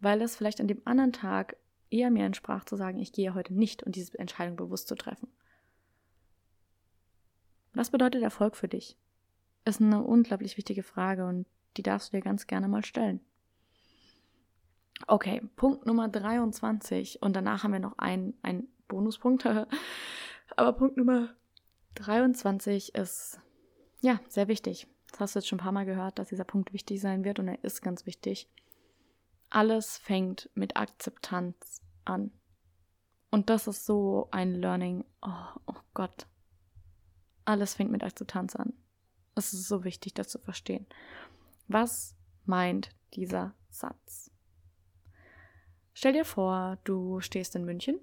weil 0.01 0.21
es 0.23 0.37
vielleicht 0.37 0.61
an 0.61 0.69
dem 0.69 0.83
anderen 0.85 1.13
Tag 1.13 1.57
eher 1.91 2.11
mir 2.11 2.25
entsprach 2.25 2.65
zu 2.65 2.77
sagen, 2.77 2.99
ich 2.99 3.13
gehe 3.13 3.35
heute 3.35 3.55
nicht 3.55 3.83
und 3.83 3.97
diese 3.97 4.19
Entscheidung 4.19 4.57
bewusst 4.57 4.89
zu 4.89 4.95
treffen. 4.95 5.29
Was 7.73 7.91
bedeutet 7.91 8.23
Erfolg 8.23 8.57
für 8.57 8.69
dich? 8.69 8.97
Ist 9.65 9.81
eine 9.81 10.03
unglaublich 10.03 10.57
wichtige 10.57 10.83
Frage 10.83 11.25
und 11.25 11.47
die 11.77 11.83
darfst 11.83 12.13
du 12.13 12.17
dir 12.17 12.23
ganz 12.23 12.47
gerne 12.47 12.69
mal 12.69 12.85
stellen. 12.85 13.21
Okay, 15.07 15.43
Punkt 15.57 15.87
Nummer 15.87 16.09
23 16.09 17.21
und 17.23 17.35
danach 17.35 17.65
haben 17.65 17.73
wir 17.73 17.81
noch 17.81 17.99
einen, 17.99 18.35
Bonuspunkt. 18.89 19.47
Aber 20.57 20.73
Punkt 20.75 20.97
Nummer 20.97 21.35
23 21.95 22.95
ist 22.95 23.41
ja 24.01 24.21
sehr 24.29 24.49
wichtig. 24.49 24.87
Das 25.11 25.21
hast 25.21 25.35
du 25.35 25.39
jetzt 25.39 25.49
schon 25.49 25.59
ein 25.59 25.63
paar 25.63 25.73
Mal 25.73 25.87
gehört, 25.87 26.19
dass 26.19 26.29
dieser 26.29 26.45
Punkt 26.45 26.73
wichtig 26.73 27.01
sein 27.01 27.25
wird 27.25 27.39
und 27.39 27.49
er 27.49 27.63
ist 27.65 27.83
ganz 27.83 28.07
wichtig. 28.07 28.49
Alles 29.51 29.97
fängt 29.99 30.51
mit 30.55 30.77
Akzeptanz 30.77 31.81
an. 32.05 32.33
Und 33.31 33.51
das 33.51 33.67
ist 33.67 33.87
so 33.87 34.29
ein 34.31 34.55
Learning. 34.55 35.05
Oh, 35.23 35.61
oh 35.67 35.81
Gott. 35.93 36.27
Alles 37.45 37.75
fängt 37.75 37.91
mit 37.91 38.03
Akzeptanz 38.03 38.57
an. 38.57 38.73
Es 39.35 39.53
ist 39.53 39.69
so 39.69 39.85
wichtig, 39.85 40.15
das 40.15 40.29
zu 40.29 40.39
verstehen. 40.39 40.87
Was 41.69 42.15
meint 42.45 42.91
dieser 43.15 43.55
Satz? 43.71 44.31
Stell 45.95 46.13
dir 46.13 46.25
vor, 46.25 46.79
du 46.85 47.21
stehst 47.21 47.55
in 47.57 47.65
München 47.65 47.99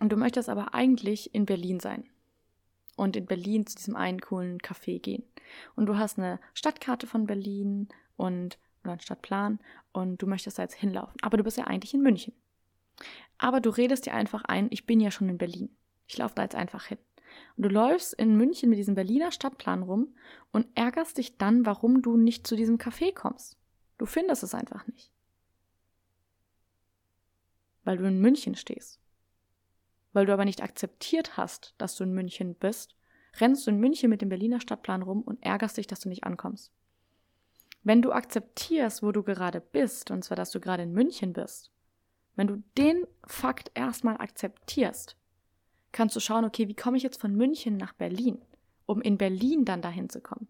und 0.00 0.10
du 0.10 0.16
möchtest 0.16 0.48
aber 0.48 0.74
eigentlich 0.74 1.34
in 1.34 1.46
Berlin 1.46 1.80
sein. 1.80 2.08
Und 2.96 3.14
in 3.14 3.26
Berlin 3.26 3.66
zu 3.66 3.76
diesem 3.76 3.94
einen 3.94 4.20
coolen 4.20 4.58
Café 4.58 4.98
gehen. 4.98 5.22
Und 5.74 5.86
du 5.86 5.98
hast 5.98 6.18
eine 6.18 6.40
Stadtkarte 6.54 7.06
von 7.06 7.26
Berlin 7.26 7.88
und 8.16 8.58
oder 8.82 8.92
einen 8.92 9.00
Stadtplan 9.00 9.58
und 9.92 10.22
du 10.22 10.26
möchtest 10.26 10.58
da 10.58 10.62
jetzt 10.62 10.74
hinlaufen. 10.74 11.20
Aber 11.22 11.36
du 11.36 11.44
bist 11.44 11.58
ja 11.58 11.64
eigentlich 11.64 11.92
in 11.92 12.02
München. 12.02 12.32
Aber 13.38 13.60
du 13.60 13.70
redest 13.70 14.06
dir 14.06 14.14
einfach 14.14 14.44
ein, 14.44 14.68
ich 14.70 14.86
bin 14.86 15.00
ja 15.00 15.10
schon 15.10 15.28
in 15.28 15.38
Berlin. 15.38 15.76
Ich 16.06 16.16
laufe 16.16 16.34
da 16.34 16.42
jetzt 16.42 16.54
einfach 16.54 16.86
hin. 16.86 16.98
Und 17.56 17.64
du 17.64 17.68
läufst 17.68 18.14
in 18.14 18.36
München 18.36 18.68
mit 18.68 18.78
diesem 18.78 18.94
Berliner 18.94 19.32
Stadtplan 19.32 19.82
rum 19.82 20.14
und 20.52 20.66
ärgerst 20.74 21.18
dich 21.18 21.36
dann, 21.38 21.66
warum 21.66 22.02
du 22.02 22.16
nicht 22.16 22.46
zu 22.46 22.56
diesem 22.56 22.78
Café 22.78 23.14
kommst. 23.14 23.56
Du 23.98 24.06
findest 24.06 24.42
es 24.42 24.54
einfach 24.54 24.86
nicht. 24.86 25.10
Weil 27.84 27.98
du 27.98 28.04
in 28.06 28.20
München 28.20 28.54
stehst. 28.54 29.00
Weil 30.12 30.26
du 30.26 30.32
aber 30.32 30.44
nicht 30.44 30.62
akzeptiert 30.62 31.36
hast, 31.36 31.74
dass 31.78 31.96
du 31.96 32.04
in 32.04 32.12
München 32.12 32.54
bist, 32.54 32.96
rennst 33.40 33.66
du 33.66 33.70
in 33.70 33.80
München 33.80 34.10
mit 34.10 34.22
dem 34.22 34.28
Berliner 34.28 34.60
Stadtplan 34.60 35.02
rum 35.02 35.22
und 35.22 35.42
ärgerst 35.42 35.76
dich, 35.76 35.86
dass 35.86 36.00
du 36.00 36.08
nicht 36.08 36.24
ankommst. 36.24 36.72
Wenn 37.82 38.02
du 38.02 38.12
akzeptierst, 38.12 39.02
wo 39.02 39.12
du 39.12 39.22
gerade 39.22 39.60
bist, 39.60 40.10
und 40.10 40.24
zwar, 40.24 40.36
dass 40.36 40.50
du 40.50 40.60
gerade 40.60 40.82
in 40.82 40.92
München 40.92 41.32
bist, 41.32 41.70
wenn 42.34 42.48
du 42.48 42.62
den 42.76 43.06
Fakt 43.26 43.70
erstmal 43.74 44.16
akzeptierst, 44.18 45.16
kannst 45.96 46.14
du 46.14 46.20
schauen, 46.20 46.44
okay, 46.44 46.68
wie 46.68 46.74
komme 46.74 46.98
ich 46.98 47.02
jetzt 47.02 47.20
von 47.20 47.34
München 47.34 47.78
nach 47.78 47.94
Berlin, 47.94 48.38
um 48.84 49.00
in 49.00 49.16
Berlin 49.16 49.64
dann 49.64 49.80
dahin 49.80 50.10
zu 50.10 50.20
kommen. 50.20 50.46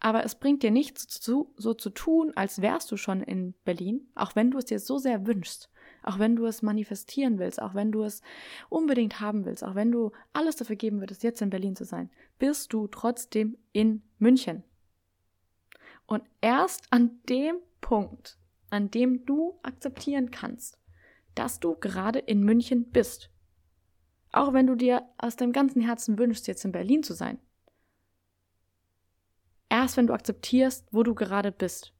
Aber 0.00 0.24
es 0.24 0.34
bringt 0.34 0.62
dir 0.62 0.70
nichts 0.70 1.06
zu, 1.06 1.52
so 1.56 1.74
zu 1.74 1.90
tun, 1.90 2.32
als 2.34 2.62
wärst 2.62 2.90
du 2.90 2.96
schon 2.96 3.22
in 3.22 3.54
Berlin, 3.64 4.08
auch 4.14 4.34
wenn 4.34 4.50
du 4.50 4.58
es 4.58 4.64
dir 4.64 4.80
so 4.80 4.96
sehr 4.96 5.26
wünschst, 5.26 5.70
auch 6.02 6.18
wenn 6.18 6.34
du 6.34 6.46
es 6.46 6.62
manifestieren 6.62 7.38
willst, 7.38 7.60
auch 7.60 7.74
wenn 7.74 7.92
du 7.92 8.02
es 8.02 8.22
unbedingt 8.70 9.20
haben 9.20 9.44
willst, 9.44 9.62
auch 9.62 9.74
wenn 9.74 9.92
du 9.92 10.10
alles 10.32 10.56
dafür 10.56 10.76
geben 10.76 11.00
würdest, 11.00 11.22
jetzt 11.22 11.42
in 11.42 11.50
Berlin 11.50 11.76
zu 11.76 11.84
sein, 11.84 12.10
bist 12.38 12.72
du 12.72 12.88
trotzdem 12.88 13.58
in 13.72 14.02
München. 14.18 14.64
Und 16.06 16.24
erst 16.40 16.90
an 16.90 17.20
dem 17.28 17.56
Punkt, 17.82 18.38
an 18.70 18.90
dem 18.90 19.26
du 19.26 19.60
akzeptieren 19.62 20.30
kannst, 20.30 20.78
dass 21.34 21.60
du 21.60 21.76
gerade 21.76 22.18
in 22.18 22.42
München 22.42 22.90
bist. 22.90 23.30
Auch 24.32 24.54
wenn 24.54 24.66
du 24.66 24.74
dir 24.74 25.06
aus 25.18 25.36
deinem 25.36 25.52
ganzen 25.52 25.82
Herzen 25.82 26.18
wünschst, 26.18 26.46
jetzt 26.46 26.64
in 26.64 26.72
Berlin 26.72 27.02
zu 27.02 27.12
sein. 27.12 27.38
Erst 29.68 29.96
wenn 29.96 30.06
du 30.06 30.14
akzeptierst, 30.14 30.86
wo 30.90 31.02
du 31.02 31.14
gerade 31.14 31.52
bist, 31.52 31.92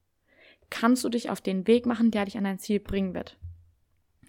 kannst 0.71 1.05
du 1.05 1.11
dich 1.11 1.31
auf 1.31 1.41
den 1.41 1.67
Weg 1.67 1.87
machen, 1.87 2.11
der 2.11 2.25
dich 2.25 2.39
an 2.39 2.45
dein 2.45 2.59
Ziel 2.59 2.81
bringen 2.81 3.15
wird. 3.15 3.39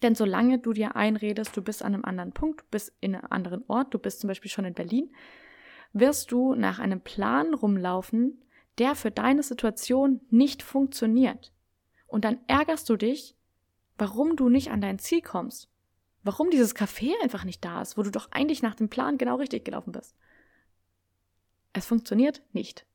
Denn 0.01 0.15
solange 0.15 0.59
du 0.59 0.73
dir 0.73 0.97
einredest, 0.97 1.55
du 1.55 1.61
bist 1.61 1.81
an 1.81 1.93
einem 1.93 2.03
anderen 2.03 2.33
Punkt, 2.33 2.61
du 2.61 2.65
bist 2.71 2.91
in 2.99 3.15
einem 3.15 3.27
anderen 3.29 3.63
Ort, 3.69 3.93
du 3.93 3.99
bist 3.99 4.19
zum 4.19 4.27
Beispiel 4.27 4.51
schon 4.51 4.65
in 4.65 4.73
Berlin, 4.73 5.13
wirst 5.93 6.31
du 6.31 6.55
nach 6.55 6.79
einem 6.79 6.99
Plan 6.99 7.53
rumlaufen, 7.53 8.41
der 8.79 8.95
für 8.95 9.11
deine 9.11 9.43
Situation 9.43 10.19
nicht 10.29 10.61
funktioniert. 10.61 11.53
Und 12.07 12.25
dann 12.25 12.39
ärgerst 12.47 12.89
du 12.89 12.97
dich, 12.97 13.37
warum 13.97 14.35
du 14.35 14.49
nicht 14.49 14.71
an 14.71 14.81
dein 14.81 14.99
Ziel 14.99 15.21
kommst. 15.21 15.69
Warum 16.24 16.49
dieses 16.49 16.76
Café 16.76 17.11
einfach 17.21 17.43
nicht 17.43 17.63
da 17.63 17.82
ist, 17.82 17.97
wo 17.97 18.03
du 18.03 18.11
doch 18.11 18.32
eigentlich 18.32 18.61
nach 18.61 18.76
dem 18.76 18.89
Plan 18.89 19.17
genau 19.17 19.36
richtig 19.36 19.65
gelaufen 19.65 19.91
bist. 19.91 20.15
Es 21.74 21.86
funktioniert 21.86 22.41
nicht. 22.53 22.86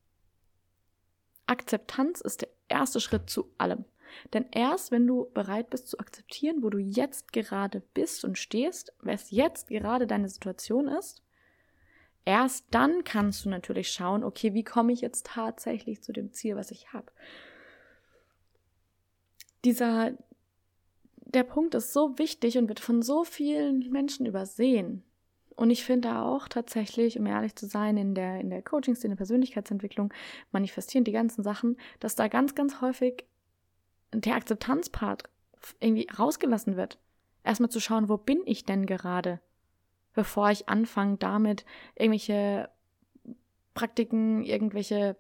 Akzeptanz 1.46 2.20
ist 2.20 2.42
der 2.42 2.48
erste 2.68 3.00
Schritt 3.00 3.28
zu 3.28 3.52
allem. 3.58 3.84
Denn 4.32 4.46
erst 4.52 4.90
wenn 4.90 5.06
du 5.06 5.30
bereit 5.34 5.68
bist 5.68 5.88
zu 5.88 5.98
akzeptieren, 5.98 6.62
wo 6.62 6.70
du 6.70 6.78
jetzt 6.78 7.32
gerade 7.32 7.82
bist 7.92 8.24
und 8.24 8.38
stehst, 8.38 8.92
was 9.00 9.30
jetzt 9.30 9.68
gerade 9.68 10.06
deine 10.06 10.28
Situation 10.28 10.88
ist, 10.88 11.22
erst 12.24 12.64
dann 12.70 13.04
kannst 13.04 13.44
du 13.44 13.50
natürlich 13.50 13.90
schauen, 13.90 14.24
okay, 14.24 14.54
wie 14.54 14.64
komme 14.64 14.92
ich 14.92 15.02
jetzt 15.02 15.26
tatsächlich 15.26 16.02
zu 16.02 16.12
dem 16.12 16.32
Ziel, 16.32 16.56
was 16.56 16.70
ich 16.70 16.92
habe 16.94 17.12
dieser, 19.64 20.12
der 21.28 21.42
Punkt 21.44 21.74
ist 21.74 21.92
so 21.92 22.18
wichtig 22.18 22.58
und 22.58 22.68
wird 22.68 22.80
von 22.80 23.02
so 23.02 23.24
vielen 23.24 23.90
Menschen 23.90 24.26
übersehen. 24.26 25.04
Und 25.56 25.70
ich 25.70 25.84
finde 25.84 26.18
auch 26.18 26.48
tatsächlich, 26.48 27.18
um 27.18 27.26
ehrlich 27.26 27.54
zu 27.56 27.66
sein, 27.66 27.96
in 27.96 28.14
der, 28.14 28.40
in 28.40 28.48
der 28.48 28.62
Coaching-Szene, 28.62 29.16
Persönlichkeitsentwicklung 29.16 30.12
manifestieren 30.52 31.04
die 31.04 31.12
ganzen 31.12 31.42
Sachen, 31.42 31.76
dass 32.00 32.14
da 32.14 32.28
ganz, 32.28 32.54
ganz 32.54 32.80
häufig 32.80 33.24
der 34.12 34.36
Akzeptanzpart 34.36 35.24
irgendwie 35.80 36.06
rausgelassen 36.16 36.76
wird. 36.76 36.98
Erstmal 37.44 37.70
zu 37.70 37.80
schauen, 37.80 38.08
wo 38.08 38.16
bin 38.16 38.40
ich 38.46 38.64
denn 38.64 38.86
gerade? 38.86 39.40
Bevor 40.14 40.50
ich 40.50 40.68
anfange, 40.68 41.16
damit 41.18 41.64
irgendwelche 41.96 42.70
Praktiken, 43.74 44.44
irgendwelche 44.44 45.16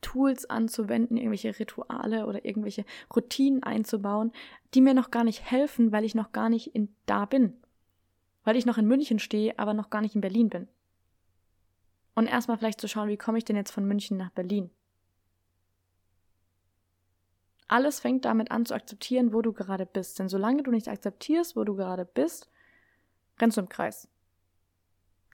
Tools 0.00 0.48
anzuwenden, 0.48 1.16
irgendwelche 1.16 1.58
Rituale 1.58 2.26
oder 2.26 2.44
irgendwelche 2.44 2.84
Routinen 3.14 3.62
einzubauen, 3.62 4.32
die 4.74 4.80
mir 4.80 4.94
noch 4.94 5.10
gar 5.10 5.24
nicht 5.24 5.50
helfen, 5.50 5.92
weil 5.92 6.04
ich 6.04 6.14
noch 6.14 6.32
gar 6.32 6.48
nicht 6.48 6.74
in, 6.74 6.94
da 7.06 7.24
bin. 7.24 7.54
Weil 8.44 8.56
ich 8.56 8.66
noch 8.66 8.78
in 8.78 8.86
München 8.86 9.18
stehe, 9.18 9.58
aber 9.58 9.74
noch 9.74 9.90
gar 9.90 10.00
nicht 10.00 10.14
in 10.14 10.20
Berlin 10.20 10.50
bin. 10.50 10.68
Und 12.14 12.26
erstmal 12.26 12.58
vielleicht 12.58 12.80
zu 12.80 12.88
schauen, 12.88 13.08
wie 13.08 13.16
komme 13.16 13.38
ich 13.38 13.44
denn 13.44 13.56
jetzt 13.56 13.72
von 13.72 13.84
München 13.84 14.16
nach 14.16 14.30
Berlin? 14.30 14.70
Alles 17.66 18.00
fängt 18.00 18.24
damit 18.24 18.50
an 18.50 18.66
zu 18.66 18.74
akzeptieren, 18.74 19.32
wo 19.32 19.42
du 19.42 19.52
gerade 19.52 19.86
bist. 19.86 20.18
Denn 20.18 20.28
solange 20.28 20.62
du 20.62 20.70
nicht 20.70 20.88
akzeptierst, 20.88 21.56
wo 21.56 21.64
du 21.64 21.74
gerade 21.74 22.04
bist, 22.04 22.48
rennst 23.40 23.56
du 23.56 23.62
im 23.62 23.68
Kreis. 23.68 24.08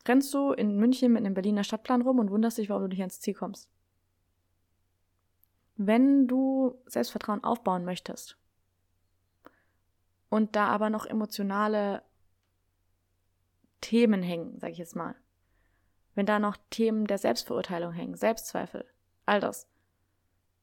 Rennst 0.06 0.32
du 0.32 0.52
in 0.52 0.76
München 0.76 1.12
mit 1.12 1.24
einem 1.24 1.34
Berliner 1.34 1.64
Stadtplan 1.64 2.02
rum 2.02 2.18
und 2.18 2.30
wunderst 2.30 2.58
dich, 2.58 2.70
warum 2.70 2.84
du 2.84 2.88
nicht 2.88 3.00
ans 3.00 3.20
Ziel 3.20 3.34
kommst. 3.34 3.68
Wenn 5.82 6.28
du 6.28 6.78
Selbstvertrauen 6.84 7.42
aufbauen 7.42 7.86
möchtest 7.86 8.36
und 10.28 10.54
da 10.54 10.66
aber 10.66 10.90
noch 10.90 11.06
emotionale 11.06 12.02
Themen 13.80 14.22
hängen, 14.22 14.58
sage 14.60 14.72
ich 14.72 14.78
jetzt 14.78 14.94
mal, 14.94 15.14
wenn 16.14 16.26
da 16.26 16.38
noch 16.38 16.58
Themen 16.68 17.06
der 17.06 17.16
Selbstverurteilung 17.16 17.94
hängen, 17.94 18.14
Selbstzweifel, 18.14 18.84
all 19.24 19.40
das, 19.40 19.66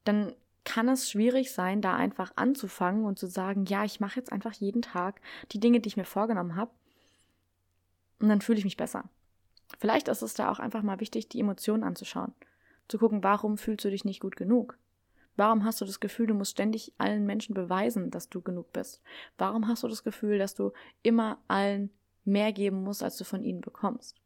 dann 0.04 0.36
kann 0.64 0.88
es 0.88 1.10
schwierig 1.10 1.52
sein, 1.52 1.82
da 1.82 1.96
einfach 1.96 2.34
anzufangen 2.36 3.04
und 3.04 3.18
zu 3.18 3.26
sagen, 3.26 3.66
ja, 3.66 3.84
ich 3.86 4.00
mache 4.00 4.20
jetzt 4.20 4.32
einfach 4.32 4.54
jeden 4.54 4.84
Tag 4.84 5.20
die 5.52 5.60
Dinge, 5.60 5.80
die 5.80 5.88
ich 5.88 5.98
mir 5.98 6.06
vorgenommen 6.06 6.56
habe, 6.56 6.70
und 8.20 8.30
dann 8.30 8.42
fühle 8.42 8.60
ich 8.60 8.66
mich 8.66 8.78
besser. 8.78 9.10
Vielleicht 9.80 10.10
ist 10.10 10.22
es 10.22 10.36
da 10.36 10.52
auch 10.52 10.60
einfach 10.60 10.84
mal 10.84 11.00
wichtig, 11.00 11.28
die 11.28 11.40
Emotionen 11.40 11.84
anzuschauen, 11.84 12.36
zu 12.88 13.00
gucken, 13.00 13.24
warum 13.24 13.58
fühlst 13.58 13.84
du 13.84 13.90
dich 13.90 14.06
nicht 14.06 14.20
gut 14.20 14.36
genug? 14.36 14.78
Warum 15.38 15.64
hast 15.64 15.80
du 15.80 15.86
das 15.86 16.00
Gefühl, 16.00 16.28
du 16.28 16.34
musst 16.34 16.52
ständig 16.52 16.94
allen 16.98 17.26
Menschen 17.26 17.54
beweisen, 17.54 18.10
dass 18.10 18.28
du 18.28 18.42
genug 18.42 18.74
bist? 18.74 19.02
Warum 19.38 19.68
hast 19.68 19.84
du 19.84 19.88
das 19.88 20.04
Gefühl, 20.04 20.40
dass 20.40 20.56
du 20.56 20.74
immer 21.04 21.38
allen 21.48 21.92
mehr 22.26 22.52
geben 22.52 22.84
musst, 22.84 23.04
als 23.04 23.18
du 23.18 23.24
von 23.24 23.44
ihnen 23.44 23.62
bekommst? 23.62 24.20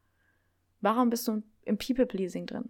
Warum 0.79 1.09
bist 1.09 1.27
du 1.27 1.43
im 1.63 1.77
People-Pleasing 1.77 2.45
drin? 2.47 2.69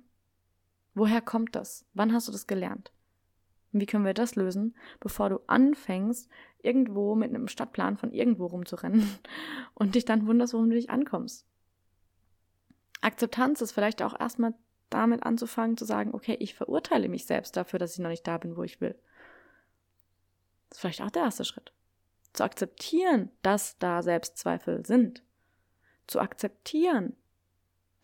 Woher 0.96 1.22
kommt 1.22 1.56
das? 1.56 1.86
Wann 1.94 2.12
hast 2.14 2.28
du 2.28 2.32
das 2.32 2.48
gelernt? 2.48 2.92
Und 3.72 3.80
wie 3.80 3.86
können 3.86 4.06
wir 4.06 4.14
das 4.14 4.36
lösen, 4.36 4.76
bevor 5.00 5.30
du 5.30 5.39
anfängst, 5.48 6.30
irgendwo 6.62 7.16
mit 7.16 7.30
einem 7.30 7.48
Stadtplan 7.48 7.96
von 7.96 8.12
irgendwo 8.12 8.48
rumzurennen 8.48 9.08
und 9.76 9.96
dich 9.96 10.04
dann 10.04 10.28
wunderst, 10.28 10.54
warum 10.54 10.70
du 10.70 10.76
nicht 10.76 10.89
ankommst? 10.89 11.46
Akzeptanz 13.02 13.62
ist 13.62 13.72
vielleicht 13.72 14.02
auch 14.02 14.20
erstmal 14.20 14.56
damit 14.94 15.24
anzufangen 15.24 15.78
zu 15.78 15.86
sagen, 15.86 16.14
okay, 16.14 16.36
ich 16.39 16.54
verurteile 16.54 17.10
mich 17.10 17.26
selbst 17.26 17.58
dafür, 17.58 17.80
dass 17.80 17.94
ich 17.94 18.00
noch 18.00 18.10
nicht 18.10 18.28
da 18.28 18.38
bin, 18.38 18.56
wo 18.56 18.64
ich 18.64 18.82
will. 18.82 18.96
Das 20.70 20.78
ist 20.78 20.82
vielleicht 20.82 21.02
auch 21.02 21.12
der 21.12 21.24
erste 21.24 21.46
Schritt. 21.46 21.74
Zu 22.34 22.44
akzeptieren, 22.44 23.30
dass 23.42 23.78
da 23.80 24.02
Selbstzweifel 24.02 24.86
sind. 24.86 25.24
Zu 26.08 26.20
akzeptieren, 26.20 27.16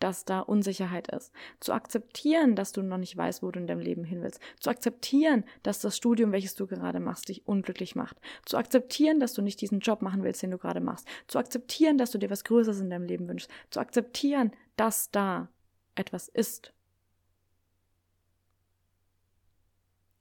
dass 0.00 0.24
da 0.24 0.40
Unsicherheit 0.40 1.08
ist. 1.08 1.32
Zu 1.60 1.72
akzeptieren, 1.72 2.54
dass 2.54 2.72
du 2.72 2.82
noch 2.82 2.98
nicht 2.98 3.16
weißt, 3.16 3.42
wo 3.42 3.50
du 3.50 3.58
in 3.58 3.66
deinem 3.66 3.80
Leben 3.80 4.04
hin 4.04 4.22
willst. 4.22 4.40
Zu 4.60 4.70
akzeptieren, 4.70 5.44
dass 5.62 5.80
das 5.80 5.96
Studium, 5.96 6.32
welches 6.32 6.54
du 6.54 6.66
gerade 6.66 7.00
machst, 7.00 7.28
dich 7.28 7.46
unglücklich 7.46 7.96
macht. 7.96 8.16
Zu 8.44 8.56
akzeptieren, 8.58 9.18
dass 9.18 9.32
du 9.32 9.42
nicht 9.42 9.60
diesen 9.60 9.80
Job 9.80 10.02
machen 10.02 10.22
willst, 10.22 10.42
den 10.42 10.50
du 10.50 10.58
gerade 10.58 10.80
machst. 10.80 11.08
Zu 11.26 11.38
akzeptieren, 11.38 11.98
dass 11.98 12.10
du 12.10 12.18
dir 12.18 12.30
was 12.30 12.44
Größeres 12.44 12.80
in 12.80 12.90
deinem 12.90 13.04
Leben 13.06 13.28
wünschst. 13.28 13.50
Zu 13.70 13.80
akzeptieren, 13.80 14.52
dass 14.76 15.10
da 15.10 15.48
etwas 15.94 16.28
ist. 16.28 16.72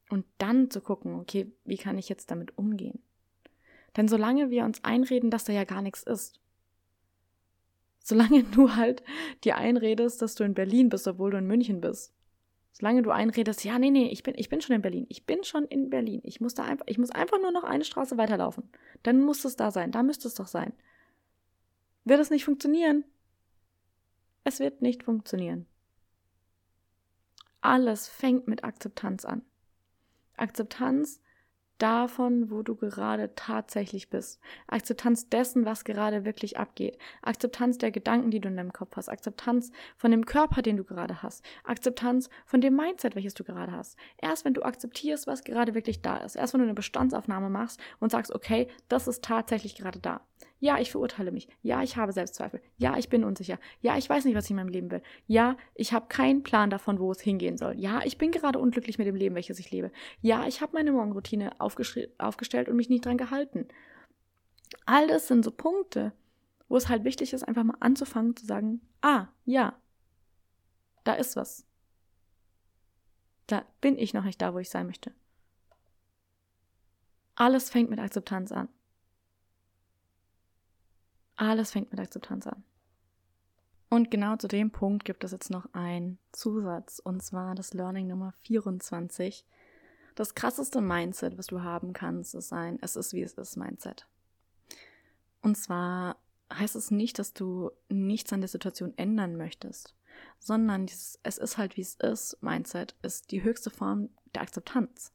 Und 0.09 0.25
dann 0.37 0.69
zu 0.71 0.81
gucken, 0.81 1.15
okay, 1.19 1.51
wie 1.65 1.77
kann 1.77 1.97
ich 1.97 2.09
jetzt 2.09 2.31
damit 2.31 2.57
umgehen? 2.57 2.99
Denn 3.95 4.07
solange 4.07 4.49
wir 4.49 4.63
uns 4.63 4.83
einreden, 4.83 5.31
dass 5.31 5.43
da 5.43 5.53
ja 5.53 5.63
gar 5.63 5.81
nichts 5.81 6.03
ist, 6.03 6.39
solange 7.99 8.43
du 8.55 8.75
halt 8.75 9.03
dir 9.43 9.57
einredest, 9.57 10.21
dass 10.21 10.35
du 10.35 10.43
in 10.43 10.53
Berlin 10.53 10.89
bist, 10.89 11.07
obwohl 11.07 11.31
du 11.31 11.37
in 11.37 11.47
München 11.47 11.81
bist, 11.81 12.13
solange 12.71 13.01
du 13.01 13.11
einredest, 13.11 13.63
ja, 13.63 13.79
nee, 13.79 13.89
nee, 13.89 14.07
ich 14.09 14.23
bin, 14.23 14.35
ich 14.37 14.49
bin 14.49 14.61
schon 14.61 14.75
in 14.75 14.81
Berlin, 14.81 15.07
ich 15.09 15.25
bin 15.25 15.43
schon 15.43 15.65
in 15.65 15.89
Berlin, 15.89 16.21
ich 16.23 16.39
muss 16.39 16.53
da 16.53 16.63
einfach, 16.63 16.85
ich 16.87 16.99
muss 16.99 17.09
einfach 17.11 17.39
nur 17.41 17.51
noch 17.51 17.63
eine 17.63 17.83
Straße 17.83 18.17
weiterlaufen, 18.17 18.69
dann 19.03 19.21
muss 19.21 19.43
es 19.45 19.55
da 19.55 19.71
sein, 19.71 19.91
da 19.91 20.03
müsste 20.03 20.27
es 20.27 20.35
doch 20.35 20.47
sein. 20.47 20.73
Wird 22.05 22.21
es 22.21 22.29
nicht 22.29 22.45
funktionieren? 22.45 23.03
Es 24.45 24.61
wird 24.61 24.81
nicht 24.81 25.03
funktionieren. 25.03 25.65
Alles 27.59 28.07
fängt 28.07 28.47
mit 28.47 28.63
Akzeptanz 28.63 29.25
an. 29.25 29.41
Akzeptanz 30.37 31.21
davon, 31.77 32.49
wo 32.49 32.63
du 32.63 32.75
gerade 32.75 33.33
tatsächlich 33.35 34.09
bist. 34.09 34.39
Akzeptanz 34.67 35.29
dessen, 35.29 35.65
was 35.65 35.83
gerade 35.83 36.25
wirklich 36.25 36.57
abgeht. 36.57 36.97
Akzeptanz 37.21 37.77
der 37.77 37.91
Gedanken, 37.91 38.31
die 38.31 38.39
du 38.39 38.49
in 38.49 38.57
deinem 38.57 38.73
Kopf 38.73 38.95
hast. 38.95 39.09
Akzeptanz 39.09 39.71
von 39.95 40.11
dem 40.11 40.25
Körper, 40.25 40.61
den 40.61 40.77
du 40.77 40.83
gerade 40.83 41.21
hast. 41.21 41.43
Akzeptanz 41.63 42.29
von 42.45 42.61
dem 42.61 42.75
Mindset, 42.75 43.15
welches 43.15 43.33
du 43.33 43.43
gerade 43.43 43.71
hast. 43.71 43.97
Erst 44.17 44.45
wenn 44.45 44.53
du 44.53 44.63
akzeptierst, 44.63 45.27
was 45.27 45.43
gerade 45.43 45.75
wirklich 45.75 46.01
da 46.01 46.17
ist. 46.17 46.35
Erst 46.35 46.53
wenn 46.53 46.61
du 46.61 46.65
eine 46.65 46.73
Bestandsaufnahme 46.73 47.49
machst 47.49 47.79
und 47.99 48.11
sagst, 48.11 48.33
okay, 48.33 48.67
das 48.89 49.07
ist 49.07 49.23
tatsächlich 49.23 49.75
gerade 49.75 49.99
da. 49.99 50.21
Ja, 50.59 50.79
ich 50.79 50.91
verurteile 50.91 51.31
mich. 51.31 51.47
Ja, 51.61 51.83
ich 51.83 51.97
habe 51.97 52.11
Selbstzweifel. 52.11 52.61
Ja, 52.77 52.97
ich 52.97 53.09
bin 53.09 53.23
unsicher. 53.23 53.59
Ja, 53.81 53.97
ich 53.97 54.09
weiß 54.09 54.25
nicht, 54.25 54.35
was 54.35 54.45
ich 54.45 54.51
in 54.51 54.55
meinem 54.55 54.69
Leben 54.69 54.89
will. 54.89 55.03
Ja, 55.27 55.55
ich 55.75 55.93
habe 55.93 56.07
keinen 56.07 56.41
Plan 56.41 56.69
davon, 56.69 56.99
wo 56.99 57.11
es 57.11 57.21
hingehen 57.21 57.57
soll. 57.57 57.79
Ja, 57.79 58.01
ich 58.03 58.17
bin 58.17 58.31
gerade 58.31 58.57
unglücklich 58.57 58.97
mit 58.97 59.05
dem 59.05 59.15
Leben, 59.15 59.35
welches 59.35 59.59
ich 59.59 59.69
lebe. 59.69 59.91
Ja, 60.21 60.47
ich 60.47 60.61
habe 60.61 60.73
meine 60.73 60.91
Morgenroutine 60.91 61.59
aufgestellt 61.59 62.69
und 62.69 62.75
mich 62.75 62.89
nicht 62.89 63.05
dran 63.05 63.17
gehalten. 63.17 63.67
All 64.85 65.07
das 65.07 65.27
sind 65.27 65.45
so 65.45 65.51
Punkte, 65.51 66.11
wo 66.67 66.75
es 66.75 66.89
halt 66.89 67.03
wichtig 67.03 67.33
ist, 67.33 67.43
einfach 67.43 67.63
mal 67.63 67.77
anzufangen 67.79 68.35
zu 68.35 68.45
sagen, 68.45 68.81
ah, 69.01 69.27
ja, 69.45 69.79
da 71.03 71.13
ist 71.13 71.35
was. 71.35 71.65
Da 73.45 73.63
bin 73.79 73.97
ich 73.97 74.13
noch 74.13 74.23
nicht 74.23 74.41
da, 74.41 74.53
wo 74.53 74.59
ich 74.59 74.69
sein 74.69 74.87
möchte. 74.87 75.13
Alles 77.35 77.69
fängt 77.69 77.89
mit 77.89 77.99
Akzeptanz 77.99 78.51
an. 78.51 78.67
Alles 81.37 81.71
fängt 81.71 81.91
mit 81.91 81.99
Akzeptanz 81.99 82.47
an. 82.47 82.63
Und 83.89 84.11
genau 84.11 84.35
zu 84.35 84.47
dem 84.47 84.71
Punkt 84.71 85.05
gibt 85.05 85.23
es 85.23 85.31
jetzt 85.31 85.49
noch 85.49 85.73
einen 85.73 86.19
Zusatz, 86.33 86.99
und 86.99 87.23
zwar 87.23 87.55
das 87.55 87.73
Learning 87.73 88.07
Nummer 88.07 88.33
24. 88.41 89.45
Das 90.15 90.35
krasseste 90.35 90.81
Mindset, 90.81 91.37
was 91.37 91.47
du 91.47 91.61
haben 91.61 91.93
kannst, 91.93 92.35
ist 92.35 92.51
ein 92.51 92.79
Es 92.81 92.95
ist 92.95 93.13
wie 93.13 93.21
es 93.21 93.33
ist 93.33 93.55
Mindset. 93.55 94.07
Und 95.41 95.55
zwar 95.55 96.17
heißt 96.51 96.75
es 96.75 96.91
nicht, 96.91 97.19
dass 97.19 97.33
du 97.33 97.71
nichts 97.87 98.33
an 98.33 98.41
der 98.41 98.47
Situation 98.47 98.93
ändern 98.97 99.37
möchtest, 99.37 99.95
sondern 100.39 100.87
dieses 100.87 101.19
Es 101.23 101.37
ist 101.37 101.57
halt 101.57 101.77
wie 101.77 101.81
es 101.81 101.95
ist 101.95 102.41
Mindset 102.41 102.95
ist 103.03 103.31
die 103.31 103.43
höchste 103.43 103.69
Form 103.69 104.09
der 104.33 104.41
Akzeptanz 104.41 105.13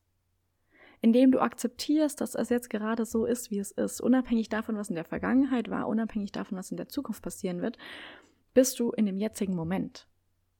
indem 1.02 1.32
du 1.32 1.40
akzeptierst, 1.40 2.20
dass 2.20 2.36
es 2.36 2.48
jetzt 2.48 2.70
gerade 2.70 3.04
so 3.04 3.26
ist, 3.26 3.50
wie 3.50 3.58
es 3.58 3.72
ist, 3.72 4.00
unabhängig 4.00 4.48
davon, 4.48 4.76
was 4.76 4.88
in 4.88 4.94
der 4.94 5.04
Vergangenheit 5.04 5.68
war, 5.68 5.88
unabhängig 5.88 6.30
davon, 6.30 6.56
was 6.56 6.70
in 6.70 6.76
der 6.76 6.88
Zukunft 6.88 7.22
passieren 7.22 7.60
wird, 7.60 7.76
bist 8.54 8.78
du 8.78 8.92
in 8.92 9.06
dem 9.06 9.18
jetzigen 9.18 9.56
Moment. 9.56 10.06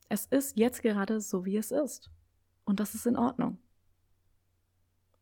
Es 0.09 0.27
ist 0.27 0.59
jetzt 0.59 0.83
gerade 0.83 1.21
so, 1.21 1.45
wie 1.45 1.57
es 1.57 1.71
ist. 1.71 2.11
Und 2.65 2.81
das 2.81 2.95
ist 2.95 3.07
in 3.07 3.17
Ordnung. 3.17 3.59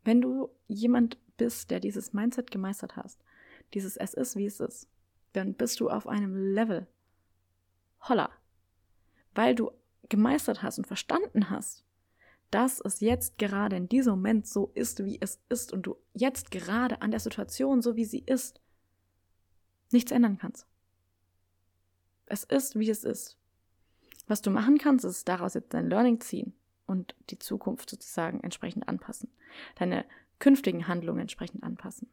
Wenn 0.04 0.22
du 0.22 0.48
jemand 0.66 1.18
bist, 1.36 1.70
der 1.70 1.80
dieses 1.80 2.14
Mindset 2.14 2.50
gemeistert 2.50 2.96
hast, 2.96 3.22
dieses 3.74 3.96
Es 3.96 4.14
ist, 4.14 4.36
wie 4.36 4.46
es 4.46 4.58
ist, 4.58 4.88
dann 5.34 5.54
bist 5.54 5.80
du 5.80 5.90
auf 5.90 6.08
einem 6.08 6.34
Level. 6.34 6.86
Holla. 8.00 8.30
Weil 9.34 9.54
du 9.54 9.70
gemeistert 10.08 10.62
hast 10.62 10.78
und 10.78 10.86
verstanden 10.86 11.50
hast, 11.50 11.84
dass 12.50 12.80
es 12.80 13.00
jetzt 13.00 13.38
gerade 13.38 13.76
in 13.76 13.88
diesem 13.88 14.14
Moment 14.14 14.46
so 14.46 14.70
ist, 14.74 15.04
wie 15.04 15.18
es 15.20 15.40
ist 15.48 15.72
und 15.72 15.82
du 15.82 15.96
jetzt 16.14 16.50
gerade 16.50 17.00
an 17.02 17.10
der 17.10 17.20
Situation, 17.20 17.82
so 17.82 17.96
wie 17.96 18.04
sie 18.04 18.22
ist, 18.26 18.60
nichts 19.92 20.10
ändern 20.10 20.38
kannst. 20.38 20.66
Es 22.26 22.44
ist, 22.44 22.78
wie 22.78 22.90
es 22.90 23.04
ist. 23.04 23.36
Was 24.26 24.42
du 24.42 24.50
machen 24.50 24.78
kannst, 24.78 25.04
ist 25.04 25.28
daraus 25.28 25.54
jetzt 25.54 25.74
dein 25.74 25.88
Learning 25.88 26.20
ziehen 26.20 26.54
und 26.86 27.14
die 27.30 27.38
Zukunft 27.38 27.90
sozusagen 27.90 28.40
entsprechend 28.40 28.88
anpassen. 28.88 29.28
Deine 29.76 30.04
künftigen 30.38 30.88
Handlungen 30.88 31.20
entsprechend 31.20 31.62
anpassen. 31.62 32.08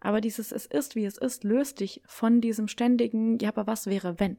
Aber 0.00 0.20
dieses 0.20 0.52
Es 0.52 0.66
ist, 0.66 0.94
wie 0.94 1.04
es 1.04 1.18
ist, 1.18 1.44
löst 1.44 1.80
dich 1.80 2.02
von 2.06 2.40
diesem 2.40 2.68
ständigen, 2.68 3.38
ja, 3.38 3.48
aber 3.48 3.66
was 3.66 3.86
wäre, 3.86 4.20
wenn? 4.20 4.38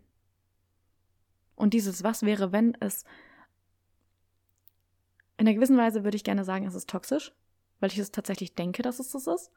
Und 1.56 1.74
dieses 1.74 2.04
Was 2.04 2.24
wäre, 2.24 2.52
wenn 2.52 2.78
es 2.80 3.04
in 5.38 5.48
einer 5.48 5.56
gewissen 5.56 5.78
Weise 5.78 6.04
würde 6.04 6.18
ich 6.18 6.24
gerne 6.24 6.44
sagen, 6.44 6.66
es 6.66 6.76
ist 6.76 6.90
toxisch, 6.90 7.32
weil 7.80 7.92
ich 7.92 8.00
es 8.00 8.12
tatsächlich 8.12 8.56
denke, 8.56 8.82
dass 8.82 9.00
es 9.00 9.12
das 9.12 9.28
ist. 9.28 9.52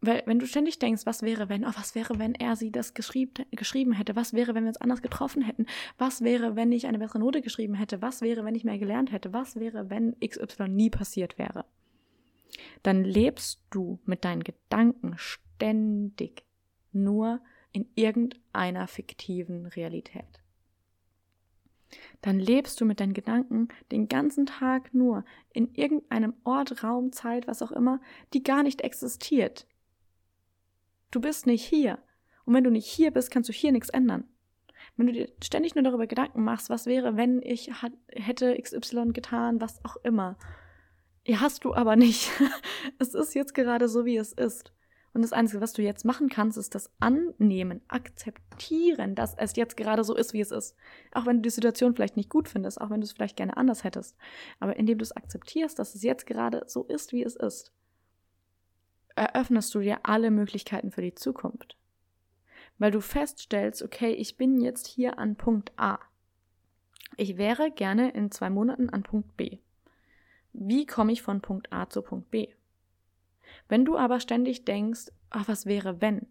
Weil, 0.00 0.22
wenn 0.26 0.38
du 0.38 0.46
ständig 0.46 0.78
denkst, 0.78 1.06
was 1.06 1.22
wäre, 1.22 1.48
wenn, 1.48 1.64
oh, 1.64 1.72
was 1.74 1.96
wäre, 1.96 2.20
wenn 2.20 2.36
er 2.36 2.54
sie 2.54 2.70
das 2.70 2.94
geschrieb, 2.94 3.44
geschrieben 3.50 3.92
hätte? 3.92 4.14
Was 4.14 4.32
wäre, 4.32 4.54
wenn 4.54 4.62
wir 4.62 4.68
uns 4.68 4.80
anders 4.80 5.02
getroffen 5.02 5.42
hätten? 5.42 5.66
Was 5.98 6.22
wäre, 6.22 6.54
wenn 6.54 6.70
ich 6.70 6.86
eine 6.86 7.00
bessere 7.00 7.18
Note 7.18 7.42
geschrieben 7.42 7.74
hätte? 7.74 8.00
Was 8.00 8.22
wäre, 8.22 8.44
wenn 8.44 8.54
ich 8.54 8.62
mehr 8.62 8.78
gelernt 8.78 9.10
hätte? 9.10 9.32
Was 9.32 9.56
wäre, 9.56 9.90
wenn 9.90 10.14
XY 10.20 10.68
nie 10.68 10.90
passiert 10.90 11.36
wäre? 11.36 11.64
Dann 12.84 13.02
lebst 13.02 13.64
du 13.70 13.98
mit 14.04 14.24
deinen 14.24 14.44
Gedanken 14.44 15.14
ständig 15.16 16.44
nur 16.92 17.40
in 17.72 17.88
irgendeiner 17.96 18.86
fiktiven 18.86 19.66
Realität 19.66 20.40
dann 22.20 22.38
lebst 22.38 22.80
du 22.80 22.84
mit 22.84 23.00
deinen 23.00 23.14
Gedanken 23.14 23.68
den 23.90 24.08
ganzen 24.08 24.46
Tag 24.46 24.92
nur 24.94 25.24
in 25.52 25.74
irgendeinem 25.74 26.34
Ort, 26.44 26.82
Raum, 26.82 27.12
Zeit, 27.12 27.46
was 27.46 27.62
auch 27.62 27.72
immer, 27.72 28.00
die 28.34 28.42
gar 28.42 28.62
nicht 28.62 28.82
existiert. 28.82 29.66
Du 31.10 31.20
bist 31.20 31.46
nicht 31.46 31.64
hier. 31.64 31.98
Und 32.44 32.54
wenn 32.54 32.64
du 32.64 32.70
nicht 32.70 32.86
hier 32.86 33.10
bist, 33.10 33.30
kannst 33.30 33.48
du 33.48 33.52
hier 33.52 33.72
nichts 33.72 33.88
ändern. 33.88 34.24
Wenn 34.96 35.06
du 35.06 35.12
dir 35.12 35.28
ständig 35.42 35.74
nur 35.74 35.84
darüber 35.84 36.06
Gedanken 36.06 36.42
machst, 36.42 36.70
was 36.70 36.86
wäre, 36.86 37.16
wenn 37.16 37.40
ich 37.42 37.70
hätte 38.10 38.60
XY 38.60 39.12
getan, 39.12 39.60
was 39.60 39.84
auch 39.84 39.96
immer. 40.02 40.36
Ja, 41.26 41.40
hast 41.40 41.64
du 41.64 41.74
aber 41.74 41.96
nicht. 41.96 42.30
es 42.98 43.14
ist 43.14 43.34
jetzt 43.34 43.54
gerade 43.54 43.88
so, 43.88 44.04
wie 44.04 44.16
es 44.16 44.32
ist. 44.32 44.72
Und 45.14 45.22
das 45.22 45.32
Einzige, 45.32 45.60
was 45.60 45.72
du 45.72 45.82
jetzt 45.82 46.04
machen 46.04 46.28
kannst, 46.28 46.58
ist 46.58 46.74
das 46.74 46.90
Annehmen, 47.00 47.80
akzeptieren, 47.88 49.14
dass 49.14 49.34
es 49.34 49.56
jetzt 49.56 49.76
gerade 49.76 50.04
so 50.04 50.14
ist, 50.14 50.32
wie 50.32 50.40
es 50.40 50.50
ist. 50.50 50.76
Auch 51.12 51.26
wenn 51.26 51.36
du 51.36 51.42
die 51.42 51.50
Situation 51.50 51.94
vielleicht 51.94 52.16
nicht 52.16 52.30
gut 52.30 52.48
findest, 52.48 52.80
auch 52.80 52.90
wenn 52.90 53.00
du 53.00 53.04
es 53.04 53.12
vielleicht 53.12 53.36
gerne 53.36 53.56
anders 53.56 53.84
hättest. 53.84 54.16
Aber 54.60 54.76
indem 54.76 54.98
du 54.98 55.02
es 55.02 55.16
akzeptierst, 55.16 55.78
dass 55.78 55.94
es 55.94 56.02
jetzt 56.02 56.26
gerade 56.26 56.64
so 56.66 56.84
ist, 56.84 57.12
wie 57.12 57.22
es 57.22 57.36
ist, 57.36 57.72
eröffnest 59.16 59.74
du 59.74 59.80
dir 59.80 60.00
alle 60.04 60.30
Möglichkeiten 60.30 60.90
für 60.90 61.02
die 61.02 61.14
Zukunft. 61.14 61.76
Weil 62.78 62.92
du 62.92 63.00
feststellst, 63.00 63.82
okay, 63.82 64.12
ich 64.12 64.36
bin 64.36 64.60
jetzt 64.60 64.86
hier 64.86 65.18
an 65.18 65.36
Punkt 65.36 65.72
A. 65.76 65.98
Ich 67.16 67.36
wäre 67.36 67.72
gerne 67.72 68.10
in 68.10 68.30
zwei 68.30 68.50
Monaten 68.50 68.90
an 68.90 69.02
Punkt 69.02 69.36
B. 69.36 69.58
Wie 70.52 70.86
komme 70.86 71.12
ich 71.12 71.22
von 71.22 71.40
Punkt 71.40 71.72
A 71.72 71.88
zu 71.90 72.02
Punkt 72.02 72.30
B? 72.30 72.48
Wenn 73.68 73.84
du 73.84 73.96
aber 73.96 74.20
ständig 74.20 74.64
denkst, 74.64 75.06
ach, 75.30 75.48
was 75.48 75.66
wäre 75.66 76.00
wenn? 76.00 76.26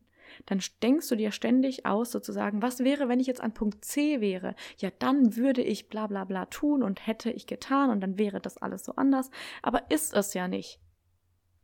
Dann 0.45 0.61
denkst 0.83 1.07
du 1.07 1.15
dir 1.15 1.31
ständig 1.31 1.85
aus, 1.85 2.11
sozusagen, 2.11 2.61
was 2.61 2.79
wäre, 2.79 3.07
wenn 3.07 3.19
ich 3.19 3.27
jetzt 3.27 3.41
an 3.41 3.53
Punkt 3.53 3.85
C 3.85 4.19
wäre? 4.21 4.55
Ja, 4.77 4.91
dann 4.99 5.35
würde 5.35 5.61
ich 5.61 5.89
bla 5.89 6.07
bla 6.07 6.25
bla 6.25 6.45
tun 6.45 6.83
und 6.83 7.05
hätte 7.07 7.31
ich 7.31 7.47
getan 7.47 7.89
und 7.89 8.01
dann 8.01 8.17
wäre 8.17 8.41
das 8.41 8.57
alles 8.57 8.83
so 8.83 8.93
anders. 8.95 9.29
Aber 9.61 9.89
ist 9.89 10.13
es 10.13 10.33
ja 10.33 10.47
nicht. 10.47 10.79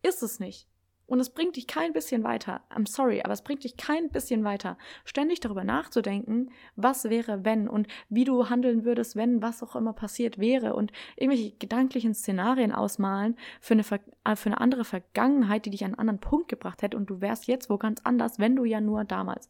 Ist 0.02 0.24
es 0.24 0.40
nicht. 0.40 0.68
Und 1.06 1.20
es 1.20 1.30
bringt 1.30 1.58
dich 1.58 1.68
kein 1.68 1.92
bisschen 1.92 2.24
weiter. 2.24 2.62
I'm 2.70 2.88
sorry, 2.88 3.22
aber 3.22 3.34
es 3.34 3.42
bringt 3.42 3.64
dich 3.64 3.76
kein 3.76 4.10
bisschen 4.10 4.44
weiter, 4.44 4.78
ständig 5.04 5.42
darüber 5.42 5.64
nachzudenken, 5.64 6.52
was 6.76 7.04
wäre, 7.06 7.44
wenn 7.44 7.68
und 7.68 7.88
wie 8.10 8.24
du 8.24 8.50
handeln 8.50 8.86
würdest, 8.86 9.16
wenn 9.16 9.42
was 9.42 9.62
auch 9.62 9.76
immer 9.76 9.94
passiert 9.94 10.40
wäre 10.40 10.76
und 10.76 10.92
irgendwelche 11.18 11.52
gedanklichen 11.58 12.14
Szenarien 12.14 12.72
ausmalen 12.72 13.36
für 13.60 13.74
eine, 13.74 13.84
äh, 14.24 14.36
für 14.36 14.48
eine 14.48 14.62
andere 14.62 14.86
Vergangenheit, 14.86 15.66
die 15.66 15.72
dich 15.72 15.84
an 15.84 15.92
einen 15.92 16.00
anderen 16.00 16.20
Punkt 16.20 16.48
gebracht 16.48 16.82
hätte 16.82 16.96
und 16.96 17.10
du 17.10 17.20
wärst 17.20 17.48
jetzt 17.48 17.70
wo 17.70 17.78
ganz 17.78 18.00
anders, 18.04 18.40
wenn 18.40 18.56
du 18.56 18.64
ja 18.64 18.80
nur 18.80 19.04
damals. 19.04 19.50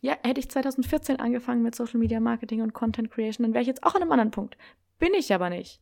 Ja, 0.00 0.16
hätte 0.22 0.40
ich 0.40 0.50
2014 0.50 1.20
angefangen 1.20 1.62
mit 1.62 1.74
Social 1.74 1.98
Media 1.98 2.20
Marketing 2.20 2.62
und 2.62 2.72
Content 2.72 3.10
Creation, 3.10 3.44
dann 3.44 3.54
wäre 3.54 3.62
ich 3.62 3.68
jetzt 3.68 3.84
auch 3.84 3.94
an 3.94 4.02
einem 4.02 4.12
anderen 4.12 4.30
Punkt. 4.30 4.56
Bin 4.98 5.12
ich 5.14 5.34
aber 5.34 5.50
nicht. 5.50 5.80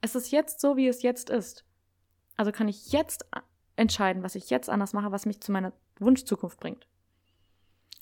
Es 0.00 0.14
ist 0.14 0.30
jetzt 0.30 0.60
so, 0.60 0.76
wie 0.76 0.88
es 0.88 1.02
jetzt 1.02 1.28
ist. 1.28 1.64
Also 2.36 2.52
kann 2.52 2.68
ich 2.68 2.92
jetzt 2.92 3.26
entscheiden, 3.78 4.22
was 4.22 4.34
ich 4.34 4.50
jetzt 4.50 4.68
anders 4.68 4.92
mache, 4.92 5.12
was 5.12 5.26
mich 5.26 5.40
zu 5.40 5.52
meiner 5.52 5.72
Wunschzukunft 5.98 6.60
bringt. 6.60 6.86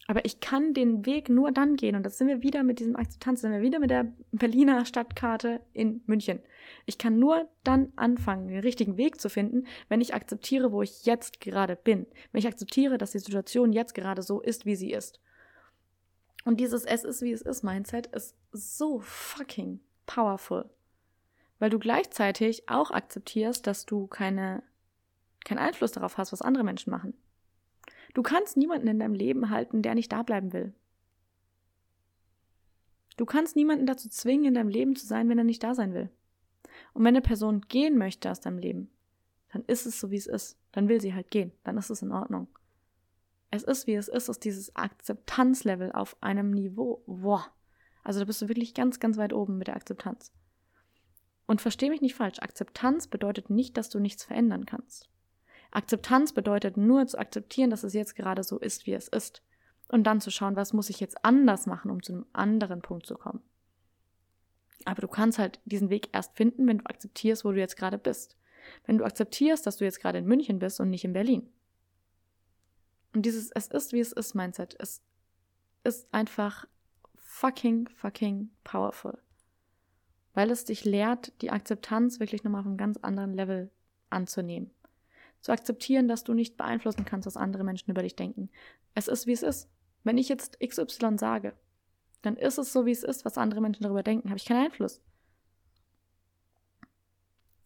Aber 0.09 0.25
ich 0.25 0.39
kann 0.39 0.73
den 0.73 1.05
Weg 1.05 1.29
nur 1.29 1.51
dann 1.51 1.75
gehen, 1.75 1.97
und 1.97 2.05
das 2.05 2.17
sind 2.17 2.29
wir 2.29 2.43
wieder 2.43 2.63
mit 2.63 2.79
diesem 2.79 2.95
Akzeptanz, 2.95 3.41
sind 3.41 3.51
wir 3.51 3.61
wieder 3.61 3.81
mit 3.81 3.91
der 3.91 4.13
Berliner 4.31 4.85
Stadtkarte 4.85 5.61
in 5.73 6.01
München. 6.07 6.41
Ich 6.87 6.97
kann 6.97 7.19
nur 7.19 7.49
dann 7.65 7.93
anfangen, 7.97 8.47
den 8.47 8.61
richtigen 8.61 8.97
Weg 8.97 9.21
zu 9.21 9.29
finden, 9.29 9.67
wenn 9.89 10.01
ich 10.01 10.15
akzeptiere, 10.15 10.71
wo 10.71 10.83
ich 10.83 11.05
jetzt 11.07 11.41
gerade 11.41 11.75
bin. 11.75 12.07
Wenn 12.31 12.39
ich 12.39 12.47
akzeptiere, 12.47 12.99
dass 12.99 13.13
die 13.13 13.19
Situation 13.19 13.73
jetzt 13.73 13.95
gerade 13.95 14.23
so 14.23 14.41
ist, 14.41 14.65
wie 14.65 14.77
sie 14.77 14.93
ist. 14.93 15.21
Und 16.45 16.61
dieses 16.61 16.85
Es 16.85 17.03
ist, 17.03 17.23
wie 17.23 17.33
es 17.33 17.43
ist 17.43 17.65
Mindset 17.65 18.07
ist 18.07 18.37
so 18.53 19.01
fucking 19.01 19.81
powerful. 20.07 20.71
Weil 21.59 21.71
du 21.71 21.81
gleichzeitig 21.81 22.69
auch 22.69 22.93
akzeptierst, 22.93 23.67
dass 23.67 23.87
du 23.87 24.07
keine 24.07 24.63
keinen 25.47 25.59
Einfluss 25.59 25.93
darauf 25.93 26.19
hast, 26.19 26.33
was 26.33 26.43
andere 26.43 26.65
Menschen 26.65 26.91
machen. 26.91 27.15
Du 28.15 28.23
kannst 28.23 28.57
niemanden 28.57 28.89
in 28.89 28.99
deinem 28.99 29.15
Leben 29.15 29.51
halten, 29.51 29.83
der 29.83 29.95
nicht 29.95 30.13
da 30.13 30.23
bleiben 30.23 30.53
will. 30.53 30.75
Du 33.17 33.25
kannst 33.25 33.57
niemanden 33.57 33.87
dazu 33.87 34.09
zwingen, 34.11 34.47
in 34.47 34.55
deinem 34.55 34.69
Leben 34.69 34.95
zu 34.95 35.07
sein, 35.07 35.29
wenn 35.29 35.39
er 35.39 35.45
nicht 35.45 35.63
da 35.63 35.75
sein 35.75 35.95
will. 35.95 36.11
Und 36.93 37.05
wenn 37.05 37.15
eine 37.15 37.23
Person 37.23 37.63
gehen 37.63 37.97
möchte 37.97 38.31
aus 38.31 38.41
deinem 38.41 38.59
Leben, 38.59 38.91
dann 39.53 39.65
ist 39.67 39.87
es 39.87 39.99
so, 39.99 40.11
wie 40.11 40.17
es 40.17 40.27
ist. 40.27 40.59
Dann 40.73 40.89
will 40.89 41.01
sie 41.01 41.15
halt 41.15 41.31
gehen. 41.31 41.53
Dann 41.65 41.79
ist 41.79 41.89
es 41.89 42.03
in 42.03 42.13
Ordnung. 42.13 42.49
Es 43.51 43.63
ist, 43.63 43.87
wie 43.87 43.95
es 43.95 44.09
ist, 44.09 44.29
ist 44.29 44.45
dieses 44.45 44.75
Akzeptanzlevel 44.77 45.93
auf 45.93 46.23
einem 46.23 46.51
Niveau. 46.51 47.03
Boah. 47.07 47.47
Also 48.05 48.21
da 48.21 48.27
bist 48.27 48.43
du 48.43 48.49
wirklich 48.49 48.75
ganz, 48.75 49.01
ganz 49.01 49.17
weit 49.17 49.33
oben 49.33 49.57
mit 49.57 49.69
der 49.69 49.77
Akzeptanz. 49.77 50.33
Und 51.47 51.61
versteh 51.61 51.89
mich 51.89 52.03
nicht 52.03 52.15
falsch. 52.15 52.41
Akzeptanz 52.41 53.07
bedeutet 53.07 53.49
nicht, 53.49 53.77
dass 53.77 53.89
du 53.89 53.99
nichts 53.99 54.25
verändern 54.25 54.67
kannst. 54.67 55.09
Akzeptanz 55.71 56.33
bedeutet 56.33 56.77
nur 56.77 57.07
zu 57.07 57.19
akzeptieren, 57.19 57.71
dass 57.71 57.85
es 57.85 57.93
jetzt 57.93 58.15
gerade 58.15 58.43
so 58.43 58.59
ist, 58.59 58.87
wie 58.87 58.95
es 58.95 59.09
ist. 59.09 59.43
Und 59.89 60.05
dann 60.05 60.21
zu 60.21 60.31
schauen, 60.31 60.57
was 60.57 60.73
muss 60.73 60.91
ich 60.91 61.01
jetzt 61.01 61.25
anders 61.25 61.67
machen, 61.67 61.91
um 61.91 62.03
zu 62.03 62.13
einem 62.13 62.27
anderen 62.33 62.83
Punkt 62.83 63.07
zu 63.07 63.15
kommen. 63.17 63.43
Aber 64.85 65.01
du 65.01 65.09
kannst 65.09 65.39
halt 65.39 65.61
diesen 65.65 65.91
Weg 65.91 66.11
erst 66.13 66.37
finden, 66.37 66.67
wenn 66.67 66.79
du 66.79 66.87
akzeptierst, 66.87 67.45
wo 67.45 67.53
du 67.53 67.59
jetzt 67.59 67.77
gerade 67.77 67.99
bist. 67.99 68.37
Wenn 68.85 68.99
du 68.99 69.05
akzeptierst, 69.05 69.67
dass 69.67 69.77
du 69.77 69.85
jetzt 69.85 70.01
gerade 70.01 70.19
in 70.19 70.27
München 70.27 70.59
bist 70.59 70.81
und 70.81 70.91
nicht 70.91 71.05
in 71.05 71.13
Berlin. 71.13 71.49
Und 73.15 73.23
dieses 73.23 73.51
Es 73.51 73.69
ist, 73.69 73.93
wie 73.93 74.01
es 74.01 74.13
ist 74.13 74.35
Mindset, 74.35 74.77
es 74.79 75.03
ist 75.85 76.13
einfach 76.13 76.67
fucking, 77.15 77.89
fucking 77.89 78.51
powerful. 78.65 79.19
Weil 80.35 80.51
es 80.51 80.65
dich 80.65 80.85
lehrt, 80.85 81.33
die 81.41 81.51
Akzeptanz 81.51 82.21
wirklich 82.21 82.45
nochmal 82.45 82.61
auf 82.61 82.67
einem 82.67 82.77
ganz 82.77 82.99
anderen 82.99 83.33
Level 83.33 83.71
anzunehmen. 84.11 84.71
Zu 85.41 85.53
akzeptieren, 85.53 86.09
dass 86.09 86.25
du 86.25 86.35
nicht 86.35 86.57
beeinflussen 86.57 87.05
kannst, 87.05 87.27
was 87.27 87.37
andere 87.37 87.65
Menschen 87.65 87.91
über 87.91 88.03
dich 88.03 88.17
denken. 88.17 88.51
Es 88.95 89.09
ist, 89.09 89.27
wie 89.27 89.33
es 89.33 89.43
ist. 89.43 89.69
Wenn 90.05 90.19
ich 90.19 90.29
jetzt 90.29 90.59
XY 90.61 91.19
sage, 91.19 91.55
dann 92.23 92.37
ist 92.37 92.59
es 92.59 92.73
so, 92.73 92.87
wie 92.87 92.93
es 92.93 93.05
ist, 93.05 93.25
was 93.25 93.39
andere 93.39 93.61
Menschen 93.61 93.83
darüber 93.83 94.03
denken, 94.03 94.29
habe 94.31 94.39
ich 94.39 94.45
keinen 94.45 94.65
Einfluss. 94.65 95.01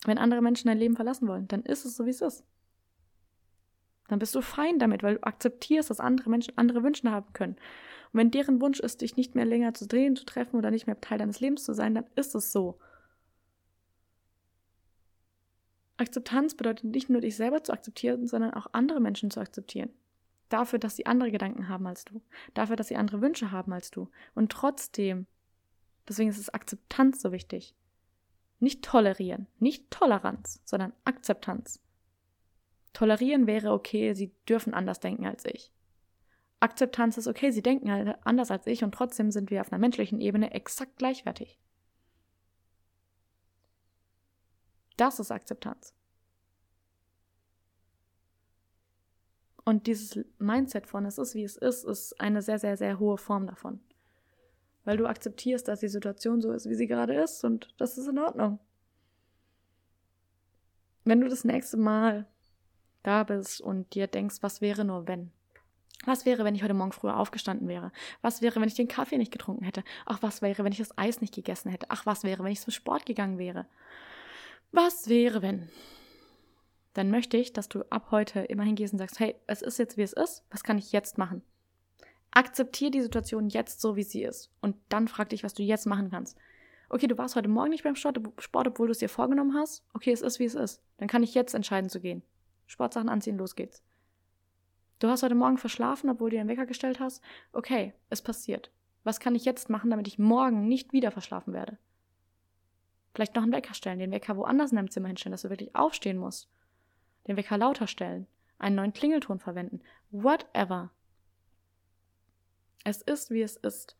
Wenn 0.04 0.18
andere 0.18 0.42
Menschen 0.42 0.68
dein 0.68 0.78
Leben 0.78 0.96
verlassen 0.96 1.28
wollen, 1.28 1.48
dann 1.48 1.62
ist 1.62 1.84
es 1.84 1.96
so, 1.96 2.06
wie 2.06 2.10
es 2.10 2.20
ist. 2.20 2.44
Dann 4.08 4.18
bist 4.18 4.34
du 4.34 4.40
fein 4.40 4.78
damit, 4.78 5.02
weil 5.02 5.14
du 5.14 5.22
akzeptierst, 5.22 5.88
dass 5.88 6.00
andere 6.00 6.30
Menschen 6.30 6.58
andere 6.58 6.82
Wünsche 6.82 7.10
haben 7.10 7.32
können. 7.32 7.54
Und 8.12 8.18
wenn 8.18 8.30
deren 8.30 8.60
Wunsch 8.60 8.80
ist, 8.80 9.02
dich 9.02 9.16
nicht 9.16 9.34
mehr 9.34 9.44
länger 9.44 9.72
zu 9.72 9.86
drehen, 9.86 10.16
zu 10.16 10.24
treffen 10.24 10.56
oder 10.56 10.70
nicht 10.70 10.86
mehr 10.86 11.00
Teil 11.00 11.18
deines 11.18 11.40
Lebens 11.40 11.64
zu 11.64 11.74
sein, 11.74 11.94
dann 11.94 12.06
ist 12.16 12.34
es 12.34 12.50
so. 12.50 12.78
Akzeptanz 16.00 16.54
bedeutet 16.54 16.84
nicht 16.86 17.10
nur 17.10 17.20
dich 17.20 17.36
selber 17.36 17.62
zu 17.62 17.72
akzeptieren, 17.72 18.26
sondern 18.26 18.54
auch 18.54 18.68
andere 18.72 19.00
Menschen 19.00 19.30
zu 19.30 19.40
akzeptieren. 19.40 19.90
Dafür, 20.48 20.78
dass 20.78 20.96
sie 20.96 21.06
andere 21.06 21.30
Gedanken 21.30 21.68
haben 21.68 21.86
als 21.86 22.04
du. 22.04 22.22
Dafür, 22.54 22.76
dass 22.76 22.88
sie 22.88 22.96
andere 22.96 23.20
Wünsche 23.20 23.52
haben 23.52 23.72
als 23.72 23.90
du. 23.90 24.08
Und 24.34 24.50
trotzdem, 24.50 25.26
deswegen 26.08 26.30
ist 26.30 26.38
es 26.38 26.52
Akzeptanz 26.52 27.20
so 27.20 27.32
wichtig. 27.32 27.74
Nicht 28.58 28.82
tolerieren, 28.82 29.46
nicht 29.58 29.90
Toleranz, 29.90 30.60
sondern 30.64 30.92
Akzeptanz. 31.04 31.80
Tolerieren 32.92 33.46
wäre 33.46 33.72
okay, 33.72 34.14
sie 34.14 34.34
dürfen 34.48 34.74
anders 34.74 35.00
denken 35.00 35.26
als 35.26 35.44
ich. 35.44 35.70
Akzeptanz 36.58 37.16
ist 37.16 37.28
okay, 37.28 37.50
sie 37.50 37.62
denken 37.62 37.90
halt 37.90 38.16
anders 38.24 38.50
als 38.50 38.66
ich 38.66 38.82
und 38.84 38.92
trotzdem 38.92 39.30
sind 39.30 39.50
wir 39.50 39.60
auf 39.60 39.72
einer 39.72 39.80
menschlichen 39.80 40.20
Ebene 40.20 40.52
exakt 40.52 40.96
gleichwertig. 40.96 41.58
Das 45.00 45.18
ist 45.18 45.30
Akzeptanz. 45.30 45.94
Und 49.64 49.86
dieses 49.86 50.22
Mindset 50.38 50.86
von 50.86 51.06
es 51.06 51.16
ist, 51.16 51.34
wie 51.34 51.42
es 51.42 51.56
ist, 51.56 51.84
ist 51.84 52.20
eine 52.20 52.42
sehr, 52.42 52.58
sehr, 52.58 52.76
sehr 52.76 52.98
hohe 52.98 53.16
Form 53.16 53.46
davon. 53.46 53.80
Weil 54.84 54.98
du 54.98 55.06
akzeptierst, 55.06 55.68
dass 55.68 55.80
die 55.80 55.88
Situation 55.88 56.42
so 56.42 56.52
ist, 56.52 56.68
wie 56.68 56.74
sie 56.74 56.86
gerade 56.86 57.14
ist 57.14 57.44
und 57.44 57.72
das 57.78 57.96
ist 57.96 58.08
in 58.08 58.18
Ordnung. 58.18 58.58
Wenn 61.04 61.22
du 61.22 61.30
das 61.30 61.44
nächste 61.44 61.78
Mal 61.78 62.26
da 63.02 63.24
bist 63.24 63.62
und 63.62 63.94
dir 63.94 64.06
denkst, 64.06 64.42
was 64.42 64.60
wäre 64.60 64.84
nur 64.84 65.08
wenn? 65.08 65.32
Was 66.04 66.26
wäre, 66.26 66.44
wenn 66.44 66.54
ich 66.54 66.62
heute 66.62 66.74
Morgen 66.74 66.92
früher 66.92 67.16
aufgestanden 67.16 67.68
wäre? 67.68 67.90
Was 68.20 68.42
wäre, 68.42 68.60
wenn 68.60 68.68
ich 68.68 68.74
den 68.74 68.88
Kaffee 68.88 69.16
nicht 69.16 69.32
getrunken 69.32 69.64
hätte? 69.64 69.82
Ach, 70.04 70.18
was 70.20 70.42
wäre, 70.42 70.62
wenn 70.62 70.72
ich 70.72 70.78
das 70.78 70.98
Eis 70.98 71.22
nicht 71.22 71.34
gegessen 71.34 71.70
hätte? 71.70 71.86
Ach, 71.88 72.04
was 72.04 72.22
wäre, 72.22 72.44
wenn 72.44 72.52
ich 72.52 72.60
zum 72.60 72.72
Sport 72.72 73.06
gegangen 73.06 73.38
wäre? 73.38 73.64
Was 74.72 75.08
wäre, 75.08 75.42
wenn? 75.42 75.68
Dann 76.94 77.10
möchte 77.10 77.36
ich, 77.36 77.52
dass 77.52 77.68
du 77.68 77.82
ab 77.90 78.08
heute 78.10 78.40
immer 78.40 78.62
hingehst 78.62 78.92
und 78.92 78.98
sagst, 78.98 79.18
hey, 79.18 79.34
es 79.46 79.62
ist 79.62 79.78
jetzt, 79.78 79.96
wie 79.96 80.02
es 80.02 80.12
ist. 80.12 80.44
Was 80.50 80.62
kann 80.62 80.78
ich 80.78 80.92
jetzt 80.92 81.18
machen? 81.18 81.42
Akzeptiere 82.30 82.92
die 82.92 83.02
Situation 83.02 83.48
jetzt 83.48 83.80
so, 83.80 83.96
wie 83.96 84.04
sie 84.04 84.22
ist. 84.22 84.50
Und 84.60 84.76
dann 84.88 85.08
frag 85.08 85.30
dich, 85.30 85.42
was 85.42 85.54
du 85.54 85.62
jetzt 85.64 85.86
machen 85.86 86.10
kannst. 86.10 86.38
Okay, 86.88 87.08
du 87.08 87.18
warst 87.18 87.36
heute 87.36 87.48
Morgen 87.48 87.70
nicht 87.70 87.84
beim 87.84 87.96
Sport, 87.96 88.18
obwohl 88.52 88.86
du 88.86 88.92
es 88.92 88.98
dir 88.98 89.08
vorgenommen 89.08 89.54
hast. 89.54 89.84
Okay, 89.92 90.12
es 90.12 90.22
ist, 90.22 90.38
wie 90.38 90.44
es 90.44 90.54
ist. 90.54 90.82
Dann 90.98 91.08
kann 91.08 91.22
ich 91.22 91.34
jetzt 91.34 91.54
entscheiden 91.54 91.90
zu 91.90 92.00
gehen. 92.00 92.22
Sportsachen 92.66 93.08
anziehen, 93.08 93.38
los 93.38 93.56
geht's. 93.56 93.82
Du 95.00 95.08
hast 95.08 95.22
heute 95.22 95.34
Morgen 95.34 95.58
verschlafen, 95.58 96.10
obwohl 96.10 96.30
du 96.30 96.36
dir 96.36 96.40
einen 96.40 96.50
Wecker 96.50 96.66
gestellt 96.66 97.00
hast. 97.00 97.22
Okay, 97.52 97.94
es 98.08 98.22
passiert. 98.22 98.70
Was 99.02 99.18
kann 99.18 99.34
ich 99.34 99.44
jetzt 99.44 99.70
machen, 99.70 99.90
damit 99.90 100.06
ich 100.06 100.18
morgen 100.18 100.68
nicht 100.68 100.92
wieder 100.92 101.10
verschlafen 101.10 101.52
werde? 101.52 101.78
Vielleicht 103.14 103.34
noch 103.34 103.42
einen 103.42 103.52
Wecker 103.52 103.74
stellen, 103.74 103.98
den 103.98 104.12
Wecker 104.12 104.36
woanders 104.36 104.70
in 104.70 104.76
deinem 104.76 104.90
Zimmer 104.90 105.08
hinstellen, 105.08 105.32
dass 105.32 105.42
du 105.42 105.50
wirklich 105.50 105.74
aufstehen 105.74 106.18
musst. 106.18 106.48
Den 107.26 107.36
Wecker 107.36 107.58
lauter 107.58 107.86
stellen, 107.86 108.26
einen 108.58 108.76
neuen 108.76 108.92
Klingelton 108.92 109.38
verwenden. 109.38 109.80
Whatever. 110.10 110.90
Es 112.84 113.02
ist, 113.02 113.30
wie 113.30 113.42
es 113.42 113.56
ist, 113.56 113.96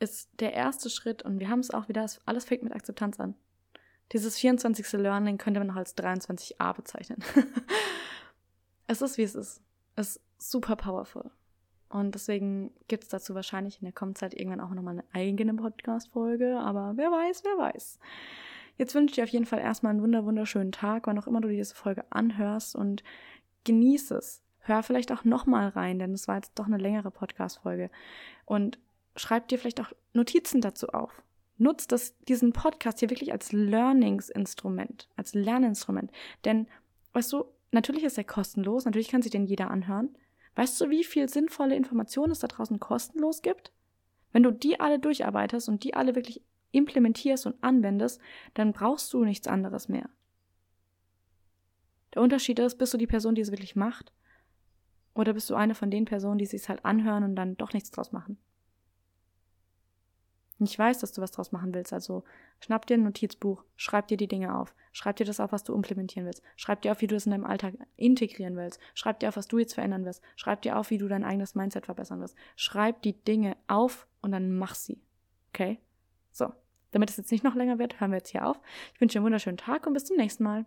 ist 0.00 0.30
der 0.40 0.54
erste 0.54 0.90
Schritt 0.90 1.22
und 1.22 1.38
wir 1.38 1.48
haben 1.48 1.60
es 1.60 1.70
auch 1.70 1.88
wieder, 1.88 2.06
alles 2.24 2.44
fängt 2.44 2.62
mit 2.62 2.74
Akzeptanz 2.74 3.20
an. 3.20 3.34
Dieses 4.12 4.38
24. 4.38 4.92
Learning 4.94 5.38
könnte 5.38 5.60
man 5.60 5.68
noch 5.68 5.76
als 5.76 5.96
23a 5.96 6.74
bezeichnen. 6.74 7.22
es 8.88 9.02
ist, 9.02 9.18
wie 9.18 9.22
es 9.22 9.36
ist. 9.36 9.62
Es 9.94 10.16
ist 10.16 10.50
super 10.50 10.74
powerful. 10.74 11.30
Und 11.90 12.14
deswegen 12.14 12.72
gibt 12.86 13.02
es 13.02 13.08
dazu 13.10 13.34
wahrscheinlich 13.34 13.80
in 13.80 13.84
der 13.84 13.92
Kommentzeit 13.92 14.32
irgendwann 14.32 14.60
auch 14.60 14.70
nochmal 14.70 14.94
eine 14.94 15.04
eigene 15.12 15.52
Podcast-Folge. 15.54 16.58
Aber 16.60 16.92
wer 16.94 17.10
weiß, 17.10 17.42
wer 17.44 17.58
weiß. 17.58 17.98
Jetzt 18.78 18.94
wünsche 18.94 19.10
ich 19.10 19.16
dir 19.16 19.24
auf 19.24 19.30
jeden 19.30 19.44
Fall 19.44 19.58
erstmal 19.58 19.90
einen 19.92 20.24
wunderschönen 20.24 20.72
Tag, 20.72 21.06
wann 21.06 21.18
auch 21.18 21.26
immer 21.26 21.40
du 21.40 21.48
diese 21.48 21.74
Folge 21.74 22.04
anhörst 22.10 22.76
und 22.76 23.02
genieße 23.64 24.14
es. 24.14 24.42
Hör 24.60 24.82
vielleicht 24.82 25.10
auch 25.10 25.24
nochmal 25.24 25.68
rein, 25.68 25.98
denn 25.98 26.14
es 26.14 26.28
war 26.28 26.36
jetzt 26.36 26.52
doch 26.54 26.66
eine 26.66 26.78
längere 26.78 27.10
Podcast-Folge. 27.10 27.90
Und 28.46 28.78
schreib 29.16 29.48
dir 29.48 29.58
vielleicht 29.58 29.80
auch 29.80 29.92
Notizen 30.12 30.60
dazu 30.60 30.88
auf. 30.90 31.22
Nutzt 31.58 31.92
das, 31.92 32.16
diesen 32.20 32.52
Podcast 32.52 33.00
hier 33.00 33.10
wirklich 33.10 33.32
als 33.32 33.52
Learningsinstrument, 33.52 35.08
als 35.16 35.34
Lerninstrument. 35.34 36.10
Denn, 36.44 36.68
weißt 37.14 37.32
du, 37.32 37.44
natürlich 37.72 38.04
ist 38.04 38.16
er 38.16 38.24
kostenlos, 38.24 38.84
natürlich 38.84 39.08
kann 39.08 39.22
sich 39.22 39.32
den 39.32 39.44
jeder 39.44 39.70
anhören. 39.70 40.14
Weißt 40.60 40.78
du, 40.78 40.90
wie 40.90 41.04
viel 41.04 41.26
sinnvolle 41.26 41.74
Informationen 41.74 42.32
es 42.32 42.40
da 42.40 42.46
draußen 42.46 42.78
kostenlos 42.78 43.40
gibt? 43.40 43.72
Wenn 44.30 44.42
du 44.42 44.50
die 44.50 44.78
alle 44.78 44.98
durcharbeitest 44.98 45.70
und 45.70 45.84
die 45.84 45.94
alle 45.94 46.14
wirklich 46.14 46.42
implementierst 46.72 47.46
und 47.46 47.56
anwendest, 47.64 48.20
dann 48.52 48.74
brauchst 48.74 49.10
du 49.14 49.24
nichts 49.24 49.48
anderes 49.48 49.88
mehr. 49.88 50.10
Der 52.12 52.20
Unterschied 52.20 52.58
ist, 52.58 52.76
bist 52.76 52.92
du 52.92 52.98
die 52.98 53.06
Person, 53.06 53.34
die 53.34 53.40
es 53.40 53.50
wirklich 53.50 53.74
macht? 53.74 54.12
Oder 55.14 55.32
bist 55.32 55.48
du 55.48 55.54
eine 55.54 55.74
von 55.74 55.90
den 55.90 56.04
Personen, 56.04 56.36
die 56.36 56.44
sich 56.44 56.68
halt 56.68 56.84
anhören 56.84 57.24
und 57.24 57.36
dann 57.36 57.56
doch 57.56 57.72
nichts 57.72 57.90
draus 57.90 58.12
machen? 58.12 58.36
Ich 60.66 60.78
weiß, 60.78 60.98
dass 60.98 61.12
du 61.12 61.22
was 61.22 61.30
draus 61.30 61.52
machen 61.52 61.74
willst, 61.74 61.92
also 61.92 62.24
schnapp 62.60 62.86
dir 62.86 62.94
ein 62.94 63.02
Notizbuch, 63.02 63.64
schreib 63.76 64.08
dir 64.08 64.16
die 64.16 64.28
Dinge 64.28 64.58
auf, 64.58 64.74
schreib 64.92 65.16
dir 65.16 65.24
das 65.24 65.40
auf, 65.40 65.52
was 65.52 65.64
du 65.64 65.74
implementieren 65.74 66.26
willst, 66.26 66.42
schreib 66.56 66.82
dir 66.82 66.92
auf, 66.92 67.00
wie 67.00 67.06
du 67.06 67.16
es 67.16 67.26
in 67.26 67.32
deinem 67.32 67.44
Alltag 67.44 67.74
integrieren 67.96 68.56
willst, 68.56 68.80
schreib 68.94 69.20
dir 69.20 69.28
auf, 69.28 69.36
was 69.36 69.48
du 69.48 69.58
jetzt 69.58 69.74
verändern 69.74 70.04
wirst, 70.04 70.22
schreib 70.36 70.62
dir 70.62 70.76
auf, 70.78 70.90
wie 70.90 70.98
du 70.98 71.08
dein 71.08 71.24
eigenes 71.24 71.54
Mindset 71.54 71.86
verbessern 71.86 72.20
wirst. 72.20 72.36
Schreib 72.56 73.02
die 73.02 73.12
Dinge 73.24 73.56
auf 73.66 74.06
und 74.22 74.32
dann 74.32 74.56
mach 74.56 74.74
sie. 74.74 75.00
Okay? 75.52 75.78
So, 76.32 76.52
damit 76.90 77.10
es 77.10 77.16
jetzt 77.16 77.32
nicht 77.32 77.44
noch 77.44 77.54
länger 77.54 77.78
wird, 77.78 78.00
hören 78.00 78.10
wir 78.10 78.18
jetzt 78.18 78.30
hier 78.30 78.46
auf. 78.46 78.60
Ich 78.94 79.00
wünsche 79.00 79.14
dir 79.14 79.18
einen 79.20 79.26
wunderschönen 79.26 79.56
Tag 79.56 79.86
und 79.86 79.94
bis 79.94 80.04
zum 80.04 80.16
nächsten 80.16 80.44
Mal. 80.44 80.66